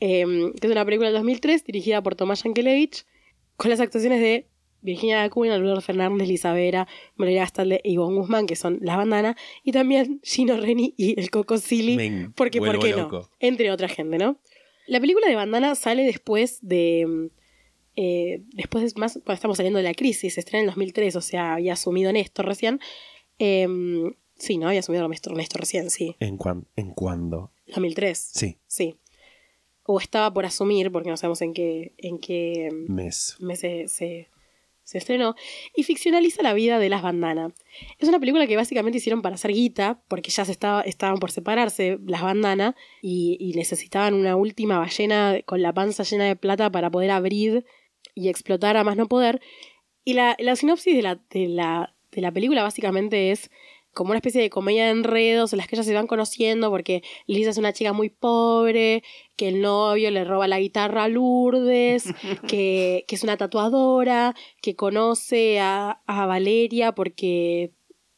Que 0.00 0.22
es 0.22 0.70
una 0.70 0.84
película 0.84 1.08
del 1.08 1.16
2003 1.18 1.64
dirigida 1.64 2.02
por 2.02 2.16
Tomás 2.16 2.42
Yankelevich, 2.42 3.06
con 3.56 3.70
las 3.70 3.80
actuaciones 3.80 4.20
de 4.20 4.48
Virginia 4.84 5.24
Acuña, 5.24 5.54
Alberto 5.54 5.80
Fernández, 5.80 6.28
Lisa 6.28 6.52
Vera, 6.52 6.86
María 7.16 7.40
Gastalde 7.40 7.80
y 7.82 7.94
Ivonne 7.94 8.16
Guzmán, 8.18 8.46
que 8.46 8.54
son 8.54 8.78
las 8.82 8.96
bandanas, 8.96 9.34
y 9.64 9.72
también 9.72 10.20
Gino 10.22 10.56
Reni 10.56 10.94
y 10.96 11.18
el 11.18 11.30
Coco 11.30 11.58
Silly, 11.58 12.28
porque 12.36 12.60
¿por 12.60 12.78
qué 12.78 12.90
loco. 12.90 13.18
no? 13.20 13.28
Entre 13.40 13.70
otra 13.72 13.88
gente, 13.88 14.18
¿no? 14.18 14.38
La 14.86 15.00
película 15.00 15.26
de 15.28 15.34
Bandana 15.34 15.74
sale 15.74 16.04
después 16.04 16.58
de... 16.60 17.30
eh, 17.96 18.42
después 18.52 18.84
de 18.94 19.00
más, 19.00 19.14
cuando 19.14 19.32
estamos 19.32 19.56
saliendo 19.56 19.78
de 19.78 19.82
la 19.84 19.94
crisis, 19.94 20.34
se 20.34 20.40
estrena 20.40 20.60
en 20.60 20.66
2003, 20.66 21.16
o 21.16 21.20
sea, 21.22 21.54
había 21.54 21.72
asumido 21.72 22.12
Néstor 22.12 22.44
recién. 22.46 22.80
Em, 23.38 24.14
sí, 24.36 24.58
¿no? 24.58 24.68
Había 24.68 24.80
asumido 24.80 25.08
Néstor, 25.08 25.34
Néstor 25.36 25.60
recién, 25.60 25.90
sí. 25.90 26.16
¿En, 26.20 26.36
cuan- 26.36 26.66
¿En 26.76 26.90
cuándo? 26.90 27.52
2003. 27.68 28.18
Sí, 28.18 28.58
Sí. 28.66 28.96
O 29.86 30.00
estaba 30.00 30.32
por 30.32 30.46
asumir, 30.46 30.90
porque 30.90 31.10
no 31.10 31.16
sabemos 31.18 31.42
en 31.42 31.52
qué, 31.52 31.92
en 31.98 32.18
qué 32.18 32.70
mes. 32.88 33.36
mes 33.40 33.60
se, 33.60 33.86
se, 33.88 34.28
se 34.84 34.98
estrenó, 34.98 35.34
y 35.74 35.82
ficcionaliza 35.82 36.42
la 36.42 36.54
vida 36.54 36.78
de 36.78 36.88
las 36.88 37.02
bandanas. 37.02 37.52
Es 37.98 38.08
una 38.08 38.20
película 38.20 38.46
que 38.46 38.56
básicamente 38.56 38.98
hicieron 38.98 39.22
para 39.22 39.34
hacer 39.34 39.52
guita, 39.52 40.02
porque 40.08 40.30
ya 40.30 40.44
se 40.44 40.52
estaba, 40.52 40.82
estaban 40.82 41.18
por 41.18 41.30
separarse 41.30 41.98
las 42.06 42.22
bandanas 42.22 42.74
y, 43.02 43.36
y 43.40 43.54
necesitaban 43.54 44.14
una 44.14 44.36
última 44.36 44.78
ballena 44.78 45.40
con 45.46 45.62
la 45.62 45.72
panza 45.72 46.02
llena 46.02 46.24
de 46.24 46.36
plata 46.36 46.70
para 46.70 46.90
poder 46.90 47.10
abrir 47.10 47.64
y 48.14 48.28
explotar 48.28 48.76
a 48.76 48.84
más 48.84 48.96
no 48.96 49.08
poder. 49.08 49.40
Y 50.04 50.12
la, 50.12 50.36
la 50.38 50.54
sinopsis 50.54 50.94
de 50.94 51.02
la, 51.02 51.20
de, 51.30 51.48
la, 51.48 51.94
de 52.12 52.20
la 52.20 52.30
película 52.30 52.62
básicamente 52.62 53.30
es 53.30 53.50
como 53.94 54.10
una 54.10 54.18
especie 54.18 54.42
de 54.42 54.50
comedia 54.50 54.84
de 54.84 54.90
enredos 54.90 55.52
en 55.52 55.58
las 55.58 55.68
que 55.68 55.76
ellas 55.76 55.86
se 55.86 55.94
van 55.94 56.06
conociendo 56.06 56.70
porque 56.70 57.02
Lisa 57.26 57.50
es 57.50 57.58
una 57.58 57.72
chica 57.72 57.92
muy 57.92 58.10
pobre, 58.10 59.02
que 59.36 59.48
el 59.48 59.62
novio 59.62 60.10
le 60.10 60.24
roba 60.24 60.48
la 60.48 60.60
guitarra 60.60 61.04
a 61.04 61.08
Lourdes, 61.08 62.04
que, 62.48 63.04
que 63.06 63.14
es 63.14 63.22
una 63.22 63.36
tatuadora, 63.36 64.34
que 64.60 64.76
conoce 64.76 65.60
a, 65.60 66.02
a 66.06 66.26
Valeria 66.26 66.92
porque... 66.92 67.72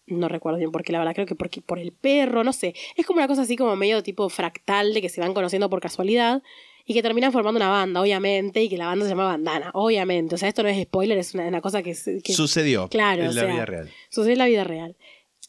No 0.08 0.28
recuerdo 0.28 0.58
bien 0.58 0.70
por 0.70 0.84
qué, 0.84 0.92
la 0.92 1.00
verdad, 1.00 1.14
creo 1.14 1.26
que 1.26 1.34
porque 1.34 1.60
por 1.60 1.80
el 1.80 1.90
perro, 1.92 2.44
no 2.44 2.52
sé. 2.52 2.76
Es 2.94 3.04
como 3.04 3.18
una 3.18 3.26
cosa 3.26 3.42
así 3.42 3.56
como 3.56 3.74
medio 3.74 4.04
tipo 4.04 4.28
fractal 4.28 4.94
de 4.94 5.02
que 5.02 5.08
se 5.08 5.20
van 5.20 5.34
conociendo 5.34 5.68
por 5.68 5.80
casualidad 5.80 6.44
y 6.84 6.94
que 6.94 7.02
terminan 7.02 7.32
formando 7.32 7.58
una 7.58 7.68
banda, 7.68 8.00
obviamente, 8.00 8.62
y 8.62 8.68
que 8.68 8.78
la 8.78 8.86
banda 8.86 9.04
se 9.04 9.10
llama 9.10 9.24
Bandana, 9.24 9.72
obviamente. 9.74 10.36
O 10.36 10.38
sea, 10.38 10.48
esto 10.48 10.62
no 10.62 10.68
es 10.68 10.80
spoiler, 10.80 11.18
es 11.18 11.34
una, 11.34 11.48
una 11.48 11.60
cosa 11.60 11.82
que... 11.82 11.96
que 12.22 12.32
Sucedió 12.32 12.88
Claro, 12.88 13.22
en 13.22 13.34
la 13.34 13.42
sea, 13.42 13.52
vida 13.52 13.66
real. 13.66 13.90
Sucede 14.08 14.34
en 14.34 14.38
la 14.38 14.46
vida 14.46 14.62
real. 14.62 14.96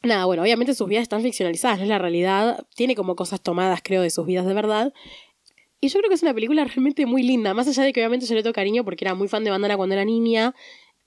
Nada, 0.04 0.26
bueno, 0.26 0.44
obviamente 0.44 0.74
sus 0.76 0.88
vidas 0.88 1.02
están 1.04 1.22
ficcionalizadas, 1.24 1.78
no 1.80 1.84
es 1.84 1.90
la 1.90 1.98
realidad. 2.00 2.66
Tiene 2.76 2.96
como 2.96 3.16
cosas 3.16 3.42
tomadas, 3.42 3.82
creo, 3.84 4.02
de 4.02 4.10
sus 4.10 4.26
vidas 4.26 4.46
de 4.46 4.54
verdad. 4.54 4.94
Y 5.82 5.90
yo 5.90 6.00
creo 6.00 6.10
que 6.10 6.16
es 6.16 6.22
una 6.24 6.34
película 6.34 6.64
realmente 6.66 7.06
muy 7.06 7.24
linda. 7.24 7.54
Más 7.54 7.68
allá 7.68 7.84
de 7.84 7.94
que 7.94 8.00
obviamente 8.02 8.26
yo 8.26 8.36
le 8.36 8.44
tengo 8.44 8.54
cariño 8.54 8.84
porque 8.84 9.06
era 9.06 9.16
muy 9.16 9.28
fan 9.28 9.44
de 9.44 9.50
Bandana 9.50 9.76
cuando 9.78 9.94
era 9.96 10.06
niña. 10.06 10.54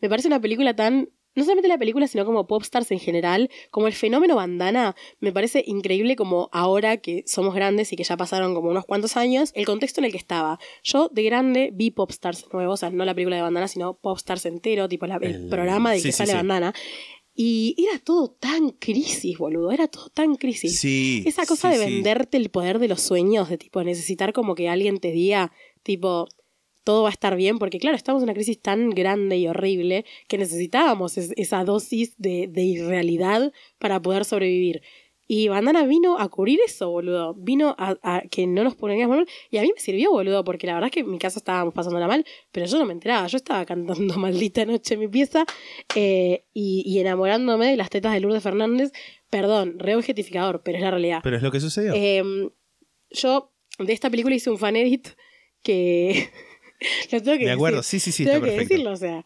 Me 0.01 0.09
parece 0.09 0.29
una 0.29 0.41
película 0.41 0.75
tan. 0.75 1.09
No 1.37 1.45
solamente 1.45 1.69
la 1.69 1.79
película, 1.79 2.09
sino 2.09 2.27
como 2.27 2.49
popstars 2.49 2.91
en 2.91 2.99
general. 2.99 3.51
Como 3.71 3.87
el 3.87 3.93
fenómeno 3.93 4.35
Bandana. 4.35 4.97
Me 5.21 5.33
parece 5.33 5.63
increíble 5.65 6.17
como 6.17 6.49
ahora 6.53 6.97
que 6.97 7.23
somos 7.27 7.55
grandes 7.55 7.93
y 7.93 7.97
que 7.97 8.03
ya 8.03 8.17
pasaron 8.17 8.53
como 8.53 8.69
unos 8.71 8.85
cuantos 8.85 9.17
años. 9.17 9.53
El 9.55 9.65
contexto 9.65 10.01
en 10.01 10.07
el 10.07 10.11
que 10.11 10.19
estaba. 10.19 10.59
Yo 10.83 11.09
de 11.13 11.23
grande 11.23 11.71
vi 11.73 11.93
popstars 11.93 12.47
nuevos. 12.53 12.75
O 12.75 12.77
sea, 12.79 12.91
no 12.91 13.05
la 13.05 13.15
película 13.15 13.37
de 13.37 13.43
Bandana, 13.43 13.69
sino 13.69 13.95
popstars 13.95 14.45
entero. 14.47 14.89
Tipo 14.89 15.07
la- 15.07 15.17
el, 15.23 15.35
El- 15.45 15.49
programa 15.49 15.93
de 15.93 15.99
sí, 15.99 16.09
que 16.09 16.13
sí, 16.13 16.19
sale 16.19 16.33
sí. 16.33 16.37
Bandana. 16.37 16.75
Y 17.43 17.75
era 17.89 17.99
todo 17.99 18.29
tan 18.39 18.69
crisis, 18.73 19.39
boludo. 19.39 19.73
Era 19.73 19.89
todo 19.89 20.11
tan 20.11 20.35
crisis. 20.35 20.79
Sí. 20.79 21.23
Esa 21.25 21.47
cosa 21.47 21.73
sí, 21.73 21.79
de 21.79 21.85
sí. 21.87 21.91
venderte 21.95 22.37
el 22.37 22.51
poder 22.51 22.79
de 22.79 22.87
los 22.89 23.01
sueños, 23.01 23.49
de 23.49 23.57
tipo 23.57 23.83
necesitar 23.83 24.35
como 24.35 24.55
que 24.55 24.69
alguien 24.69 24.99
te 25.01 25.11
diga, 25.11 25.51
tipo, 25.83 26.29
todo 26.85 27.05
va 27.05 27.09
a 27.09 27.13
estar 27.13 27.37
bien, 27.37 27.59
porque 27.59 27.79
claro, 27.79 27.97
estamos 27.97 28.21
en 28.23 28.25
una 28.25 28.35
crisis 28.35 28.61
tan 28.61 28.91
grande 28.91 29.39
y 29.39 29.47
horrible 29.49 30.05
que 30.29 30.37
necesitábamos 30.37 31.17
es- 31.17 31.33
esa 31.37 31.65
dosis 31.65 32.15
de, 32.19 32.47
de 32.47 32.63
irrealidad 32.63 33.53
para 33.79 34.03
poder 34.03 34.27
sobrevivir. 34.27 34.83
Y 35.33 35.47
Bandana 35.47 35.85
vino 35.87 36.19
a 36.19 36.29
cubrir 36.29 36.59
eso, 36.67 36.91
boludo. 36.91 37.35
Vino 37.35 37.77
a, 37.79 37.97
a 38.03 38.23
que 38.23 38.49
no 38.49 38.65
nos 38.65 38.75
pongamos 38.75 39.17
mal. 39.17 39.29
Y 39.49 39.59
a 39.59 39.63
mí 39.63 39.71
me 39.73 39.81
sirvió, 39.81 40.11
boludo, 40.11 40.43
porque 40.43 40.67
la 40.67 40.75
verdad 40.75 40.89
es 40.89 40.93
que 40.93 41.01
en 41.01 41.11
mi 41.13 41.21
casa 41.21 41.39
estábamos 41.39 41.73
pasándola 41.73 42.09
mal, 42.09 42.25
pero 42.51 42.67
yo 42.67 42.79
no 42.81 42.85
me 42.85 42.93
enteraba. 42.95 43.29
Yo 43.29 43.37
estaba 43.37 43.65
cantando 43.65 44.13
Maldita 44.19 44.65
Noche 44.65 44.95
en 44.95 45.01
mi 45.01 45.07
pieza 45.07 45.45
eh, 45.95 46.47
y, 46.53 46.83
y 46.85 46.99
enamorándome 46.99 47.71
de 47.71 47.77
las 47.77 47.91
tetas 47.91 48.13
de 48.13 48.19
Lourdes 48.19 48.43
Fernández. 48.43 48.91
Perdón, 49.31 49.79
re 49.79 49.95
objetificador, 49.95 50.63
pero 50.65 50.79
es 50.79 50.83
la 50.83 50.91
realidad. 50.91 51.21
Pero 51.23 51.37
es 51.37 51.43
lo 51.45 51.53
que 51.53 51.61
sucedió. 51.61 51.93
Eh, 51.95 52.51
yo 53.13 53.53
de 53.79 53.93
esta 53.93 54.11
película 54.11 54.35
hice 54.35 54.51
un 54.51 54.59
fan 54.59 54.75
edit 54.75 55.11
que. 55.63 56.29
lo 57.13 57.23
tengo 57.23 57.39
que 57.39 57.45
Me 57.45 57.53
acuerdo, 57.53 57.77
decir. 57.77 58.01
sí, 58.01 58.11
sí, 58.11 58.25
sí, 58.25 58.25
Tengo 58.25 58.39
está 58.39 58.47
que 58.47 58.51
perfecto. 58.57 58.75
decirlo, 58.75 58.93
o 58.95 58.97
sea. 58.97 59.25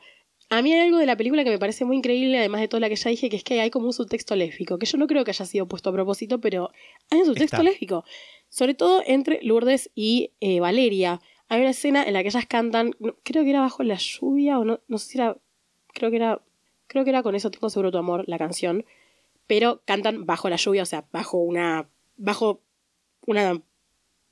A 0.55 0.63
mí 0.63 0.73
hay 0.73 0.83
algo 0.83 0.99
de 0.99 1.07
la 1.07 1.17
película 1.17 1.43
que 1.43 1.51
me 1.51 1.59
parece 1.59 1.85
muy 1.85 1.97
increíble, 1.97 2.39
además 2.39 2.61
de 2.61 2.69
toda 2.69 2.79
la 2.79 2.89
que 2.89 2.95
ya 2.95 3.11
dije, 3.11 3.29
que 3.29 3.35
es 3.35 3.43
que 3.43 3.61
hay 3.61 3.71
como 3.71 3.87
un 3.87 3.93
subtexto 3.93 4.37
lésbico, 4.37 4.79
que 4.79 4.87
yo 4.87 4.99
no 4.99 5.09
creo 5.09 5.25
que 5.25 5.33
haya 5.33 5.45
sido 5.47 5.67
puesto 5.67 5.91
a 5.91 5.93
propósito, 5.93 6.41
pero 6.41 6.71
hay 7.11 7.19
un 7.19 7.27
subtexto 7.27 7.57
Está. 7.57 7.65
lésbico. 7.65 8.05
Sobre 8.51 8.75
todo 8.75 9.03
entre 9.05 9.43
Lourdes 9.43 9.91
y 9.97 10.31
eh, 10.39 10.61
Valeria. 10.61 11.21
Hay 11.49 11.61
una 11.61 11.71
escena 11.71 12.05
en 12.05 12.13
la 12.13 12.23
que 12.23 12.29
ellas 12.29 12.47
cantan, 12.47 12.93
creo 13.25 13.43
que 13.43 13.51
era 13.51 13.63
bajo 13.63 13.83
la 13.83 13.97
lluvia, 13.97 14.61
o 14.61 14.65
no, 14.65 14.79
no 14.87 14.99
sé 14.99 15.09
si 15.09 15.19
era. 15.19 15.37
Creo 15.93 16.11
que 16.11 16.17
era. 16.19 16.41
Creo 16.87 17.03
que 17.03 17.11
era 17.11 17.25
con 17.25 17.35
eso 17.35 17.51
tengo 17.51 17.69
seguro 17.69 17.91
tu 17.91 17.99
amor, 17.99 18.23
la 18.29 18.39
canción. 18.39 18.85
Pero 19.49 19.83
cantan 19.85 20.25
bajo 20.25 20.49
la 20.49 20.57
lluvia, 20.57 20.85
o 20.85 20.87
sea, 20.87 21.05
bajo 21.11 21.39
una. 21.39 21.89
bajo 22.17 22.61
una 23.27 23.61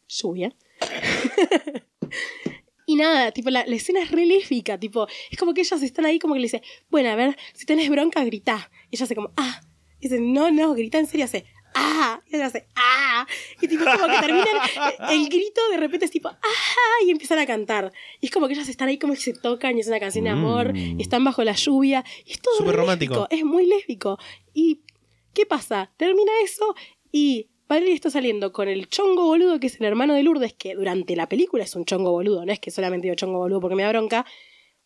lluvia. 0.06 0.54
y 2.86 2.96
nada, 2.96 3.30
tipo, 3.32 3.50
la, 3.50 3.64
la 3.66 3.76
escena 3.76 4.00
es 4.02 4.10
re 4.10 4.26
lésbica, 4.26 4.78
tipo, 4.78 5.06
es 5.30 5.38
como 5.38 5.54
que 5.54 5.60
ellas 5.62 5.82
están 5.82 6.04
ahí 6.06 6.18
como 6.18 6.34
que 6.34 6.40
le 6.40 6.44
dice, 6.46 6.62
bueno, 6.90 7.10
a 7.10 7.14
ver, 7.14 7.36
si 7.54 7.64
tenés 7.66 7.88
bronca, 7.88 8.24
grita. 8.24 8.70
Y 8.90 8.96
ella 8.96 9.04
hace 9.04 9.14
como, 9.14 9.30
ah. 9.36 9.60
Y 10.00 10.08
dice, 10.08 10.20
no, 10.20 10.50
no, 10.50 10.74
grita 10.74 10.98
en 10.98 11.06
serio, 11.06 11.24
hace, 11.26 11.44
ah. 11.74 12.20
Y 12.26 12.36
ella 12.36 12.46
hace, 12.46 12.66
ah. 12.74 13.26
Y 13.60 13.68
tipo, 13.68 13.84
como 13.84 14.06
que 14.12 14.20
terminan, 14.20 14.56
el 15.10 15.28
grito 15.28 15.60
de 15.70 15.76
repente 15.76 16.06
es 16.06 16.10
tipo, 16.10 16.28
ah. 16.28 17.04
Y 17.06 17.10
empiezan 17.10 17.38
a 17.38 17.46
cantar. 17.46 17.92
Y 18.20 18.26
es 18.26 18.32
como 18.32 18.48
que 18.48 18.54
ellas 18.54 18.68
están 18.68 18.88
ahí 18.88 18.98
como 18.98 19.14
que 19.14 19.20
se 19.20 19.32
tocan 19.34 19.76
y 19.76 19.80
es 19.80 19.86
una 19.86 20.00
canción 20.00 20.24
de 20.24 20.30
amor, 20.30 20.72
Mm. 20.72 20.98
y 20.98 21.02
están 21.02 21.22
bajo 21.24 21.44
la 21.44 21.52
lluvia. 21.52 22.04
Y 22.26 22.32
es 22.32 22.40
todo 22.40 22.56
Súper 22.58 22.76
romántico. 22.76 23.14
lésbico, 23.14 23.28
es 23.30 23.44
muy 23.44 23.66
lésbico. 23.66 24.18
¿Y 24.52 24.80
qué 25.34 25.46
pasa? 25.46 25.92
Termina 25.96 26.32
eso 26.44 26.74
y 27.12 27.48
Valeria 27.74 27.94
está 27.94 28.10
saliendo 28.10 28.52
con 28.52 28.68
el 28.68 28.88
chongo 28.88 29.24
boludo 29.24 29.58
que 29.60 29.66
es 29.68 29.80
el 29.80 29.86
hermano 29.86 30.14
de 30.14 30.22
Lourdes, 30.22 30.52
que 30.54 30.74
durante 30.74 31.16
la 31.16 31.28
película 31.28 31.64
es 31.64 31.74
un 31.74 31.84
chongo 31.84 32.10
boludo, 32.10 32.44
no 32.44 32.52
es 32.52 32.60
que 32.60 32.70
solamente 32.70 33.06
digo 33.06 33.14
chongo 33.16 33.38
boludo 33.38 33.60
porque 33.60 33.76
me 33.76 33.82
da 33.82 33.88
bronca. 33.90 34.24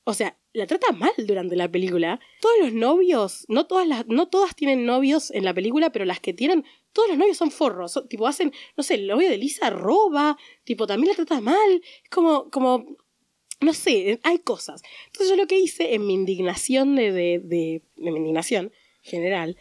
O 0.08 0.14
sea, 0.14 0.38
la 0.52 0.68
trata 0.68 0.92
mal 0.92 1.10
durante 1.26 1.56
la 1.56 1.68
película. 1.68 2.20
Todos 2.40 2.54
los 2.60 2.72
novios, 2.72 3.44
no 3.48 3.66
todas 3.66 3.88
las, 3.88 4.06
no 4.06 4.28
todas 4.28 4.54
tienen 4.54 4.86
novios 4.86 5.32
en 5.32 5.44
la 5.44 5.52
película, 5.52 5.90
pero 5.90 6.04
las 6.04 6.20
que 6.20 6.32
tienen, 6.32 6.64
todos 6.92 7.08
los 7.08 7.18
novios 7.18 7.36
son 7.36 7.50
forros. 7.50 7.90
Son- 7.90 8.08
tipo, 8.08 8.24
hacen, 8.28 8.52
no 8.76 8.84
sé, 8.84 8.94
el 8.94 9.08
novio 9.08 9.28
de 9.28 9.36
Lisa 9.36 9.68
roba, 9.70 10.38
tipo, 10.62 10.86
también 10.86 11.08
la 11.10 11.16
trata 11.16 11.40
mal. 11.40 11.82
Es 12.04 12.08
como, 12.10 12.48
como, 12.50 12.86
no 13.60 13.74
sé, 13.74 14.20
hay 14.22 14.38
cosas. 14.38 14.80
Entonces 15.06 15.28
yo 15.30 15.34
lo 15.36 15.48
que 15.48 15.58
hice 15.58 15.94
en 15.94 16.06
mi 16.06 16.14
indignación 16.14 16.94
de, 16.94 17.10
de, 17.10 17.40
de, 17.42 17.82
de 17.96 18.10
mi 18.12 18.18
indignación 18.18 18.70
general, 19.02 19.56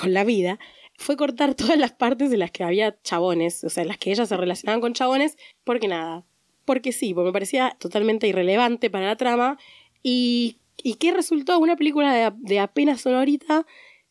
con 0.00 0.14
la 0.14 0.24
vida, 0.24 0.58
fue 1.02 1.16
cortar 1.16 1.54
todas 1.56 1.78
las 1.78 1.92
partes 1.92 2.32
en 2.32 2.38
las 2.38 2.50
que 2.50 2.64
había 2.64 2.96
chabones, 3.02 3.62
o 3.64 3.68
sea, 3.70 3.82
en 3.82 3.88
las 3.88 3.98
que 3.98 4.10
ellas 4.10 4.28
se 4.28 4.36
relacionaban 4.36 4.80
con 4.80 4.94
chabones, 4.94 5.36
porque 5.64 5.88
nada, 5.88 6.24
porque 6.64 6.92
sí, 6.92 7.12
porque 7.12 7.26
me 7.26 7.32
parecía 7.32 7.76
totalmente 7.78 8.26
irrelevante 8.28 8.88
para 8.90 9.06
la 9.06 9.16
trama. 9.16 9.58
¿Y, 10.02 10.56
y 10.82 10.94
qué 10.94 11.12
resultó? 11.12 11.58
Una 11.58 11.76
película 11.76 12.12
de, 12.14 12.32
de 12.38 12.58
apenas 12.60 13.04
una 13.06 13.20
horita 13.20 13.66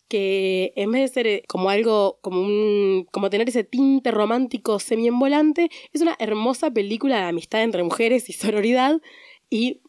que 0.08 0.74
en 0.76 0.92
vez 0.92 1.02
de 1.04 1.08
ser 1.14 1.28
eh, 1.28 1.44
como 1.48 1.70
algo, 1.70 2.20
como 2.22 2.42
un, 2.42 3.08
como 3.12 3.30
tener 3.30 3.48
ese 3.48 3.64
tinte 3.64 4.12
romántico 4.12 4.78
semi-envolante, 4.80 5.70
es 5.94 6.02
una 6.02 6.16
hermosa 6.20 6.70
película 6.70 7.18
de 7.22 7.24
amistad 7.30 7.64
entre 7.64 7.82
mujeres 7.84 8.30
y 8.30 8.34
sororidad 8.34 9.02
y 9.50 9.80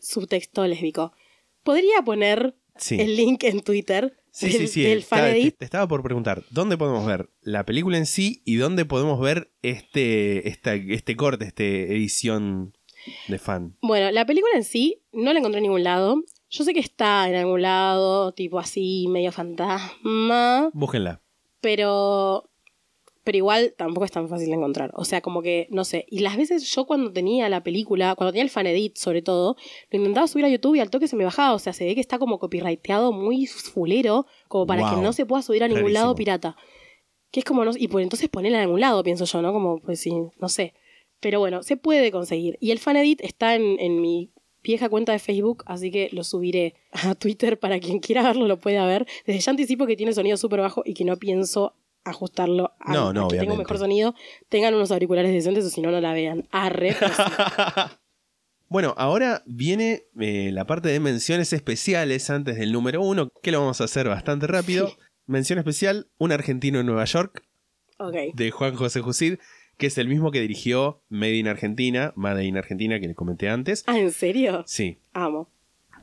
subtexto 0.00 0.66
lésbico. 0.66 1.12
Podría 1.62 2.00
poner 2.02 2.54
Sí. 2.78 3.00
el 3.00 3.16
link 3.16 3.44
en 3.44 3.60
Twitter 3.62 4.16
Sí, 4.38 4.48
del, 4.50 4.60
sí, 4.62 4.66
sí. 4.68 4.82
del 4.82 4.98
Estaba- 4.98 5.22
fan 5.22 5.30
edit. 5.36 5.44
te, 5.54 5.58
te 5.58 5.64
estaba 5.64 5.88
por 5.88 6.02
preguntar, 6.02 6.44
¿dónde 6.50 6.76
podemos 6.76 7.06
ver 7.06 7.30
la 7.40 7.64
película 7.64 7.96
en 7.96 8.04
sí 8.06 8.42
y 8.44 8.56
dónde 8.56 8.84
podemos 8.84 9.18
ver 9.20 9.50
este, 9.62 10.48
esta, 10.48 10.74
este 10.74 11.16
corte, 11.16 11.46
esta 11.46 11.62
edición 11.64 12.76
de 13.28 13.38
fan? 13.38 13.76
Bueno, 13.80 14.10
la 14.10 14.26
película 14.26 14.52
en 14.54 14.64
sí 14.64 15.02
no 15.12 15.32
la 15.32 15.38
encontré 15.38 15.58
en 15.58 15.62
ningún 15.64 15.84
lado. 15.84 16.22
Yo 16.50 16.64
sé 16.64 16.74
que 16.74 16.80
está 16.80 17.28
en 17.28 17.34
algún 17.34 17.62
lado, 17.62 18.32
tipo 18.32 18.58
así, 18.58 19.06
medio 19.08 19.32
fantasma, 19.32 20.70
Búsquenla. 20.74 21.22
pero 21.60 22.50
pero 23.26 23.38
igual 23.38 23.74
tampoco 23.76 24.04
es 24.04 24.12
tan 24.12 24.28
fácil 24.28 24.46
de 24.50 24.54
encontrar. 24.54 24.92
O 24.94 25.04
sea, 25.04 25.20
como 25.20 25.42
que, 25.42 25.66
no 25.70 25.84
sé. 25.84 26.06
Y 26.08 26.20
las 26.20 26.36
veces 26.36 26.62
yo 26.70 26.86
cuando 26.86 27.12
tenía 27.12 27.48
la 27.48 27.64
película, 27.64 28.14
cuando 28.14 28.30
tenía 28.30 28.44
el 28.44 28.50
fan 28.50 28.68
edit 28.68 28.96
sobre 28.96 29.20
todo, 29.20 29.56
lo 29.90 29.98
intentaba 29.98 30.28
subir 30.28 30.44
a 30.44 30.48
YouTube 30.48 30.76
y 30.76 30.78
al 30.78 30.90
toque 30.90 31.08
se 31.08 31.16
me 31.16 31.24
bajaba. 31.24 31.52
O 31.52 31.58
sea, 31.58 31.72
se 31.72 31.84
ve 31.84 31.96
que 31.96 32.00
está 32.00 32.20
como 32.20 32.38
copyrighteado 32.38 33.10
muy 33.10 33.48
fulero, 33.48 34.26
como 34.46 34.64
para 34.68 34.88
que 34.88 35.00
no 35.00 35.12
se 35.12 35.26
pueda 35.26 35.42
subir 35.42 35.64
a 35.64 35.68
ningún 35.68 35.92
lado 35.92 36.14
pirata. 36.14 36.56
Que 37.32 37.40
es 37.40 37.44
como, 37.44 37.64
no 37.64 37.72
y 37.76 37.88
pues 37.88 38.04
entonces 38.04 38.28
ponerla 38.28 38.58
en 38.58 38.62
algún 38.62 38.80
lado, 38.80 39.02
pienso 39.02 39.24
yo, 39.24 39.42
¿no? 39.42 39.52
Como, 39.52 39.80
pues 39.80 39.98
sí, 39.98 40.12
no 40.38 40.48
sé. 40.48 40.74
Pero 41.18 41.40
bueno, 41.40 41.64
se 41.64 41.76
puede 41.76 42.12
conseguir. 42.12 42.56
Y 42.60 42.70
el 42.70 42.78
fan 42.78 42.96
edit 42.96 43.20
está 43.24 43.56
en, 43.56 43.80
en 43.80 44.00
mi 44.00 44.30
vieja 44.62 44.88
cuenta 44.88 45.10
de 45.10 45.18
Facebook, 45.18 45.64
así 45.66 45.90
que 45.90 46.10
lo 46.12 46.22
subiré 46.22 46.76
a 46.92 47.16
Twitter 47.16 47.58
para 47.58 47.80
quien 47.80 47.98
quiera 47.98 48.22
verlo 48.22 48.46
lo 48.46 48.60
pueda 48.60 48.86
ver. 48.86 49.04
Desde 49.26 49.40
ya 49.40 49.50
anticipo 49.50 49.84
que 49.84 49.96
tiene 49.96 50.12
sonido 50.12 50.36
súper 50.36 50.60
bajo 50.60 50.82
y 50.84 50.94
que 50.94 51.04
no 51.04 51.16
pienso 51.16 51.74
ajustarlo 52.10 52.72
a, 52.80 52.92
No, 52.92 53.08
a 53.08 53.12
no, 53.12 53.28
que 53.28 53.36
tenga 53.36 53.42
obviamente. 53.52 53.58
mejor 53.58 53.78
sonido. 53.78 54.14
Tengan 54.48 54.74
unos 54.74 54.90
auriculares 54.90 55.32
decentes 55.32 55.64
o 55.64 55.70
si 55.70 55.80
no, 55.82 55.90
no 55.90 56.00
la 56.00 56.12
vean. 56.12 56.48
Arre. 56.50 56.92
sí. 56.94 56.98
Bueno, 58.68 58.94
ahora 58.98 59.44
viene 59.46 60.06
eh, 60.18 60.50
la 60.52 60.66
parte 60.66 60.88
de 60.88 60.98
menciones 60.98 61.52
especiales 61.52 62.28
antes 62.30 62.56
del 62.56 62.72
número 62.72 63.00
uno, 63.00 63.30
que 63.40 63.52
lo 63.52 63.60
vamos 63.60 63.80
a 63.80 63.84
hacer 63.84 64.08
bastante 64.08 64.48
rápido. 64.48 64.88
Sí. 64.88 64.94
Mención 65.26 65.60
especial, 65.60 66.08
un 66.18 66.32
argentino 66.32 66.80
en 66.80 66.86
Nueva 66.86 67.04
York, 67.04 67.44
de 68.34 68.50
Juan 68.50 68.74
José 68.74 69.02
Jusid, 69.02 69.36
que 69.78 69.86
es 69.86 69.98
el 69.98 70.08
mismo 70.08 70.32
que 70.32 70.40
dirigió 70.40 71.00
Made 71.10 71.36
in 71.36 71.46
Argentina, 71.46 72.12
Made 72.16 72.44
in 72.44 72.56
Argentina, 72.56 72.98
que 72.98 73.06
les 73.06 73.14
comenté 73.14 73.48
antes. 73.48 73.84
Ah, 73.86 73.98
¿en 74.00 74.10
serio? 74.10 74.64
Sí, 74.66 74.98
Amo. 75.12 75.48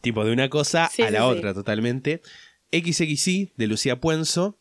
tipo 0.01 0.23
de 0.23 0.31
una 0.31 0.49
cosa 0.49 0.89
Sí, 0.89 1.01
a 1.01 1.11
la 1.11 1.27
otra 1.27 1.53
totalmente. 1.53 2.21
XXI 2.71 3.51
de 3.57 3.67
Lucía 3.67 3.99
Puenzo, 3.99 4.57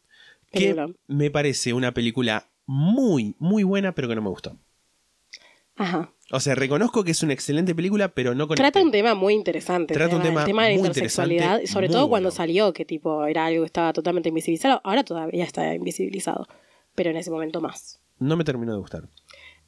que 0.53 0.95
me 1.09 1.31
parece 1.31 1.73
una 1.73 1.93
película 1.93 2.49
muy, 2.67 3.35
muy 3.39 3.65
buena, 3.65 3.93
pero 3.95 4.09
que 4.09 4.15
no 4.15 4.23
me 4.23 4.29
gustó. 4.31 4.57
Ajá. 5.77 6.13
O 6.31 6.41
sea, 6.41 6.55
reconozco 6.55 7.03
que 7.05 7.11
es 7.11 7.23
una 7.23 7.33
excelente 7.33 7.75
película, 7.75 8.09
pero 8.09 8.35
no 8.35 8.47
con 8.47 8.57
Trata 8.57 8.81
un 8.83 8.91
tema 8.91 9.15
muy 9.15 9.35
interesante. 9.35 9.95
Trata 9.95 10.17
un 10.17 10.23
tema 10.23 10.41
el 10.43 10.47
tema 10.47 10.65
de 10.65 10.71
la 10.71 10.79
muy 10.79 10.87
intersexualidad, 10.89 11.63
sobre 11.67 11.89
todo 11.89 12.09
cuando 12.09 12.29
bueno. 12.29 12.37
salió, 12.37 12.73
que 12.73 12.85
tipo 12.85 13.27
era 13.27 13.47
algo 13.47 13.63
que 13.63 13.67
estaba 13.67 13.93
totalmente 13.93 14.29
invisibilizado. 14.29 14.81
Ahora 14.85 15.03
todavía 15.05 15.45
está 15.45 15.75
invisibilizado, 15.75 16.47
pero 16.95 17.11
en 17.11 17.17
ese 17.17 17.31
momento 17.31 17.61
más. 17.61 18.01
No 18.19 18.37
me 18.37 18.45
terminó 18.45 18.73
de 18.73 18.79
gustar. 18.79 19.09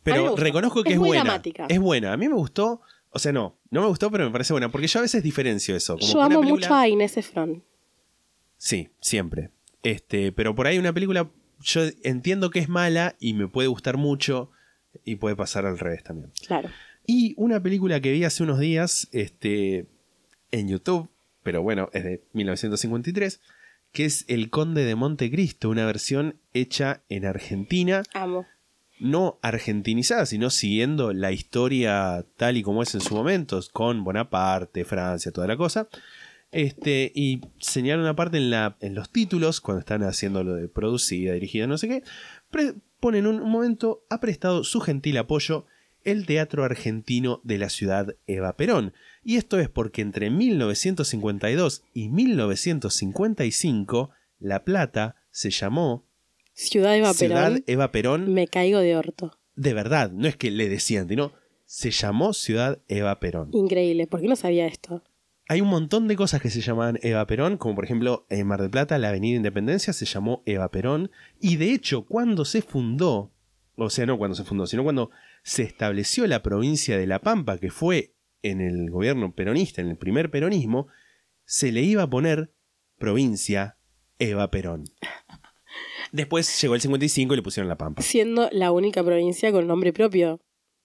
Pero 0.02 0.36
reconozco 0.36 0.82
que 0.82 0.90
Es 0.90 0.94
es, 0.94 1.00
buena. 1.00 1.24
dramática. 1.24 1.66
Es 1.68 1.80
buena. 1.80 2.12
A 2.12 2.16
mí 2.16 2.28
me 2.28 2.34
gustó. 2.34 2.82
O 3.10 3.18
sea, 3.18 3.32
no. 3.32 3.56
No 3.70 3.80
me 3.80 3.88
gustó, 3.88 4.10
pero 4.10 4.24
me 4.24 4.30
parece 4.30 4.52
buena. 4.52 4.70
Porque 4.70 4.86
yo 4.86 4.98
a 4.98 5.02
veces 5.02 5.22
diferencio 5.22 5.74
eso. 5.74 5.96
Como 5.98 6.12
Yo 6.12 6.20
amo 6.22 6.40
película- 6.40 6.66
mucho 6.68 6.74
a 6.74 6.86
Inés 6.88 7.16
Efron. 7.16 7.62
Sí, 8.58 8.90
siempre. 9.00 9.50
Este, 9.84 10.32
pero 10.32 10.56
por 10.56 10.66
ahí 10.66 10.78
una 10.78 10.92
película. 10.92 11.30
Yo 11.60 11.82
entiendo 12.02 12.50
que 12.50 12.58
es 12.58 12.68
mala 12.68 13.14
y 13.20 13.34
me 13.34 13.46
puede 13.46 13.68
gustar 13.68 13.96
mucho. 13.96 14.50
Y 15.04 15.16
puede 15.16 15.36
pasar 15.36 15.66
al 15.66 15.78
revés 15.78 16.02
también. 16.02 16.32
Claro. 16.46 16.70
Y 17.06 17.34
una 17.36 17.62
película 17.62 18.00
que 18.00 18.12
vi 18.12 18.24
hace 18.24 18.42
unos 18.42 18.58
días. 18.58 19.08
Este. 19.12 19.86
En 20.50 20.68
YouTube. 20.68 21.08
Pero 21.42 21.62
bueno, 21.62 21.90
es 21.92 22.04
de 22.04 22.24
1953. 22.32 23.40
Que 23.92 24.06
es 24.06 24.24
El 24.26 24.50
Conde 24.50 24.84
de 24.84 24.94
Montecristo. 24.94 25.68
Una 25.68 25.86
versión 25.86 26.40
hecha 26.52 27.02
en 27.08 27.26
Argentina. 27.26 28.02
Amo. 28.14 28.46
no 28.98 29.38
argentinizada, 29.42 30.24
sino 30.24 30.50
siguiendo 30.50 31.12
la 31.12 31.32
historia 31.32 32.24
tal 32.36 32.56
y 32.56 32.62
como 32.62 32.82
es 32.82 32.94
en 32.94 33.00
su 33.00 33.14
momento, 33.14 33.60
con 33.72 34.02
Bonaparte, 34.04 34.84
Francia, 34.84 35.32
toda 35.32 35.46
la 35.46 35.56
cosa. 35.56 35.88
Este, 36.54 37.10
y 37.14 37.40
señalan 37.58 38.04
una 38.04 38.14
parte 38.14 38.36
en, 38.36 38.50
la, 38.50 38.76
en 38.80 38.94
los 38.94 39.10
títulos, 39.10 39.60
cuando 39.60 39.80
están 39.80 40.04
haciendo 40.04 40.44
lo 40.44 40.54
de 40.54 40.68
producida, 40.68 41.32
dirigida, 41.32 41.66
no 41.66 41.78
sé 41.78 41.88
qué, 41.88 42.02
ponen 43.00 43.26
un, 43.26 43.40
un 43.40 43.50
momento, 43.50 44.04
ha 44.08 44.20
prestado 44.20 44.62
su 44.62 44.80
gentil 44.80 45.18
apoyo 45.18 45.66
el 46.04 46.26
Teatro 46.26 46.64
Argentino 46.64 47.40
de 47.44 47.58
la 47.58 47.70
ciudad 47.70 48.14
Eva 48.26 48.56
Perón. 48.56 48.92
Y 49.24 49.36
esto 49.36 49.58
es 49.58 49.68
porque 49.68 50.02
entre 50.02 50.30
1952 50.30 51.82
y 51.92 52.08
1955, 52.10 54.10
La 54.38 54.64
Plata 54.64 55.16
se 55.30 55.50
llamó 55.50 56.06
Ciudad 56.52 56.96
Eva 56.96 57.14
Ciudad 57.14 57.48
Perón. 57.48 57.64
Eva 57.66 57.90
Perón 57.90 58.32
Me 58.32 58.46
caigo 58.46 58.78
de 58.78 58.96
orto. 58.96 59.38
de 59.56 59.74
verdad, 59.74 60.12
no 60.12 60.28
es 60.28 60.36
que 60.36 60.50
le 60.50 60.68
decían, 60.68 61.08
sino 61.08 61.32
se 61.64 61.90
llamó 61.90 62.32
Ciudad 62.32 62.80
Eva 62.86 63.18
Perón. 63.18 63.48
Increíble. 63.52 64.06
¿Por 64.06 64.20
qué 64.20 64.28
no 64.28 64.36
sabía 64.36 64.66
esto? 64.66 65.02
Hay 65.46 65.60
un 65.60 65.68
montón 65.68 66.08
de 66.08 66.16
cosas 66.16 66.40
que 66.40 66.48
se 66.48 66.62
llamaban 66.62 66.98
Eva 67.02 67.26
Perón, 67.26 67.58
como 67.58 67.74
por 67.74 67.84
ejemplo 67.84 68.26
en 68.30 68.46
Mar 68.46 68.62
del 68.62 68.70
Plata 68.70 68.96
la 68.96 69.10
Avenida 69.10 69.36
Independencia 69.36 69.92
se 69.92 70.06
llamó 70.06 70.42
Eva 70.46 70.70
Perón, 70.70 71.10
y 71.38 71.56
de 71.56 71.72
hecho 71.72 72.06
cuando 72.06 72.46
se 72.46 72.62
fundó, 72.62 73.30
o 73.76 73.90
sea, 73.90 74.06
no 74.06 74.16
cuando 74.16 74.36
se 74.36 74.44
fundó, 74.44 74.66
sino 74.66 74.84
cuando 74.84 75.10
se 75.42 75.62
estableció 75.62 76.26
la 76.26 76.42
provincia 76.42 76.96
de 76.96 77.06
La 77.06 77.20
Pampa, 77.20 77.58
que 77.58 77.70
fue 77.70 78.14
en 78.42 78.62
el 78.62 78.90
gobierno 78.90 79.34
peronista, 79.34 79.82
en 79.82 79.88
el 79.88 79.98
primer 79.98 80.30
peronismo, 80.30 80.88
se 81.44 81.72
le 81.72 81.82
iba 81.82 82.04
a 82.04 82.10
poner 82.10 82.54
provincia 82.98 83.76
Eva 84.18 84.50
Perón. 84.50 84.84
Después 86.12 86.60
llegó 86.62 86.74
el 86.74 86.80
55 86.80 87.34
y 87.34 87.36
le 87.36 87.42
pusieron 87.42 87.68
La 87.68 87.76
Pampa. 87.76 88.00
Siendo 88.00 88.48
la 88.50 88.70
única 88.70 89.02
provincia 89.02 89.52
con 89.52 89.66
nombre 89.66 89.92
propio. 89.92 90.40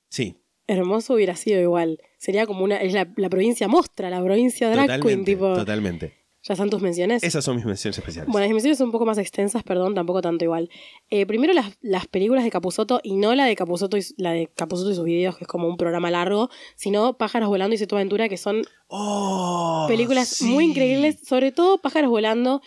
Sí, 0.09 0.41
Hermoso 0.69 1.13
hubiera 1.15 1.35
sido 1.35 1.59
igual. 1.61 1.99
Sería 2.17 2.45
como 2.45 2.63
una. 2.63 2.77
Es 2.77 2.93
la, 2.93 3.11
la 3.15 3.29
provincia 3.29 3.67
mostra, 3.67 4.09
la 4.09 4.23
provincia 4.23 4.69
drag 4.69 5.01
queen, 5.01 5.25
tipo. 5.25 5.53
totalmente. 5.53 6.13
¿Ya 6.41 6.53
están 6.53 6.69
tus 6.69 6.81
menciones? 6.81 7.21
Esas 7.21 7.43
son 7.43 7.57
mis 7.57 7.65
menciones 7.65 7.97
especiales. 7.97 8.31
Bueno, 8.31 8.45
las 8.47 8.53
menciones 8.53 8.77
son 8.77 8.85
un 8.87 8.91
poco 8.93 9.05
más 9.05 9.17
extensas, 9.17 9.61
perdón, 9.61 9.93
tampoco 9.93 10.21
tanto 10.21 10.45
igual. 10.45 10.69
Eh, 11.09 11.25
primero 11.25 11.51
las, 11.51 11.77
las 11.81 12.07
películas 12.07 12.45
de 12.45 12.49
Capusotto 12.49 13.01
y 13.03 13.17
no 13.17 13.35
la 13.35 13.43
de 13.43 13.57
Capusotto 13.57 13.97
y, 13.97 14.01
la 14.15 14.31
de 14.31 14.47
Capusotto 14.47 14.89
y 14.91 14.95
sus 14.95 15.03
videos, 15.03 15.35
que 15.37 15.43
es 15.43 15.47
como 15.49 15.67
un 15.67 15.75
programa 15.75 16.09
largo, 16.09 16.49
sino 16.77 17.17
Pájaros 17.17 17.49
Volando 17.49 17.75
y 17.75 17.77
Seto 17.77 17.97
Aventura, 17.97 18.29
que 18.29 18.37
son 18.37 18.61
Oh, 18.87 19.85
películas 19.89 20.29
sí. 20.29 20.45
muy 20.45 20.63
increíbles, 20.65 21.19
sobre 21.27 21.51
todo 21.51 21.77
Pájaros 21.81 22.09
Volando. 22.09 22.61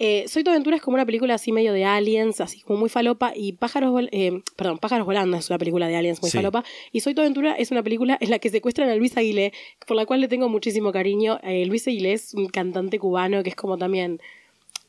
Eh, 0.00 0.24
Soy 0.28 0.44
tu 0.44 0.50
aventura 0.50 0.76
es 0.76 0.82
como 0.82 0.94
una 0.94 1.04
película 1.04 1.34
así 1.34 1.50
medio 1.50 1.72
de 1.72 1.84
aliens, 1.84 2.40
así 2.40 2.60
como 2.60 2.78
muy 2.78 2.88
falopa, 2.88 3.32
y 3.34 3.52
Pájaros, 3.54 3.90
Vol- 3.92 4.08
eh, 4.12 4.42
perdón, 4.56 4.78
Pájaros 4.78 5.04
Volando 5.06 5.36
es 5.36 5.50
una 5.50 5.58
película 5.58 5.88
de 5.88 5.96
aliens 5.96 6.22
muy 6.22 6.30
Sí. 6.30 6.38
falopa, 6.38 6.64
y 6.92 7.00
Soy 7.00 7.14
tu 7.14 7.20
aventura 7.20 7.54
es 7.54 7.70
una 7.72 7.82
película 7.82 8.16
en 8.20 8.30
la 8.30 8.38
que 8.38 8.48
secuestran 8.48 8.88
a 8.90 8.94
Luis 8.94 9.16
Aguilé, 9.16 9.52
por 9.86 9.96
la 9.96 10.06
cual 10.06 10.20
le 10.20 10.28
tengo 10.28 10.48
muchísimo 10.48 10.92
cariño. 10.92 11.40
Eh, 11.42 11.66
Luis 11.66 11.88
Aguilé 11.88 12.12
es 12.12 12.32
un 12.34 12.46
cantante 12.46 12.98
cubano 13.00 13.42
que 13.42 13.50
es 13.50 13.56
como 13.56 13.76
también 13.76 14.20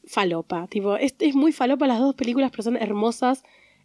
falopa, 0.06 0.68
tipo, 0.68 0.96
es, 0.96 1.16
es 1.20 1.34
muy 1.36 1.52
falopa 1.52 1.88
las 1.88 2.00
dos 2.00 2.14
películas, 2.16 2.52
pero 2.52 2.64
son 2.64 2.78
hermosas, 2.78 3.44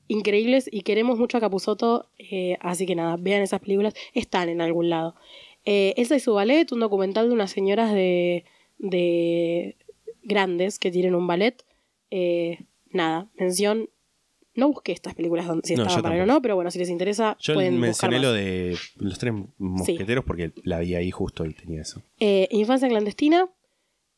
increíbles, 0.09 0.69
y 0.71 0.83
queremos 0.83 1.19
mucho 1.19 1.39
a 1.39 1.41
Capusotto, 1.41 2.07
eh, 2.19 2.59
así 2.61 2.85
que 2.85 2.95
nada, 2.95 3.17
vean 3.19 3.41
esas 3.43 3.61
películas, 3.61 3.95
están 4.13 4.51
en 4.51 4.61
algún 4.61 4.91
lado. 4.91 5.15
Elsa 5.65 6.17
y 6.17 6.21
su 6.21 6.35
ballet, 6.35 6.71
un 6.73 6.81
documental 6.81 7.29
de 7.29 7.35
unas 7.35 7.51
señoras 7.51 7.95
de, 7.95 8.45
de 8.79 9.77
grandes 10.25 10.79
que 10.79 10.91
tienen 10.91 11.15
un 11.15 11.27
ballet. 11.27 11.65
Eh, 12.11 12.59
nada, 12.91 13.29
mención. 13.39 13.89
No 14.57 14.69
busqué 14.69 14.93
estas 14.93 15.15
películas 15.15 15.47
donde, 15.49 15.67
si 15.67 15.75
No, 15.75 15.83
estaban 15.83 15.99
yo 15.99 16.03
para 16.05 16.23
o 16.23 16.27
no, 16.27 16.41
pero 16.41 16.55
bueno, 16.55 16.71
si 16.71 16.79
les 16.79 16.89
interesa, 16.89 17.37
Yo 17.41 17.55
pueden 17.55 17.81
buscar 17.81 18.09
mencioné 18.11 18.17
más. 18.19 18.23
lo 18.23 18.33
de 18.33 18.77
los 18.99 19.19
tres 19.19 19.35
mosqueteros 19.59 20.25
porque 20.25 20.53
la 20.63 20.79
vi 20.79 20.95
ahí 20.95 21.11
justo 21.11 21.45
y 21.45 21.55
tenía 21.55 21.83
eso. 21.83 22.03
Eh, 22.21 22.47
Infancia 22.53 22.89
clandestina, 22.89 23.49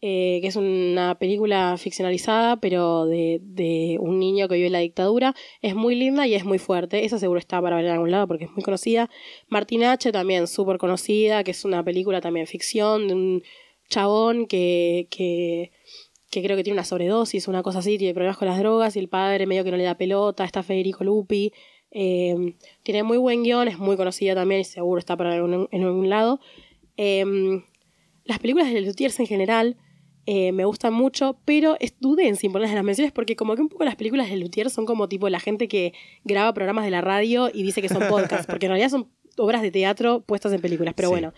eh, 0.03 0.41
que 0.43 0.49
es 0.49 0.57
una 0.57 1.19
película 1.19 1.75
ficcionalizada, 1.79 2.61
pero 2.61 3.07
de, 3.07 3.41
de 3.43 3.97
un 3.99 4.19
niño 4.19 4.47
que 4.47 4.57
vive 4.57 4.67
en 4.67 4.73
la 4.75 4.81
dictadura. 4.81 5.35
Es 5.63 5.75
muy 5.75 5.95
linda 5.95 6.27
y 6.27 6.35
es 6.35 6.45
muy 6.45 6.59
fuerte. 6.59 7.07
Esa 7.07 7.19
seguro 7.19 7.39
está 7.39 7.63
para 7.63 7.77
ver 7.77 7.87
en 7.87 7.93
algún 7.93 8.11
lado 8.11 8.29
porque 8.29 8.45
es 8.45 8.51
muy 8.53 8.63
conocida. 8.63 9.09
Martina 9.49 9.93
H. 9.93 10.13
también 10.13 10.49
súper 10.49 10.77
conocida, 10.77 11.45
que 11.45 11.53
es 11.53 11.65
una 11.65 11.83
película 11.83 12.21
también 12.21 12.47
ficción 12.47 13.09
de 13.09 13.15
un 13.15 13.43
chabón 13.89 14.47
que, 14.47 15.09
que, 15.11 15.73
que 16.31 16.43
creo 16.43 16.57
que 16.57 16.65
tiene 16.65 16.75
una 16.79 16.85
sobredosis, 16.85 17.49
una 17.49 17.63
cosa 17.63 17.79
así, 17.81 17.99
tiene 17.99 18.15
problemas 18.15 18.37
con 18.37 18.49
las 18.49 18.59
drogas 18.59 18.97
y 18.97 18.99
el 18.99 19.09
padre 19.09 19.47
medio 19.47 19.65
que 19.65 19.71
no 19.71 19.77
le 19.77 19.85
da 19.85 19.97
pelota, 19.97 20.45
está 20.45 20.63
Federico 20.63 21.05
Lupi. 21.05 21.53
eh, 21.93 22.55
tiene 22.83 23.03
muy 23.05 23.17
buen 23.17 23.43
guion, 23.43 23.69
es 23.69 23.79
muy 23.79 23.97
conocida 23.97 24.35
también 24.35 24.61
y 24.61 24.65
seguro 24.65 24.99
está 24.99 25.17
para 25.17 25.35
algún- 25.35 25.69
en 25.71 25.83
algún 25.85 26.09
lado. 26.11 26.41
Eh, 26.97 27.25
las 28.25 28.39
películas 28.39 28.73
de 28.73 28.81
Lutiers 28.81 29.19
en 29.21 29.27
general 29.27 29.77
eh, 30.29 30.51
me 30.51 30.65
gustan 30.65 30.93
mucho, 30.93 31.39
pero 31.45 31.77
es- 31.79 31.95
dudé 32.01 32.27
en 32.27 32.35
sin 32.35 32.51
ponerlas 32.51 32.71
en 32.73 32.77
las 32.77 32.85
menciones 32.85 33.13
porque 33.13 33.37
como 33.37 33.55
que 33.55 33.63
un 33.63 33.69
poco 33.69 33.85
las 33.85 33.95
películas 33.95 34.29
de 34.29 34.37
Lutiers 34.37 34.73
son 34.73 34.85
como 34.85 35.09
tipo 35.09 35.29
la 35.29 35.39
gente 35.39 35.69
que 35.69 35.93
graba 36.25 36.53
programas 36.53 36.85
de 36.85 36.91
la 36.91 37.01
radio 37.01 37.49
y 37.55 37.63
dice 37.63 37.81
que 37.81 37.89
son 37.89 38.03
podcasts, 38.09 38.47
porque 38.59 38.67
en 38.67 38.71
realidad 38.73 38.91
son 38.91 39.09
obras 39.39 39.63
de 39.63 39.71
teatro 39.71 40.23
puestas 40.23 40.53
en 40.53 40.61
películas, 40.61 40.95
pero 40.97 41.09
Sí. 41.09 41.13
bueno. 41.13 41.33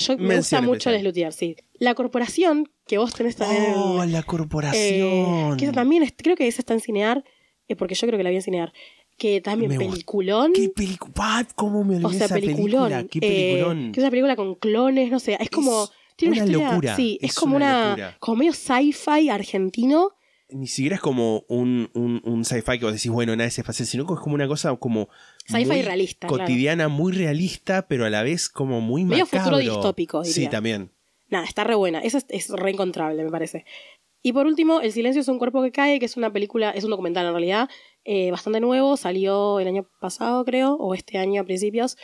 Yo 0.00 0.18
me 0.18 0.36
gusta 0.36 0.60
mucho. 0.60 0.90
Les 0.90 1.02
Luthiers, 1.02 1.34
sí. 1.36 1.56
La 1.78 1.94
corporación, 1.94 2.68
que 2.86 2.98
vos 2.98 3.12
tenés 3.14 3.36
también 3.36 3.72
Oh, 3.76 4.04
la 4.04 4.18
eh, 4.20 4.22
corporación. 4.24 5.56
que 5.56 5.64
esa 5.64 5.72
también, 5.72 6.02
es- 6.02 6.14
creo 6.16 6.36
que 6.36 6.46
esa 6.48 6.62
está 6.62 6.74
en 6.74 6.80
Cinear, 6.80 7.24
eh, 7.68 7.76
porque 7.76 7.94
yo 7.94 8.06
creo 8.06 8.18
que 8.18 8.24
la 8.24 8.30
vi 8.30 8.36
en 8.36 8.42
Cinear. 8.42 8.72
Que 9.18 9.40
también 9.40 9.68
Me 9.70 9.76
gusta. 9.76 9.90
peliculón. 9.92 10.52
¿Qué 10.54 10.70
película? 10.70 11.46
¿Cómo 11.54 11.84
me 11.84 11.96
olvidé 11.96 12.06
O 12.06 12.10
sea, 12.10 12.24
esa 12.26 12.34
peliculón. 12.36 12.88
película? 12.90 13.04
¿Qué 13.10 13.18
eh, 13.18 13.52
peliculón? 13.52 13.92
que 13.92 14.00
es 14.00 14.04
una 14.04 14.10
película 14.10 14.36
con 14.36 14.54
clones, 14.54 15.10
no 15.10 15.20
sé. 15.20 15.36
Es 15.38 15.50
como. 15.50 15.88
tiene 16.16 16.34
una, 16.34 16.42
una 16.44 16.50
historia- 16.52 16.68
locura, 16.70 16.96
Sí, 16.96 17.18
es, 17.20 17.30
es 17.30 17.36
como 17.36 17.56
una. 17.56 18.16
Como 18.18 18.36
medio 18.38 18.52
sci-fi 18.52 19.28
argentino. 19.28 20.10
Ni 20.52 20.66
siquiera 20.66 20.96
es 20.96 21.00
como 21.00 21.44
un, 21.48 21.90
un, 21.94 22.20
un 22.24 22.44
sci-fi 22.44 22.78
que 22.78 22.84
vos 22.84 22.92
decís, 22.94 23.10
bueno, 23.10 23.36
nada 23.36 23.46
es 23.46 23.56
espacial, 23.58 23.86
sino 23.86 24.04
que 24.06 24.14
es 24.14 24.20
como 24.20 24.34
una 24.34 24.48
cosa 24.48 24.74
como. 24.76 25.08
Sci-fi 25.50 25.82
realista, 25.82 26.26
claro. 26.28 26.44
Cotidiana, 26.44 26.88
muy 26.88 27.12
realista, 27.12 27.86
pero 27.88 28.04
a 28.06 28.10
la 28.10 28.22
vez 28.22 28.48
como 28.48 28.80
muy 28.80 29.04
Medio 29.04 29.24
macabro. 29.24 29.44
futuro 29.44 29.58
distópico, 29.58 30.24
Sí, 30.24 30.32
diría. 30.34 30.50
también. 30.50 30.90
Nada, 31.28 31.44
está 31.44 31.64
re 31.64 31.74
buena. 31.74 32.00
Esa 32.00 32.18
es, 32.18 32.26
es 32.28 32.48
re 32.50 32.70
encontrable, 32.70 33.22
me 33.22 33.30
parece. 33.30 33.64
Y 34.22 34.32
por 34.32 34.46
último, 34.46 34.80
El 34.80 34.92
silencio 34.92 35.22
es 35.22 35.28
un 35.28 35.38
cuerpo 35.38 35.62
que 35.62 35.72
cae, 35.72 35.98
que 35.98 36.06
es 36.06 36.16
una 36.16 36.32
película, 36.32 36.70
es 36.70 36.84
un 36.84 36.90
documental 36.90 37.24
en 37.26 37.32
realidad, 37.32 37.68
eh, 38.04 38.30
bastante 38.30 38.60
nuevo, 38.60 38.96
salió 38.96 39.60
el 39.60 39.68
año 39.68 39.86
pasado, 40.00 40.44
creo, 40.44 40.74
o 40.74 40.94
este 40.94 41.16
año 41.18 41.40
a 41.40 41.44
principios. 41.44 41.96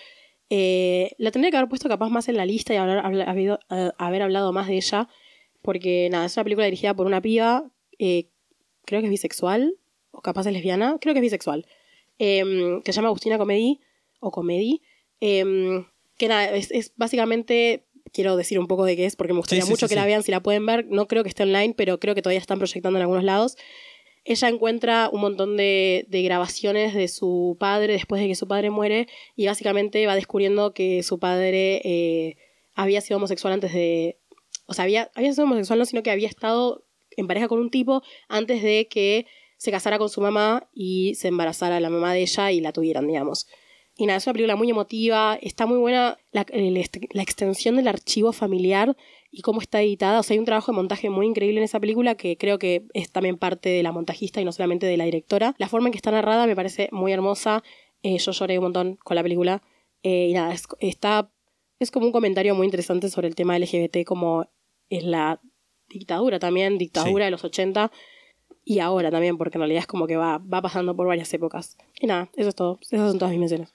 Eh, 0.49 1.11
la 1.19 1.31
tendría 1.31 1.51
que 1.51 1.57
haber 1.57 1.69
puesto 1.69 1.89
capaz 1.89 2.09
más 2.09 2.29
en 2.29 2.37
la 2.37 2.47
lista 2.47 2.73
y 2.73 2.77
hablar, 2.77 3.05
habido- 3.29 3.59
eh, 3.71 3.91
haber 3.99 4.23
hablado 4.23 4.53
más 4.53 4.69
de 4.69 4.77
ella, 4.77 5.09
porque 5.63 6.09
nada, 6.11 6.27
es 6.27 6.37
una 6.37 6.45
película 6.45 6.65
dirigida 6.67 6.95
por 6.95 7.07
una 7.07 7.21
piba, 7.21 7.65
eh, 7.99 8.29
creo 8.85 9.01
que 9.01 9.07
es 9.07 9.11
bisexual, 9.11 9.75
o 10.13 10.21
capaz 10.23 10.47
es 10.47 10.53
lesbiana, 10.53 10.99
creo 11.01 11.13
que 11.15 11.19
es 11.19 11.23
bisexual, 11.23 11.67
em, 12.19 12.83
que 12.83 12.93
se 12.93 12.97
llama 12.97 13.09
Agustina 13.09 13.39
Comedy, 13.39 13.81
o 14.21 14.31
Comedy, 14.31 14.83
em, 15.21 15.87
que 16.17 16.29
nada, 16.29 16.55
es, 16.55 16.71
es 16.71 16.93
básicamente, 16.97 17.85
quiero 18.13 18.37
decir 18.37 18.59
un 18.59 18.67
poco 18.67 18.85
de 18.85 18.97
qué 18.97 19.07
es, 19.07 19.17
porque 19.17 19.33
me 19.33 19.41
gustaría 19.41 19.65
sí, 19.65 19.71
mucho 19.71 19.87
sí, 19.87 19.91
que 19.91 19.97
la 19.97 20.03
sí. 20.03 20.09
vean 20.09 20.23
si 20.23 20.31
la 20.31 20.43
pueden 20.43 20.65
ver, 20.67 20.87
no 20.89 21.07
creo 21.07 21.23
que 21.23 21.29
esté 21.29 21.43
online, 21.43 21.75
pero 21.77 22.01
creo 22.01 22.15
que 22.15 22.23
todavía 22.23 22.41
están 22.41 22.59
proyectando 22.59 22.99
en 22.99 23.03
algunos 23.03 23.25
lados. 23.25 23.57
Ella 24.25 24.49
encuentra 24.49 25.09
un 25.13 25.21
montón 25.21 25.57
de, 25.57 26.05
de 26.09 26.23
grabaciones 26.23 26.95
de 26.95 27.07
su 27.07 27.57
padre 27.61 27.93
después 27.93 28.21
de 28.21 28.27
que 28.27 28.35
su 28.35 28.49
padre 28.49 28.71
muere 28.71 29.07
y 29.37 29.47
básicamente 29.47 30.05
va 30.07 30.17
descubriendo 30.17 30.75
que 30.75 31.05
su 31.05 31.21
padre 31.21 31.81
eh, 31.85 32.37
había 32.75 33.01
sido 33.01 33.19
homosexual 33.19 33.55
antes 33.55 33.73
de... 33.73 34.19
O 34.67 34.75
sea, 34.75 34.83
había, 34.83 35.13
había 35.15 35.33
sido 35.33 35.45
homosexual, 35.45 35.79
no, 35.79 35.85
sino 35.85 36.03
que 36.03 36.11
había 36.11 36.27
estado 36.27 36.85
en 37.17 37.29
pareja 37.29 37.47
con 37.47 37.61
un 37.61 37.71
tipo 37.71 38.03
antes 38.29 38.63
de 38.65 38.89
que 38.89 39.27
se 39.57 39.71
casara 39.71 39.99
con 39.99 40.09
su 40.09 40.21
mamá 40.21 40.69
y 40.73 41.15
se 41.15 41.29
embarazara 41.29 41.81
la 41.81 41.91
mamá 41.91 42.13
de 42.13 42.23
ella 42.23 42.53
y 42.53 42.61
la 42.61 42.73
tuvieran, 42.73 43.07
digamos. 43.07 43.47
Y 43.99 44.05
nada, 44.05 44.19
es 44.19 44.27
una 44.27 44.35
película 44.35 44.57
muy 44.57 44.69
emotiva, 44.69 45.39
está 45.41 45.65
muy 45.65 45.79
buena 45.79 46.19
la, 46.31 46.45
extensión 47.23 47.77
del 47.77 47.89
archivo 47.89 48.33
familiar 48.33 48.95
y 49.31 49.41
cómo 49.41 49.63
está 49.63 49.81
editada. 49.81 50.21
O 50.21 50.23
sea, 50.23 50.35
hay 50.35 50.39
un 50.39 50.45
trabajo 50.45 50.71
de 50.71 50.77
montaje 50.77 51.09
muy 51.09 51.27
increíble 51.27 51.59
en 51.61 51.65
esa 51.65 51.81
película 51.81 52.15
que 52.15 52.37
creo 52.37 52.59
que 52.59 52.85
es 52.93 53.11
también 53.11 53.39
parte 53.39 53.71
de 53.71 53.83
la 53.83 53.93
montajista 53.93 54.41
y 54.41 54.45
no 54.45 54.53
solamente 54.53 54.85
de 54.85 54.99
la 54.99 55.05
directora. 55.05 55.55
La 55.57 55.69
forma 55.69 55.89
en 55.89 55.93
que 55.93 55.97
está 55.97 56.11
narrada 56.11 56.47
me 56.47 56.55
parece 56.55 56.91
muy 56.93 57.13
hermosa. 57.13 57.63
Eh, 58.03 58.19
yo 58.19 58.33
lloré 58.33 58.59
un 58.59 58.65
montón 58.65 58.97
con 58.97 59.15
la 59.15 59.23
película. 59.23 59.63
Eh, 60.03 60.29
y 60.29 60.35
nada, 60.35 60.53
es, 60.53 60.65
está, 60.81 61.31
es 61.79 61.91
como 61.91 62.05
un 62.05 62.13
comentario 62.13 62.55
muy 62.55 62.67
interesante 62.67 63.09
sobre 63.09 63.29
el 63.29 63.35
tema 63.35 63.59
LGBT, 63.59 64.05
como 64.05 64.47
es 64.91 65.05
la 65.05 65.41
dictadura 65.89 66.39
también, 66.39 66.77
dictadura 66.77 67.25
Sí. 67.25 67.27
de 67.27 67.31
los 67.31 67.45
80 67.45 67.91
y 68.69 68.81
ahora 68.81 69.11
también, 69.13 69.39
porque 69.39 69.57
en 69.57 69.61
realidad 69.61 69.81
es 69.81 69.87
como 69.87 70.07
que 70.09 70.17
va, 70.17 70.39
va 70.39 70.61
pasando 70.61 70.95
por 70.97 71.07
varias 71.07 71.33
épocas. 71.33 71.77
Y 72.01 72.07
nada, 72.09 72.29
eso 72.37 72.49
es 72.49 72.55
todo. 72.57 72.79
Esas 72.83 73.11
son 73.11 73.19
todas 73.19 73.31
mis 73.31 73.39
menciones. 73.41 73.73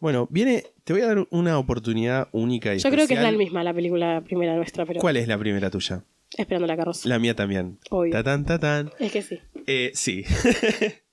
Bueno, 0.00 0.26
viene. 0.30 0.64
Te 0.84 0.92
voy 0.92 1.02
a 1.02 1.06
dar 1.06 1.26
una 1.30 1.58
oportunidad 1.58 2.28
única 2.32 2.74
y 2.74 2.78
Yo 2.78 2.90
creo 2.90 3.06
que 3.06 3.14
es 3.14 3.20
la 3.20 3.28
especial. 3.28 3.38
misma 3.38 3.64
la 3.64 3.72
película 3.72 4.22
primera 4.24 4.56
nuestra, 4.56 4.84
pero 4.84 5.00
¿Cuál 5.00 5.16
es 5.16 5.28
la 5.28 5.38
primera 5.38 5.70
tuya? 5.70 6.04
esperando 6.36 6.66
la 6.66 6.76
carroza. 6.76 7.08
La 7.08 7.18
mía 7.18 7.34
también. 7.34 7.78
Obvio. 7.90 8.12
Tatán, 8.12 8.44
tatán. 8.44 8.90
Es 8.98 9.12
que 9.12 9.22
sí. 9.22 9.38
Eh, 9.66 9.92
sí. 9.94 10.24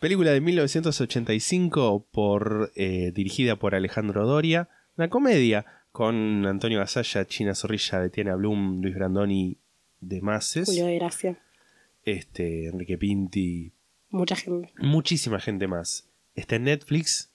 Película 0.00 0.32
de 0.32 0.40
1985 0.40 2.06
por, 2.10 2.72
eh, 2.74 3.12
dirigida 3.14 3.56
por 3.56 3.74
Alejandro 3.74 4.26
Doria. 4.26 4.68
Una 4.96 5.08
comedia 5.08 5.64
con 5.92 6.46
Antonio 6.46 6.78
Gasalla, 6.78 7.24
China 7.26 7.54
Zorrilla, 7.54 8.00
Betiana 8.00 8.34
Blum, 8.36 8.80
Luis 8.82 8.94
Brandoni, 8.94 9.58
demás. 10.00 10.58
Julio 10.64 10.86
de 10.86 10.94
Gracia. 10.96 11.38
Este, 12.12 12.66
Enrique 12.68 12.96
Pinti, 12.98 13.72
Mucha 14.10 14.36
gente. 14.36 14.72
muchísima 14.78 15.40
gente 15.40 15.66
más. 15.68 16.08
Está 16.34 16.56
en 16.56 16.64
Netflix 16.64 17.32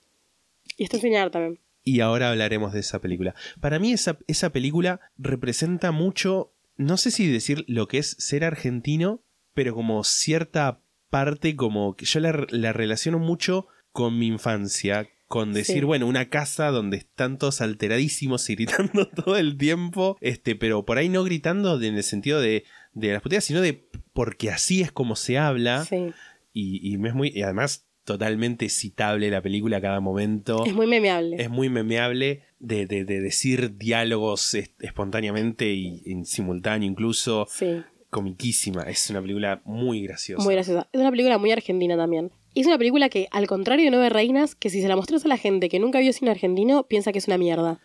Y 0.78 0.84
está 0.86 0.98
enseñar 0.98 1.30
también. 1.30 1.60
y 1.84 2.00
ahora 2.00 2.30
hablaremos 2.32 2.74
de 2.74 2.80
esa 2.80 3.00
película. 3.00 3.36
Para 3.60 3.78
mí 3.80 3.92
esa, 3.94 4.18
esa 4.28 4.52
película 4.52 5.00
representa 5.18 5.92
mucho, 5.92 6.54
no 6.78 6.98
sé 6.98 7.12
si 7.12 7.28
decir 7.28 7.66
lo 7.68 7.88
que 7.88 7.98
es 8.00 8.16
ser 8.20 8.44
argentino, 8.44 9.22
pero 9.54 9.76
como 9.76 10.04
cierta 10.04 10.80
parte 11.10 11.56
como 11.56 11.96
que 11.96 12.06
yo 12.06 12.20
la, 12.20 12.48
la 12.50 12.74
relaciono 12.74 13.20
mucho 13.20 13.68
con 13.92 14.18
mi 14.18 14.26
infancia, 14.28 15.08
con 15.28 15.54
decir, 15.54 15.80
Sí. 15.80 15.84
bueno, 15.86 16.08
una 16.08 16.30
casa 16.30 16.70
donde 16.72 16.98
están 16.98 17.38
todos 17.38 17.62
alteradísimos 17.62 18.50
y 18.50 18.56
gritando 18.56 19.08
todo 19.16 19.38
el 19.38 19.58
tiempo, 19.58 20.18
este, 20.22 20.56
pero 20.56 20.86
por 20.86 20.98
ahí 20.98 21.10
no 21.10 21.24
gritando 21.24 21.80
en 21.82 21.96
el 21.96 22.04
sentido 22.04 22.40
de, 22.42 22.64
de 22.94 23.14
las 23.14 23.22
puteadas, 23.22 23.44
sino 23.46 23.62
de 23.62 23.88
porque 24.14 24.50
así 24.52 24.82
es 24.82 24.92
como 24.92 25.16
se 25.16 25.38
habla 25.38 25.86
Sí. 25.86 26.12
y, 26.54 26.94
es 27.08 27.14
muy, 27.14 27.32
y 27.34 27.42
además 27.42 27.88
totalmente 28.04 28.68
citable 28.70 29.32
la 29.32 29.42
película 29.42 29.78
a 29.78 29.82
cada 29.82 30.00
momento 30.02 30.66
Es 30.66 30.74
muy 30.74 30.86
memeable. 30.88 31.42
es 31.42 31.50
muy 31.50 31.70
memeable 31.70 32.44
de, 32.60 32.86
de- 32.86 33.06
de 33.06 33.22
decir 33.22 33.78
diálogos 33.78 34.54
espontáneamente 34.80 35.72
y 35.74 36.02
en 36.06 36.26
simultáneo 36.26 36.90
incluso. 36.90 37.48
Sí. 37.50 37.82
Comiquísima. 38.10 38.84
Es 38.84 39.10
una 39.10 39.22
película 39.22 39.62
muy 39.66 40.04
graciosa. 40.04 40.44
Muy 40.44 40.54
graciosa. 40.54 40.88
Es 40.92 41.00
una 41.02 41.10
película 41.10 41.40
muy 41.40 41.52
argentina 41.52 41.98
también. 41.98 42.32
Y 42.54 42.62
es 42.62 42.68
una 42.68 42.78
película 42.78 43.10
que, 43.10 43.28
al 43.32 43.48
contrario 43.48 43.86
de 43.86 43.90
Nueve 43.92 44.10
Reinas, 44.10 44.54
que 44.54 44.70
si 44.70 44.84
se 44.84 44.88
la 44.88 44.96
mostras 44.96 45.26
a 45.26 45.28
la 45.28 45.38
gente 45.38 45.68
que 45.68 45.80
nunca 45.80 45.98
vio 46.00 46.14
cine 46.14 46.30
argentino, 46.30 46.84
piensa 46.88 47.12
que 47.12 47.18
es 47.18 47.26
una 47.28 47.40
mierda. 47.40 47.80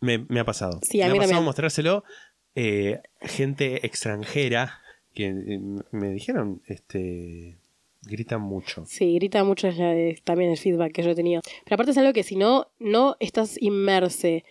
Me, 0.00 0.24
me 0.30 0.40
ha 0.40 0.44
pasado. 0.46 0.80
Sí, 0.82 1.02
a 1.02 1.08
me 1.08 1.12
mí 1.12 1.18
ha 1.18 1.20
pasado 1.20 1.32
también. 1.32 1.44
mostrárselo. 1.44 2.04
Eh, 2.54 3.00
gente 3.20 3.86
extranjera 3.86 4.80
que 5.14 5.26
eh, 5.26 5.60
me 5.92 6.10
dijeron, 6.10 6.62
este, 6.66 7.58
gritan 8.02 8.40
mucho. 8.40 8.84
Sí, 8.86 9.14
grita 9.14 9.44
mucho 9.44 9.68
es 9.68 9.76
la 9.76 9.90
de- 9.92 10.20
también 10.24 10.50
el 10.50 10.56
feedback 10.58 10.92
que 10.92 11.02
yo 11.02 11.10
he 11.10 11.14
tenido. 11.14 11.42
Pero 11.64 11.74
aparte 11.74 11.92
es 11.92 11.98
algo 11.98 12.12
que 12.12 12.22
si 12.22 12.36
no, 12.36 12.68
no 12.78 13.16
estás 13.20 13.56
inmerse 13.60 14.44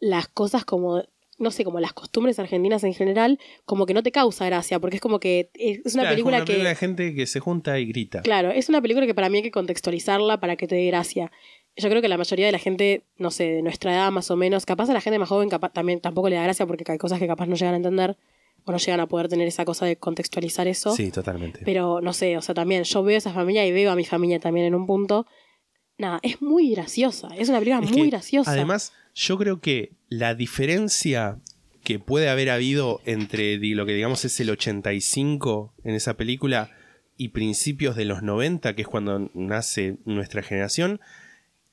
las 0.00 0.28
cosas 0.28 0.64
como, 0.64 1.02
no 1.38 1.50
sé, 1.50 1.64
como 1.64 1.80
las 1.80 1.92
costumbres 1.92 2.38
argentinas 2.38 2.84
en 2.84 2.94
general, 2.94 3.38
como 3.64 3.86
que 3.86 3.94
no 3.94 4.02
te 4.02 4.12
causa 4.12 4.46
gracia, 4.46 4.78
porque 4.78 4.96
es 4.96 5.02
como 5.02 5.18
que 5.20 5.50
es 5.54 5.80
es 5.84 5.94
una 5.94 6.02
Claro, 6.02 6.08
es 6.08 6.14
película 6.14 6.36
una 6.36 6.44
que... 6.44 6.52
película 6.52 6.68
de 6.70 6.76
gente 6.76 7.14
que 7.14 7.26
se 7.26 7.40
junta 7.40 7.78
y 7.78 7.86
grita. 7.86 8.22
Claro, 8.22 8.50
es 8.50 8.68
una 8.68 8.82
película 8.82 9.06
que 9.06 9.14
para 9.14 9.28
mí 9.28 9.38
hay 9.38 9.42
que 9.42 9.50
contextualizarla 9.50 10.38
para 10.40 10.56
que 10.56 10.66
te 10.66 10.74
dé 10.76 10.86
gracia. 10.86 11.32
Yo 11.76 11.88
creo 11.88 12.00
que 12.00 12.08
la 12.08 12.16
mayoría 12.16 12.46
de 12.46 12.52
la 12.52 12.58
gente, 12.58 13.04
no 13.18 13.30
sé, 13.30 13.44
de 13.44 13.62
nuestra 13.62 13.92
edad 13.92 14.12
más 14.12 14.30
o 14.30 14.36
menos, 14.36 14.64
capaz 14.64 14.88
a 14.90 14.92
la 14.92 15.00
gente 15.00 15.18
más 15.18 15.28
joven 15.28 15.48
capaz, 15.48 15.72
también 15.72 16.00
tampoco 16.00 16.28
le 16.28 16.36
da 16.36 16.44
gracia 16.44 16.66
porque 16.66 16.84
hay 16.86 16.98
cosas 16.98 17.18
que 17.18 17.26
capaz 17.26 17.46
no 17.46 17.56
llegan 17.56 17.74
a 17.74 17.76
entender 17.78 18.16
o 18.64 18.72
no 18.72 18.78
llegan 18.78 19.00
a 19.00 19.06
poder 19.06 19.28
tener 19.28 19.46
esa 19.46 19.64
cosa 19.64 19.84
de 19.86 19.96
contextualizar 19.96 20.68
eso. 20.68 20.94
Sí, 20.94 21.10
totalmente. 21.10 21.60
Pero 21.64 22.00
no 22.00 22.12
sé, 22.12 22.36
o 22.36 22.42
sea, 22.42 22.54
también 22.54 22.84
yo 22.84 23.02
veo 23.02 23.16
a 23.16 23.18
esa 23.18 23.32
familia 23.32 23.66
y 23.66 23.72
veo 23.72 23.90
a 23.90 23.96
mi 23.96 24.04
familia 24.04 24.38
también 24.40 24.66
en 24.66 24.74
un 24.74 24.86
punto. 24.86 25.26
Nada, 25.98 26.18
es 26.22 26.40
muy 26.40 26.70
graciosa. 26.70 27.28
Es 27.36 27.48
una 27.48 27.58
película 27.58 27.84
Es 27.84 27.90
muy 27.90 28.02
que, 28.02 28.10
graciosa. 28.10 28.50
Además, 28.50 28.92
yo 29.14 29.36
creo 29.38 29.60
que 29.60 29.92
la 30.08 30.34
diferencia 30.34 31.40
que 31.84 31.98
puede 31.98 32.28
haber 32.30 32.50
habido 32.50 33.00
entre 33.04 33.58
lo 33.58 33.84
que 33.84 33.92
digamos 33.92 34.24
es 34.24 34.40
el 34.40 34.50
85 34.50 35.74
en 35.84 35.94
esa 35.94 36.16
película 36.16 36.70
y 37.16 37.28
principios 37.28 37.94
de 37.94 38.06
los 38.06 38.22
90, 38.22 38.74
que 38.74 38.82
es 38.82 38.88
cuando 38.88 39.30
nace 39.34 39.98
nuestra 40.04 40.42
generación, 40.42 41.00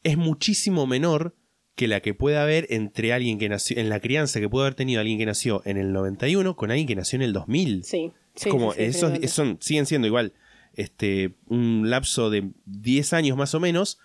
es 0.04 0.18
muchísimo 0.18 0.88
menor 0.88 1.36
que 1.76 1.88
la 1.88 2.02
que 2.02 2.14
puede 2.14 2.38
haber 2.38 2.68
entre 2.70 3.14
alguien 3.14 3.40
que 3.40 3.50
nació 3.50 3.78
en 3.80 3.90
la 3.90 4.00
crianza 4.00 4.40
que 4.40 4.50
puede 4.50 4.66
haber 4.68 4.76
tenido 4.76 5.00
alguien 5.02 5.18
que 5.18 5.26
nació 5.26 5.62
en 5.66 5.78
el 5.78 5.94
91 5.94 6.56
con 6.56 6.70
alguien 6.72 6.88
que 6.88 6.96
nació 6.96 7.16
en 7.18 7.24
el 7.24 7.34
2000. 7.34 7.84
sí, 7.84 8.12
Es 8.36 8.44
sí, 8.44 8.50
como 8.50 8.72
sí, 8.74 8.80
sí, 8.80 8.84
esos 8.86 9.32
son, 9.32 9.58
siguen 9.62 9.86
siendo 9.86 10.08
igual 10.08 10.34
este 10.76 11.34
un 11.48 11.90
lapso 11.90 12.30
de 12.30 12.52
10 12.66 13.14
años 13.14 13.38
más 13.38 13.54
o 13.56 13.60
menos 13.60 14.00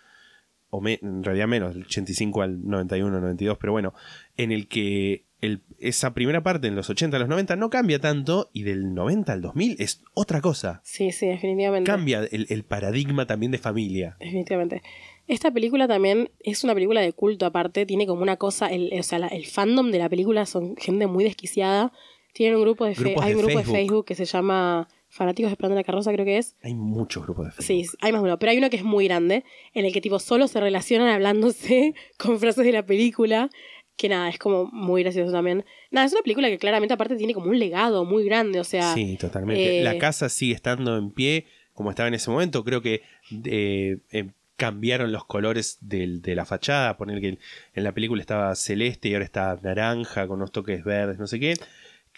o 0.71 0.81
me- 0.81 0.99
en 1.03 1.23
realidad 1.23 1.47
menos, 1.49 1.75
del 1.75 1.85
85 1.85 2.43
al 2.43 2.67
91, 2.67 3.21
92, 3.21 3.57
pero 3.61 3.73
bueno, 3.73 3.95
en 4.37 4.51
el 4.53 4.67
que 4.69 5.25
el- 5.41 5.63
esa 5.79 6.13
primera 6.15 6.43
parte 6.43 6.67
en 6.67 6.75
los 6.75 6.91
80 6.91 7.17
a 7.19 7.21
los 7.21 7.29
90 7.29 7.55
no 7.57 7.71
cambia 7.71 8.01
tanto 8.01 8.51
y 8.53 8.63
del 8.65 8.95
90 8.95 9.33
al 9.33 9.43
2000 9.43 9.77
es 9.79 10.03
otra 10.15 10.41
cosa. 10.41 10.81
Sí, 10.83 11.13
sí, 11.13 11.27
definitivamente. 11.27 11.89
Cambia 11.91 12.25
el, 12.31 12.47
el 12.49 12.65
paradigma 12.65 13.27
también 13.27 13.53
de 13.53 13.59
familia. 13.59 14.17
Definitivamente. 14.19 14.83
Esta 15.29 15.51
película 15.51 15.89
también 15.89 16.31
es 16.41 16.63
una 16.65 16.75
película 16.75 17.01
de 17.01 17.13
culto 17.13 17.47
aparte, 17.47 17.85
tiene 17.87 18.07
como 18.07 18.23
una 18.23 18.37
cosa, 18.37 18.69
el, 18.69 18.93
o 18.99 19.03
sea, 19.03 19.19
la- 19.19 19.29
el 19.29 19.47
fandom 19.47 19.91
de 19.91 19.99
la 19.99 20.09
película 20.09 20.47
son 20.47 20.77
gente 20.77 21.07
muy 21.07 21.25
desquiciada. 21.25 21.93
Tienen 22.33 22.57
un 22.57 22.63
grupo 22.63 22.85
de, 22.85 22.95
fe- 22.95 23.15
hay 23.21 23.33
un 23.33 23.39
de 23.39 23.43
grupo 23.43 23.47
Facebook. 23.59 23.67
de 23.67 23.73
Facebook 23.79 24.05
que 24.05 24.15
se 24.15 24.25
llama 24.27 24.89
Fanáticos 25.09 25.51
Esperando 25.51 25.75
la 25.75 25.85
Carroza, 25.85 26.13
creo 26.13 26.25
que 26.25 26.37
es. 26.39 26.55
Hay 26.63 26.75
muchos 26.75 27.25
grupos 27.25 27.47
de 27.47 27.53
Facebook. 27.53 27.87
Sí, 27.91 27.97
hay 28.03 28.13
más 28.13 28.23
de 28.23 28.29
uno, 28.29 28.39
pero 28.39 28.53
hay 28.53 28.59
uno 28.59 28.69
que 28.71 28.77
es 28.77 28.85
muy 28.85 29.07
grande, 29.07 29.43
en 29.75 29.85
el 29.87 29.93
que 29.93 30.01
tipo 30.01 30.19
solo 30.19 30.47
se 30.47 30.61
relacionan 30.61 31.09
hablándose 31.09 31.95
con 32.19 32.39
frases 32.39 32.65
de 32.65 32.73
la 32.73 32.85
película, 32.87 33.51
que 33.97 34.09
nada, 34.11 34.29
es 34.29 34.39
como 34.39 34.67
muy 34.67 35.03
gracioso 35.03 35.33
también. 35.33 35.65
Nada, 35.91 36.07
es 36.07 36.13
una 36.13 36.21
película 36.23 36.49
que 36.49 36.59
claramente 36.59 36.93
aparte 36.93 37.17
tiene 37.17 37.33
como 37.33 37.49
un 37.51 37.59
legado 37.59 38.05
muy 38.05 38.25
grande, 38.27 38.61
o 38.61 38.65
sea, 38.65 38.93
Sí, 38.95 39.17
totalmente. 39.19 39.81
eh, 39.81 39.83
La 39.83 39.97
casa 39.99 40.29
sigue 40.29 40.55
estando 40.55 40.99
en 40.99 41.11
pie 41.11 41.47
como 41.73 41.89
estaba 41.91 42.07
en 42.09 42.15
ese 42.15 42.31
momento. 42.31 42.63
Creo 42.63 42.83
que 42.83 43.01
eh, 43.47 43.97
eh, 44.13 44.31
cambiaron 44.57 45.13
los 45.13 45.25
colores 45.25 45.79
del- 45.81 46.23
de 46.23 46.35
la 46.35 46.45
fachada. 46.45 46.97
Poner 46.97 47.21
que 47.21 47.39
en 47.75 47.85
la 47.85 47.93
película 47.93 48.21
estaba 48.21 48.55
celeste 48.55 49.09
y 49.09 49.15
ahora 49.15 49.25
está 49.25 49.59
naranja 49.63 50.27
con 50.27 50.37
unos 50.39 50.53
toques 50.53 50.83
verdes, 50.85 51.19
no 51.19 51.27
sé 51.27 51.39
qué. 51.41 51.55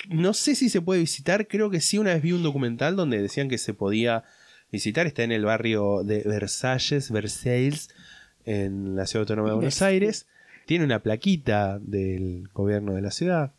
No 0.09 0.33
sé 0.35 0.55
si 0.55 0.69
se 0.69 0.81
puede 0.81 1.01
visitar. 1.01 1.49
Creo 1.49 1.71
que 1.71 1.81
sí, 1.81 1.99
una 1.99 2.15
vez 2.15 2.23
vi 2.23 2.33
un 2.33 2.43
documental 2.45 2.95
donde 2.95 3.21
decían 3.21 3.49
que 3.49 3.59
se 3.59 3.75
podía 3.75 4.23
visitar. 4.71 5.07
Está 5.07 5.25
en 5.25 5.33
el 5.33 5.45
barrio 5.45 6.05
de 6.05 6.23
Versalles, 6.25 7.11
Versailles, 7.11 7.89
en 8.45 8.95
la 8.95 9.07
ciudad 9.07 9.23
autónoma 9.23 9.49
de 9.51 9.55
Buenos. 9.57 9.83
Aires. 9.83 10.27
Tiene 10.67 10.85
una 10.85 11.03
plaquita 11.03 11.79
del 11.81 12.49
gobierno 12.53 12.95
de 12.95 13.03
la 13.03 13.11
ciudad. 13.11 13.53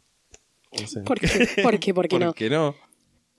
No 0.79 0.87
sé. 0.87 1.01
¿por 1.01 1.19
qué? 1.19 1.27
¿Por 1.63 1.79
qué? 1.79 1.93
¿Por 1.93 2.07
qué 2.07 2.19
no? 2.19 2.25
¿Por 2.27 2.35
qué 2.35 2.49
no? 2.49 2.75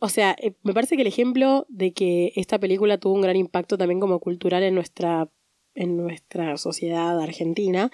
O 0.00 0.08
sea, 0.08 0.34
eh, 0.40 0.54
me 0.62 0.74
parece 0.74 0.96
que 0.96 1.02
el 1.02 1.08
ejemplo 1.08 1.66
de 1.68 1.92
que 1.92 2.32
esta 2.36 2.58
película 2.58 2.98
tuvo 2.98 3.14
un 3.14 3.20
gran 3.20 3.36
impacto 3.36 3.78
también 3.78 4.00
como 4.00 4.18
cultural 4.18 4.62
en 4.62 4.74
nuestra, 4.74 5.28
en 5.74 5.96
nuestra 5.96 6.56
sociedad 6.56 7.20
argentina 7.20 7.90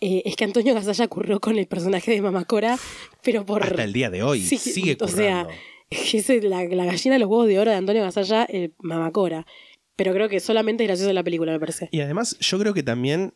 eh, 0.00 0.22
es 0.26 0.36
que 0.36 0.44
Antonio 0.44 0.74
Gasalla 0.74 1.08
curró 1.08 1.40
con 1.40 1.58
el 1.58 1.66
personaje 1.66 2.12
de 2.12 2.20
Mamacora, 2.20 2.78
pero 3.22 3.46
por... 3.46 3.62
Hasta 3.62 3.84
el 3.84 3.94
día 3.94 4.10
de 4.10 4.22
hoy 4.22 4.42
Sí, 4.42 4.58
sigue 4.58 4.96
o 5.00 5.08
sea, 5.08 5.44
currando. 5.44 5.62
es 5.90 6.44
la, 6.44 6.64
la 6.64 6.84
gallina 6.84 7.14
de 7.14 7.18
los 7.18 7.28
huevos 7.28 7.48
de 7.48 7.58
oro 7.58 7.70
de 7.70 7.78
Antonio 7.78 8.02
Gasalla, 8.02 8.44
el 8.44 8.74
Mamacora. 8.78 9.46
Pero 9.96 10.12
creo 10.12 10.28
que 10.28 10.40
solamente 10.40 10.84
es 10.84 10.88
gracioso 10.88 11.12
la 11.14 11.24
película, 11.24 11.52
me 11.52 11.60
parece. 11.60 11.88
Y 11.90 12.00
además 12.00 12.36
yo 12.38 12.58
creo 12.58 12.74
que 12.74 12.82
también 12.82 13.32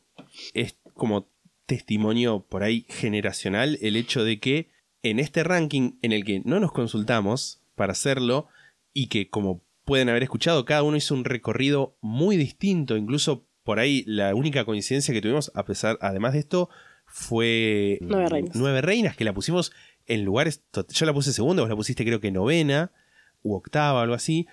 es 0.53 0.77
como 0.93 1.27
testimonio 1.65 2.45
por 2.47 2.63
ahí 2.63 2.85
generacional 2.89 3.79
el 3.81 3.97
hecho 3.97 4.25
de 4.25 4.39
que 4.41 4.69
en 5.03 5.19
este 5.19 5.43
ranking 5.43 5.93
en 6.03 6.13
el 6.13 6.25
que 6.25 6.43
no 6.45 6.61
nos 6.61 6.73
consultamos 6.73 7.60
para 7.81 7.93
hacerlo 7.93 8.47
y 8.93 9.07
que 9.07 9.31
como 9.31 9.63
pueden 9.87 10.11
haber 10.11 10.23
escuchado, 10.23 10.67
cada 10.67 10.83
uno 10.83 10.99
hizo 10.99 11.15
un 11.15 11.25
recorrido 11.25 11.97
muy 12.03 12.37
distinto, 12.37 12.99
incluso 12.99 13.47
por 13.65 13.79
ahí 13.79 14.05
la 14.07 14.35
única 14.35 14.67
coincidencia 14.67 15.15
que 15.15 15.23
tuvimos, 15.23 15.51
a 15.55 15.65
pesar, 15.65 15.97
además 16.03 16.35
de 16.35 16.41
esto, 16.41 16.69
fue 17.07 17.97
Nueve 18.03 18.29
Reinas. 18.29 18.55
Nueve 18.55 18.83
Reinas, 18.83 19.17
que 19.17 19.25
la 19.25 19.33
pusimos 19.33 19.73
en 20.07 20.25
lugares, 20.27 20.63
yo 20.91 21.07
la 21.07 21.15
puse 21.15 21.33
segunda, 21.33 21.63
vos 21.63 21.71
la 21.71 21.77
pusiste 21.77 22.05
creo 22.05 22.21
que 22.21 22.31
novena 22.31 22.93
u 23.43 23.55
octava, 23.55 24.03
algo 24.03 24.15
así, 24.15 24.47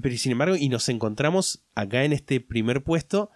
pero 0.00 0.16
sin 0.16 0.30
embargo, 0.32 0.54
y 0.56 0.68
nos 0.68 0.88
encontramos 0.88 1.64
acá 1.74 2.04
en 2.04 2.12
este 2.12 2.40
primer 2.40 2.84
puesto, 2.84 3.30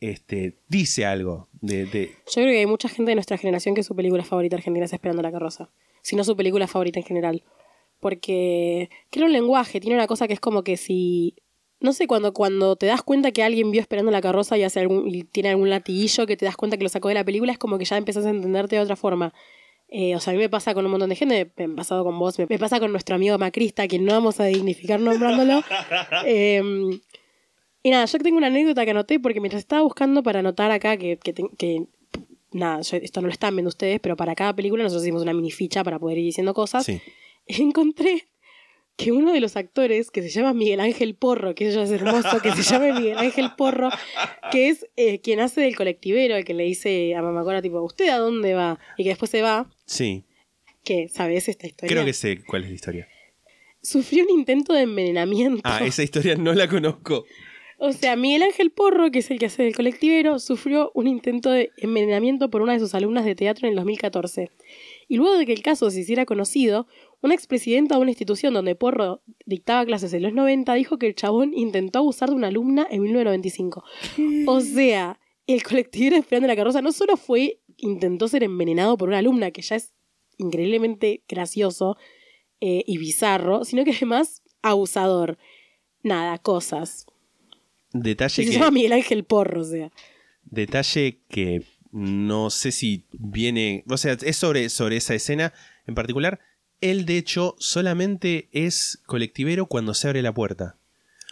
este, 0.00 0.58
dice 0.68 1.06
algo 1.06 1.48
de, 1.62 1.86
de- 1.86 2.10
Yo 2.26 2.42
creo 2.42 2.48
que 2.48 2.58
hay 2.58 2.66
mucha 2.66 2.88
gente 2.90 3.10
de 3.12 3.14
nuestra 3.14 3.38
generación 3.38 3.74
que 3.74 3.82
su 3.82 3.94
película 3.96 4.24
favorita 4.24 4.56
argentina 4.56 4.84
es 4.84 4.92
Esperando 4.92 5.22
la 5.22 5.32
carroza. 5.32 5.70
Si 6.02 6.16
no 6.16 6.24
su 6.24 6.36
película 6.36 6.66
favorita 6.66 6.98
en 6.98 7.06
general. 7.06 7.42
Porque 8.02 8.90
crea 9.10 9.26
un 9.26 9.32
lenguaje, 9.32 9.78
tiene 9.78 9.94
una 9.96 10.08
cosa 10.08 10.26
que 10.26 10.34
es 10.34 10.40
como 10.40 10.64
que 10.64 10.76
si. 10.76 11.36
No 11.78 11.92
sé, 11.92 12.08
cuando, 12.08 12.32
cuando 12.34 12.74
te 12.74 12.86
das 12.86 13.02
cuenta 13.02 13.30
que 13.30 13.42
alguien 13.44 13.70
vio 13.70 13.80
Esperando 13.80 14.10
la 14.10 14.20
carroza 14.20 14.58
y, 14.58 14.64
hace 14.64 14.80
algún, 14.80 15.08
y 15.08 15.22
tiene 15.22 15.50
algún 15.50 15.70
latiguillo 15.70 16.26
que 16.26 16.36
te 16.36 16.44
das 16.44 16.56
cuenta 16.56 16.76
que 16.76 16.82
lo 16.82 16.88
sacó 16.88 17.08
de 17.08 17.14
la 17.14 17.24
película, 17.24 17.52
es 17.52 17.58
como 17.58 17.78
que 17.78 17.84
ya 17.84 17.96
empezás 17.96 18.26
a 18.26 18.30
entenderte 18.30 18.74
de 18.74 18.82
otra 18.82 18.96
forma. 18.96 19.32
Eh, 19.88 20.16
o 20.16 20.20
sea, 20.20 20.32
a 20.32 20.34
mí 20.36 20.42
me 20.42 20.48
pasa 20.48 20.74
con 20.74 20.84
un 20.84 20.90
montón 20.90 21.10
de 21.10 21.16
gente, 21.16 21.50
me 21.56 21.64
ha 21.64 21.76
pasado 21.76 22.02
con 22.04 22.18
vos, 22.18 22.38
me, 22.40 22.46
me 22.48 22.58
pasa 22.58 22.80
con 22.80 22.90
nuestro 22.90 23.14
amigo 23.14 23.38
Macrista, 23.38 23.86
que 23.86 23.98
no 24.00 24.12
vamos 24.12 24.40
a 24.40 24.46
dignificar 24.46 24.98
nombrándolo. 25.00 25.62
Eh, 26.26 26.60
y 27.84 27.90
nada, 27.90 28.04
yo 28.06 28.18
tengo 28.18 28.36
una 28.38 28.46
anécdota 28.48 28.84
que 28.84 28.90
anoté 28.92 29.18
porque 29.20 29.40
mientras 29.40 29.60
estaba 29.60 29.82
buscando 29.82 30.22
para 30.22 30.38
anotar 30.40 30.70
acá 30.70 30.96
que, 30.96 31.18
que, 31.18 31.32
que- 31.34 31.84
nada, 32.52 32.80
yo- 32.82 32.96
esto 32.98 33.20
no 33.20 33.26
lo 33.28 33.32
están 33.32 33.54
viendo 33.56 33.68
ustedes, 33.70 33.98
pero 34.00 34.16
para 34.16 34.34
cada 34.34 34.54
película 34.54 34.82
nosotros 34.84 35.02
hicimos 35.04 35.22
una 35.22 35.32
mini 35.32 35.50
ficha 35.50 35.82
para 35.82 35.98
poder 35.98 36.18
ir 36.18 36.24
diciendo 36.26 36.54
cosas. 36.54 36.84
sí. 36.86 37.00
Encontré 37.60 38.28
que 38.96 39.10
uno 39.10 39.32
de 39.32 39.40
los 39.40 39.56
actores, 39.56 40.10
que 40.10 40.22
se 40.22 40.28
llama 40.28 40.52
Miguel 40.52 40.80
Ángel 40.80 41.14
Porro, 41.14 41.54
que 41.54 41.68
eso 41.68 41.82
es 41.82 41.90
hermoso, 41.90 42.40
que 42.42 42.52
se 42.52 42.62
llame 42.62 42.92
Miguel 42.92 43.18
Ángel 43.18 43.50
Porro, 43.56 43.88
que 44.50 44.68
es 44.68 44.86
eh, 44.96 45.20
quien 45.20 45.40
hace 45.40 45.62
del 45.62 45.76
colectivero, 45.76 46.36
el 46.36 46.44
que 46.44 46.54
le 46.54 46.64
dice 46.64 47.14
a 47.14 47.22
Mamacora, 47.22 47.62
tipo, 47.62 47.80
¿usted 47.82 48.10
a 48.10 48.18
dónde 48.18 48.54
va? 48.54 48.78
Y 48.98 49.04
que 49.04 49.08
después 49.10 49.30
se 49.30 49.42
va, 49.42 49.70
Sí, 49.86 50.24
que, 50.84 51.08
¿sabes 51.08 51.48
esta 51.48 51.66
historia? 51.66 51.92
creo 51.94 52.04
que 52.04 52.12
sé 52.12 52.44
cuál 52.44 52.64
es 52.64 52.68
la 52.68 52.74
historia. 52.74 53.08
Sufrió 53.82 54.24
un 54.24 54.30
intento 54.38 54.74
de 54.74 54.82
envenenamiento. 54.82 55.62
Ah, 55.64 55.80
esa 55.84 56.02
historia 56.02 56.36
no 56.36 56.52
la 56.52 56.68
conozco. 56.68 57.24
O 57.78 57.92
sea, 57.92 58.14
Miguel 58.14 58.44
Ángel 58.44 58.70
Porro, 58.70 59.10
que 59.10 59.18
es 59.18 59.30
el 59.32 59.40
que 59.40 59.46
hace 59.46 59.66
el 59.66 59.74
colectivero, 59.74 60.38
sufrió 60.38 60.92
un 60.94 61.08
intento 61.08 61.50
de 61.50 61.72
envenenamiento 61.78 62.48
por 62.48 62.62
una 62.62 62.74
de 62.74 62.78
sus 62.78 62.94
alumnas 62.94 63.24
de 63.24 63.34
teatro 63.34 63.66
en 63.66 63.70
el 63.72 63.76
2014. 63.76 64.52
Y 65.08 65.16
luego 65.16 65.36
de 65.36 65.46
que 65.46 65.52
el 65.52 65.62
caso 65.62 65.90
se 65.90 65.98
hiciera 65.98 66.24
conocido, 66.24 66.86
una 67.22 67.34
expresidenta 67.34 67.94
de 67.94 68.00
una 68.00 68.10
institución 68.10 68.52
donde 68.52 68.74
Porro 68.74 69.22
dictaba 69.46 69.86
clases 69.86 70.12
en 70.12 70.22
los 70.22 70.32
90 70.32 70.74
dijo 70.74 70.98
que 70.98 71.06
el 71.06 71.14
chabón 71.14 71.54
intentó 71.54 72.00
abusar 72.00 72.28
de 72.30 72.34
una 72.34 72.48
alumna 72.48 72.86
en 72.90 73.02
1995. 73.02 73.84
O 74.46 74.60
sea, 74.60 75.18
el 75.46 75.62
colectivero 75.62 76.16
esperando 76.16 76.48
la 76.48 76.56
carroza 76.56 76.82
no 76.82 76.92
solo 76.92 77.16
fue, 77.16 77.60
intentó 77.76 78.28
ser 78.28 78.42
envenenado 78.42 78.96
por 78.96 79.08
una 79.08 79.18
alumna, 79.18 79.50
que 79.52 79.62
ya 79.62 79.76
es 79.76 79.92
increíblemente 80.38 81.22
gracioso 81.28 81.96
eh, 82.60 82.82
y 82.86 82.98
bizarro, 82.98 83.64
sino 83.64 83.84
que 83.84 83.92
además 83.92 84.42
abusador. 84.62 85.38
Nada, 86.02 86.38
cosas. 86.38 87.06
Detalle 87.92 88.42
Y 88.42 88.46
se 88.46 88.52
que, 88.52 88.58
llama 88.58 88.70
Miguel 88.72 88.92
Ángel 88.92 89.24
Porro, 89.24 89.60
o 89.60 89.64
sea. 89.64 89.92
detalle 90.44 91.20
que 91.28 91.62
no 91.92 92.50
sé 92.50 92.72
si 92.72 93.06
viene, 93.12 93.84
o 93.88 93.96
sea, 93.96 94.16
es 94.20 94.36
sobre, 94.36 94.70
sobre 94.70 94.96
esa 94.96 95.14
escena 95.14 95.52
en 95.86 95.94
particular. 95.94 96.40
Él, 96.82 97.06
de 97.06 97.16
hecho, 97.16 97.56
solamente 97.58 98.48
es 98.52 99.00
colectivero 99.06 99.66
cuando 99.66 99.94
se 99.94 100.08
abre 100.08 100.20
la 100.22 100.34
puerta. 100.34 100.76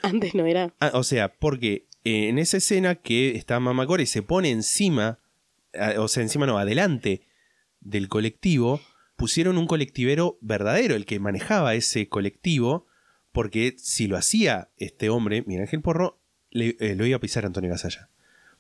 Antes 0.03 0.35
no 0.35 0.47
era. 0.47 0.73
Ah, 0.81 0.93
o 0.95 1.03
sea, 1.05 1.33
porque 1.35 1.85
eh, 2.05 2.29
en 2.29 2.39
esa 2.39 2.57
escena 2.57 2.95
que 2.95 3.37
está 3.37 3.61
Mamacora 3.61 4.03
y 4.03 4.07
se 4.07 4.23
pone 4.23 4.51
encima, 4.51 5.19
o 5.99 6.09
sea, 6.09 6.23
encima 6.23 6.47
no, 6.47 6.57
adelante 6.59 7.21
del 7.81 8.09
colectivo, 8.09 8.81
pusieron 9.17 9.59
un 9.59 9.67
colectivero 9.67 10.39
verdadero, 10.41 10.95
el 10.95 11.05
que 11.05 11.21
manejaba 11.21 11.75
ese 11.75 12.09
colectivo, 12.09 12.87
porque 13.33 13.75
si 13.79 14.07
lo 14.07 14.17
hacía 14.17 14.71
este 14.79 15.11
hombre, 15.11 15.43
Miguel 15.47 15.63
Ángel 15.65 15.83
Porro, 15.83 16.19
le- 16.51 16.77
eh, 16.81 16.95
lo 16.97 17.05
iba 17.07 17.17
a 17.17 17.21
pisar 17.21 17.45
Antonio 17.45 17.71
Gasalla. 17.71 18.09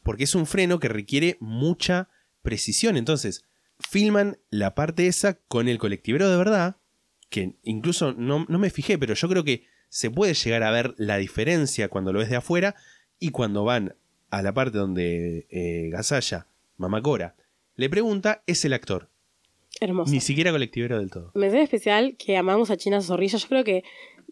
Porque 0.02 0.24
es 0.24 0.34
un 0.34 0.46
freno 0.46 0.78
que 0.78 0.88
requiere 0.88 1.36
mucha 1.40 2.08
precisión. 2.42 2.96
Entonces, 2.96 3.44
filman 3.78 4.38
la 4.50 4.74
parte 4.74 5.06
esa 5.06 5.34
con 5.34 5.68
el 5.68 5.78
colectivero 5.78 6.28
de 6.30 6.36
verdad, 6.36 6.76
que 7.30 7.54
incluso 7.62 8.12
no, 8.12 8.44
no 8.48 8.58
me 8.58 8.70
fijé, 8.70 8.98
pero 8.98 9.14
yo 9.14 9.28
creo 9.28 9.44
que 9.44 9.64
se 9.88 10.10
puede 10.10 10.34
llegar 10.34 10.62
a 10.62 10.70
ver 10.70 10.94
la 10.98 11.16
diferencia 11.16 11.88
cuando 11.88 12.12
lo 12.12 12.18
ves 12.18 12.28
de 12.28 12.36
afuera 12.36 12.74
y 13.18 13.30
cuando 13.30 13.64
van 13.64 13.94
a 14.30 14.42
la 14.42 14.52
parte 14.52 14.78
donde 14.78 15.46
eh, 15.50 15.88
Gasalla, 15.90 16.46
Mamacora, 16.76 17.34
le 17.76 17.88
pregunta, 17.88 18.42
es 18.46 18.64
el 18.64 18.72
actor. 18.72 19.08
Hermoso. 19.80 20.12
Ni 20.12 20.20
siquiera 20.20 20.52
colectivero 20.52 20.98
del 20.98 21.10
todo. 21.10 21.30
Mensaje 21.34 21.62
especial 21.62 22.16
que 22.18 22.36
amamos 22.36 22.70
a 22.70 22.76
China 22.76 23.00
Zorrilla. 23.00 23.38
Yo 23.38 23.48
creo 23.48 23.64
que 23.64 23.84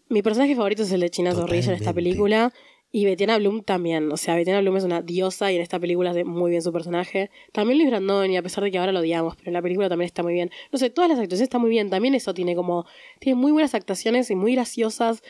mi 0.09 0.21
personaje 0.21 0.55
favorito 0.55 0.83
es 0.83 0.91
el 0.91 1.01
de 1.01 1.09
China 1.09 1.33
Zorrilla 1.33 1.69
en 1.69 1.77
esta 1.77 1.93
película. 1.93 2.53
Y 2.91 3.05
Betiana 3.05 3.37
Bloom 3.37 3.61
también. 3.63 4.11
O 4.11 4.17
sea, 4.17 4.35
Betiana 4.35 4.61
Bloom 4.61 4.77
es 4.77 4.83
una 4.83 5.01
diosa 5.01 5.51
y 5.51 5.55
en 5.57 5.61
esta 5.61 5.79
película 5.79 6.09
hace 6.09 6.23
muy 6.23 6.49
bien 6.49 6.63
su 6.63 6.73
personaje. 6.73 7.29
También 7.51 7.77
Luis 7.77 7.89
Brandoni, 7.91 8.35
a 8.35 8.41
pesar 8.41 8.63
de 8.63 8.71
que 8.71 8.79
ahora 8.79 8.91
lo 8.91 8.99
odiamos, 8.99 9.35
pero 9.35 9.49
en 9.49 9.53
la 9.53 9.61
película 9.61 9.89
también 9.89 10.07
está 10.07 10.23
muy 10.23 10.33
bien. 10.33 10.49
No 10.71 10.79
sé, 10.79 10.89
todas 10.89 11.07
las 11.09 11.19
actuaciones 11.19 11.43
están 11.43 11.61
muy 11.61 11.69
bien. 11.69 11.89
También 11.91 12.15
eso 12.15 12.33
tiene 12.33 12.55
como. 12.55 12.85
Tiene 13.19 13.39
muy 13.39 13.51
buenas 13.51 13.75
actuaciones 13.75 14.31
y 14.31 14.35
muy 14.35 14.53
graciosas. 14.55 15.21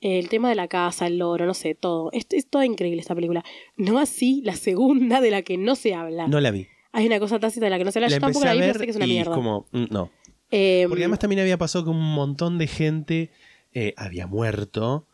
Eh, 0.00 0.18
El 0.18 0.28
tema 0.30 0.48
de 0.48 0.54
la 0.54 0.68
casa, 0.68 1.06
el 1.06 1.18
loro, 1.18 1.44
no 1.44 1.54
sé, 1.54 1.74
todo. 1.74 2.10
Es, 2.12 2.26
es 2.30 2.48
toda 2.48 2.64
increíble 2.64 3.00
esta 3.00 3.14
película. 3.14 3.44
No 3.76 3.98
así 3.98 4.40
la 4.44 4.56
segunda 4.56 5.20
de 5.20 5.30
la 5.30 5.42
que 5.42 5.58
no 5.58 5.76
se 5.76 5.94
habla. 5.94 6.26
No 6.28 6.40
la 6.40 6.50
vi. 6.50 6.66
Hay 6.92 7.06
una 7.06 7.20
cosa 7.20 7.38
tácita 7.38 7.66
de 7.66 7.70
la 7.70 7.78
que 7.78 7.84
no 7.84 7.92
se 7.92 7.98
habla. 7.98 8.08
La 8.08 8.16
Yo 8.16 8.20
tampoco 8.20 8.44
la 8.44 8.54
vi, 8.54 8.60
pero 8.60 8.78
sé 8.78 8.84
que 8.84 8.90
es 8.90 8.96
una 8.96 9.06
y 9.06 9.10
mierda. 9.10 9.34
como, 9.34 9.66
mm, 9.72 9.84
no. 9.90 10.10
Eh, 10.50 10.84
Porque 10.88 11.02
además 11.04 11.18
también 11.18 11.40
había 11.40 11.56
pasado 11.56 11.84
que 11.84 11.90
un 11.90 12.14
montón 12.14 12.58
de 12.58 12.66
gente 12.66 13.30
eh, 13.72 13.94
había 13.96 14.26
muerto 14.26 15.06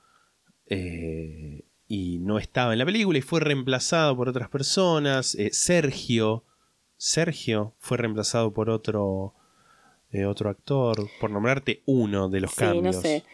eh, 0.66 1.62
y 1.88 2.18
no 2.18 2.38
estaba 2.38 2.72
en 2.74 2.78
la 2.78 2.84
película 2.84 3.18
y 3.18 3.22
fue 3.22 3.40
reemplazado 3.40 4.14
por 4.16 4.28
otras 4.28 4.48
personas. 4.50 5.34
Eh, 5.34 5.50
Sergio, 5.52 6.44
Sergio 6.96 7.74
fue 7.78 7.96
reemplazado 7.96 8.52
por 8.52 8.68
otro 8.70 9.34
eh, 10.12 10.24
otro 10.26 10.48
actor, 10.50 11.08
por 11.20 11.30
nombrarte 11.30 11.82
uno 11.86 12.28
de 12.28 12.40
los 12.40 12.50
Sí, 12.52 12.56
cambios. 12.58 12.96
no 12.96 13.02
sé. 13.02 13.24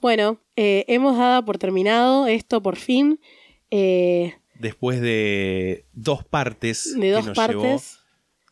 Bueno, 0.00 0.38
eh, 0.56 0.84
hemos 0.88 1.16
dado 1.18 1.44
por 1.44 1.58
terminado 1.58 2.26
esto 2.26 2.62
por 2.62 2.76
fin. 2.76 3.18
Después 4.58 5.00
de 5.00 5.84
dos 5.92 6.24
partes. 6.24 6.94
de 6.94 7.00
que 7.00 7.10
dos 7.10 7.26
nos 7.26 7.36
partes. 7.36 7.56
llevó, 7.62 7.80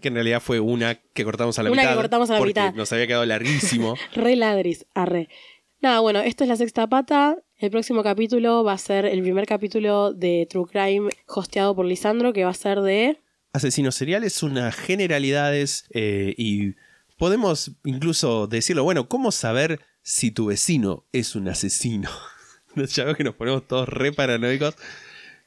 que 0.00 0.08
en 0.08 0.14
realidad 0.14 0.40
fue 0.40 0.58
una 0.60 0.96
que 0.96 1.24
cortamos 1.24 1.58
a 1.58 1.62
la 1.62 1.70
Una 1.70 1.82
que 1.82 1.88
mitad. 1.88 1.96
cortamos 2.00 2.30
a 2.30 2.32
la 2.34 2.38
porque 2.38 2.50
mitad. 2.50 2.74
Nos 2.74 2.92
había 2.92 3.06
quedado 3.06 3.24
larguísimo. 3.24 3.94
Re 4.14 4.36
ladris, 4.36 4.84
arre. 4.94 5.28
Nada, 5.80 6.00
bueno, 6.00 6.20
esto 6.20 6.44
es 6.44 6.48
la 6.48 6.56
sexta 6.56 6.86
pata. 6.88 7.36
El 7.62 7.70
próximo 7.70 8.02
capítulo 8.02 8.64
va 8.64 8.72
a 8.72 8.78
ser 8.78 9.06
el 9.06 9.22
primer 9.22 9.46
capítulo 9.46 10.12
de 10.12 10.48
True 10.50 10.66
Crime 10.68 11.10
hosteado 11.28 11.76
por 11.76 11.86
Lisandro, 11.86 12.32
que 12.32 12.42
va 12.42 12.50
a 12.50 12.54
ser 12.54 12.80
de. 12.80 13.20
Asesinos 13.52 13.94
seriales, 13.94 14.42
unas 14.42 14.74
generalidades 14.74 15.86
eh, 15.94 16.34
y 16.36 16.74
podemos 17.18 17.70
incluso 17.84 18.48
decirlo, 18.48 18.82
bueno, 18.82 19.08
¿cómo 19.08 19.30
saber 19.30 19.78
si 20.02 20.32
tu 20.32 20.46
vecino 20.46 21.04
es 21.12 21.36
un 21.36 21.46
asesino? 21.46 22.10
ya 22.74 23.04
veo 23.04 23.14
que 23.14 23.22
nos 23.22 23.36
ponemos 23.36 23.68
todos 23.68 23.88
re 23.88 24.12
paranoicos. 24.12 24.74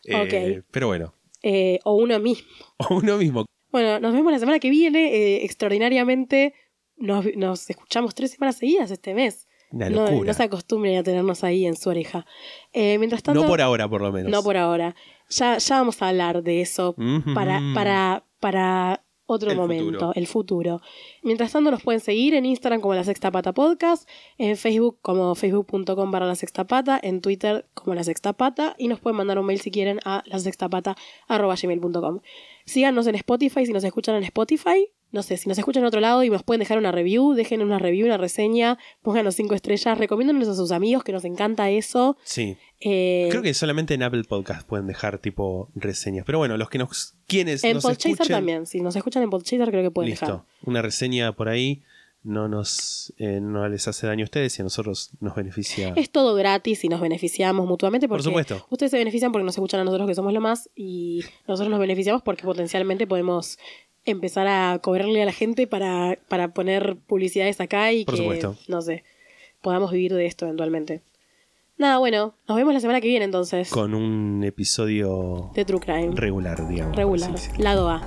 Eh, 0.05 0.16
Ok. 0.16 0.66
Pero 0.72 0.88
bueno, 0.88 1.13
eh, 1.43 1.80
o 1.84 1.95
uno 1.95 2.18
mismo. 2.20 2.47
o 2.78 2.95
uno 2.95 3.18
mismo. 3.18 3.45
Bueno, 3.74 3.99
nos 3.99 4.13
vemos 4.13 4.32
la 4.32 4.39
semana 4.39 4.59
que 4.59 4.70
viene. 4.70 5.13
eh, 5.13 5.43
extraordinariamente, 5.43 6.53
nos, 6.95 7.26
nos 7.36 7.70
escuchamos 7.70 8.16
tres 8.16 8.32
semanas 8.32 8.55
seguidas 8.55 8.89
este 8.89 9.13
mes. 9.13 9.49
Una 9.76 9.89
No, 9.89 10.05
locura. 10.05 10.28
no 10.28 10.34
se 10.34 10.43
acostumbren 10.43 10.97
a 10.97 11.03
tenernos 11.03 11.43
ahí 11.43 11.65
en 11.65 11.76
su 11.76 11.89
oreja. 11.89 12.26
Eh, 12.73 12.97
mientras 12.97 13.21
tanto. 13.21 13.41
No 13.41 13.47
por 13.47 13.61
ahora, 13.61 13.88
por 13.89 14.01
lo 14.01 14.11
menos. 14.11 14.32
No 14.32 14.41
por 14.41 14.55
ahora. 14.57 14.95
Ya, 15.30 15.57
ya 15.57 15.76
vamos 15.78 16.01
a 16.01 16.07
hablar 16.09 16.43
de 16.43 16.61
eso 16.61 16.95
para, 17.34 17.59
para, 17.73 18.23
para 18.39 19.01
otro 19.26 19.49
El 19.49 19.57
momento, 19.57 19.86
futuro. 19.86 20.11
el 20.15 20.28
futuro. 20.28 20.82
Mientras 21.23 21.51
tanto, 21.51 21.71
nos 21.71 21.82
pueden 21.82 21.99
seguir 21.99 22.36
en 22.36 22.45
Instagram 22.45 22.80
como 22.80 22.93
La 22.93 23.03
Sexta 23.03 23.32
Pata 23.32 23.51
Podcast, 23.53 24.07
en 24.38 24.55
Facebook 24.55 24.99
como 25.01 25.34
facebook.com 25.34 26.11
barra 26.11 26.28
La 26.28 26.36
Sexta 26.36 26.65
Pata, 26.67 26.99
en 27.01 27.21
Twitter 27.21 27.65
como 27.73 27.95
La 27.95 28.03
Sexta 28.03 28.34
Pata 28.34 28.76
y 28.78 28.88
nos 28.88 28.99
pueden 28.99 29.17
mandar 29.17 29.39
un 29.39 29.47
mail 29.47 29.59
si 29.59 29.71
quieren 29.71 29.99
a 30.05 30.21
la 30.28 30.38
sextapata 30.39 30.95
arroba 31.28 31.55
gmail.com. 31.61 32.19
Síganos 32.65 33.07
en 33.07 33.15
Spotify 33.15 33.65
si 33.65 33.73
nos 33.73 33.84
escuchan 33.84 34.15
en 34.15 34.23
Spotify. 34.23 34.89
No 35.16 35.24
sé, 35.24 35.38
si 35.38 35.47
nos 35.47 35.57
escuchan 35.57 35.82
en 35.82 35.88
otro 35.88 36.01
lado 36.01 36.24
y 36.24 36.30
nos 36.30 36.43
pueden 36.43 36.59
dejar 36.59 36.78
una 36.78 36.91
review, 36.91 37.34
dejen 37.34 37.61
una 37.61 37.80
review, 37.80 38.05
una 38.05 38.18
reseña, 38.18 38.78
pónganos 39.01 39.34
cinco 39.36 39.55
estrellas, 39.55 39.97
recomiéndonos 39.97 40.47
a 40.49 40.55
sus 40.55 40.72
amigos 40.72 41.05
que 41.05 41.13
nos 41.13 41.24
encanta 41.24 41.70
eso. 41.70 42.18
Sí. 42.26 42.57
Eh, 42.82 43.28
Creo 43.32 43.41
que 43.41 43.53
solamente 43.53 43.93
en 43.93 44.03
Apple 44.03 44.26
Podcast 44.26 44.68
pueden 44.68 44.88
dejar 44.88 45.18
tipo 45.20 45.70
reseñas. 45.74 46.26
Pero 46.26 46.38
bueno, 46.39 46.57
los 46.57 46.70
que 46.70 46.78
nos. 46.80 47.16
Quienes 47.28 47.63
En 47.63 47.76
nos 47.76 47.84
Podchaser 47.84 48.11
escuchen. 48.11 48.36
también. 48.36 48.66
Si 48.68 48.82
nos 48.82 48.95
escuchan 48.95 49.24
en 49.24 49.30
Podchaser, 49.30 49.70
creo 49.70 49.84
que 49.84 49.91
pueden 49.91 50.09
Listo. 50.11 50.26
dejar. 50.26 50.41
Una 50.66 50.82
reseña 50.82 51.32
por 51.34 51.47
ahí 51.47 51.82
no 52.24 52.47
nos 52.47 53.13
eh, 53.20 53.39
no 53.39 53.70
les 53.70 53.88
hace 53.88 54.07
daño 54.07 54.24
a 54.24 54.26
ustedes 54.26 54.57
y 54.57 54.61
a 54.61 54.63
nosotros 54.63 55.11
nos 55.22 55.36
beneficia. 55.36 55.93
Es 55.95 56.09
todo 56.09 56.34
gratis 56.34 56.84
y 56.84 56.89
nos 56.89 56.99
beneficiamos 56.99 57.68
mutuamente 57.68 58.07
Por 58.07 58.18
porque 58.18 58.24
supuesto. 58.24 58.66
ustedes 58.72 58.91
se 58.91 58.97
benefician 58.97 59.32
porque 59.32 59.45
nos 59.45 59.53
escuchan 59.53 59.80
a 59.82 59.84
nosotros 59.84 60.07
que 60.09 60.16
somos 60.16 60.34
lo 60.34 60.41
más 60.41 60.70
y 60.76 61.22
nosotros 61.47 61.70
nos 61.70 61.80
beneficiamos 61.80 62.24
porque 62.24 62.43
potencialmente 62.43 63.05
podemos 63.05 63.59
empezar 64.06 64.47
a 64.47 64.80
cobrarle 64.80 65.22
a 65.22 65.26
la 65.26 65.32
gente 65.32 65.68
para, 65.68 66.18
para 66.28 66.49
poner 66.53 66.95
publicidades 67.08 67.60
acá 67.60 67.91
y 67.91 68.06
Por 68.06 68.16
que, 68.16 68.22
supuesto. 68.22 68.56
no 68.68 68.82
sé, 68.82 69.03
podamos 69.62 69.91
vivir 69.91 70.14
de 70.14 70.26
esto 70.26 70.45
eventualmente. 70.45 71.01
Nada, 71.78 71.97
bueno, 71.97 72.36
nos 72.47 72.56
vemos 72.58 72.74
la 72.74 72.80
semana 72.80 73.01
que 73.01 73.08
viene 73.08 73.26
entonces. 73.26 73.70
Con 73.70 73.93
un 73.93 74.43
episodio 74.45 75.51
de 75.53 75.66
True 75.66 75.80
Crime. 75.82 76.12
regular, 76.16 76.68
digamos. 76.68 76.95
Regular. 76.95 77.32
Lado 77.58 77.89
A. 77.89 78.01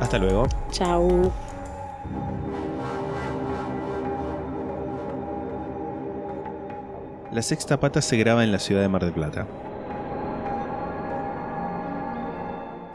Hasta 0.00 0.18
luego. 0.18 0.48
Chau. 0.72 1.30
La 7.32 7.40
sexta 7.42 7.80
pata 7.80 8.02
se 8.02 8.16
graba 8.16 8.44
en 8.44 8.52
la 8.52 8.58
ciudad 8.58 8.82
de 8.82 8.88
Mar 8.88 9.04
del 9.04 9.12
Plata. 9.14 9.46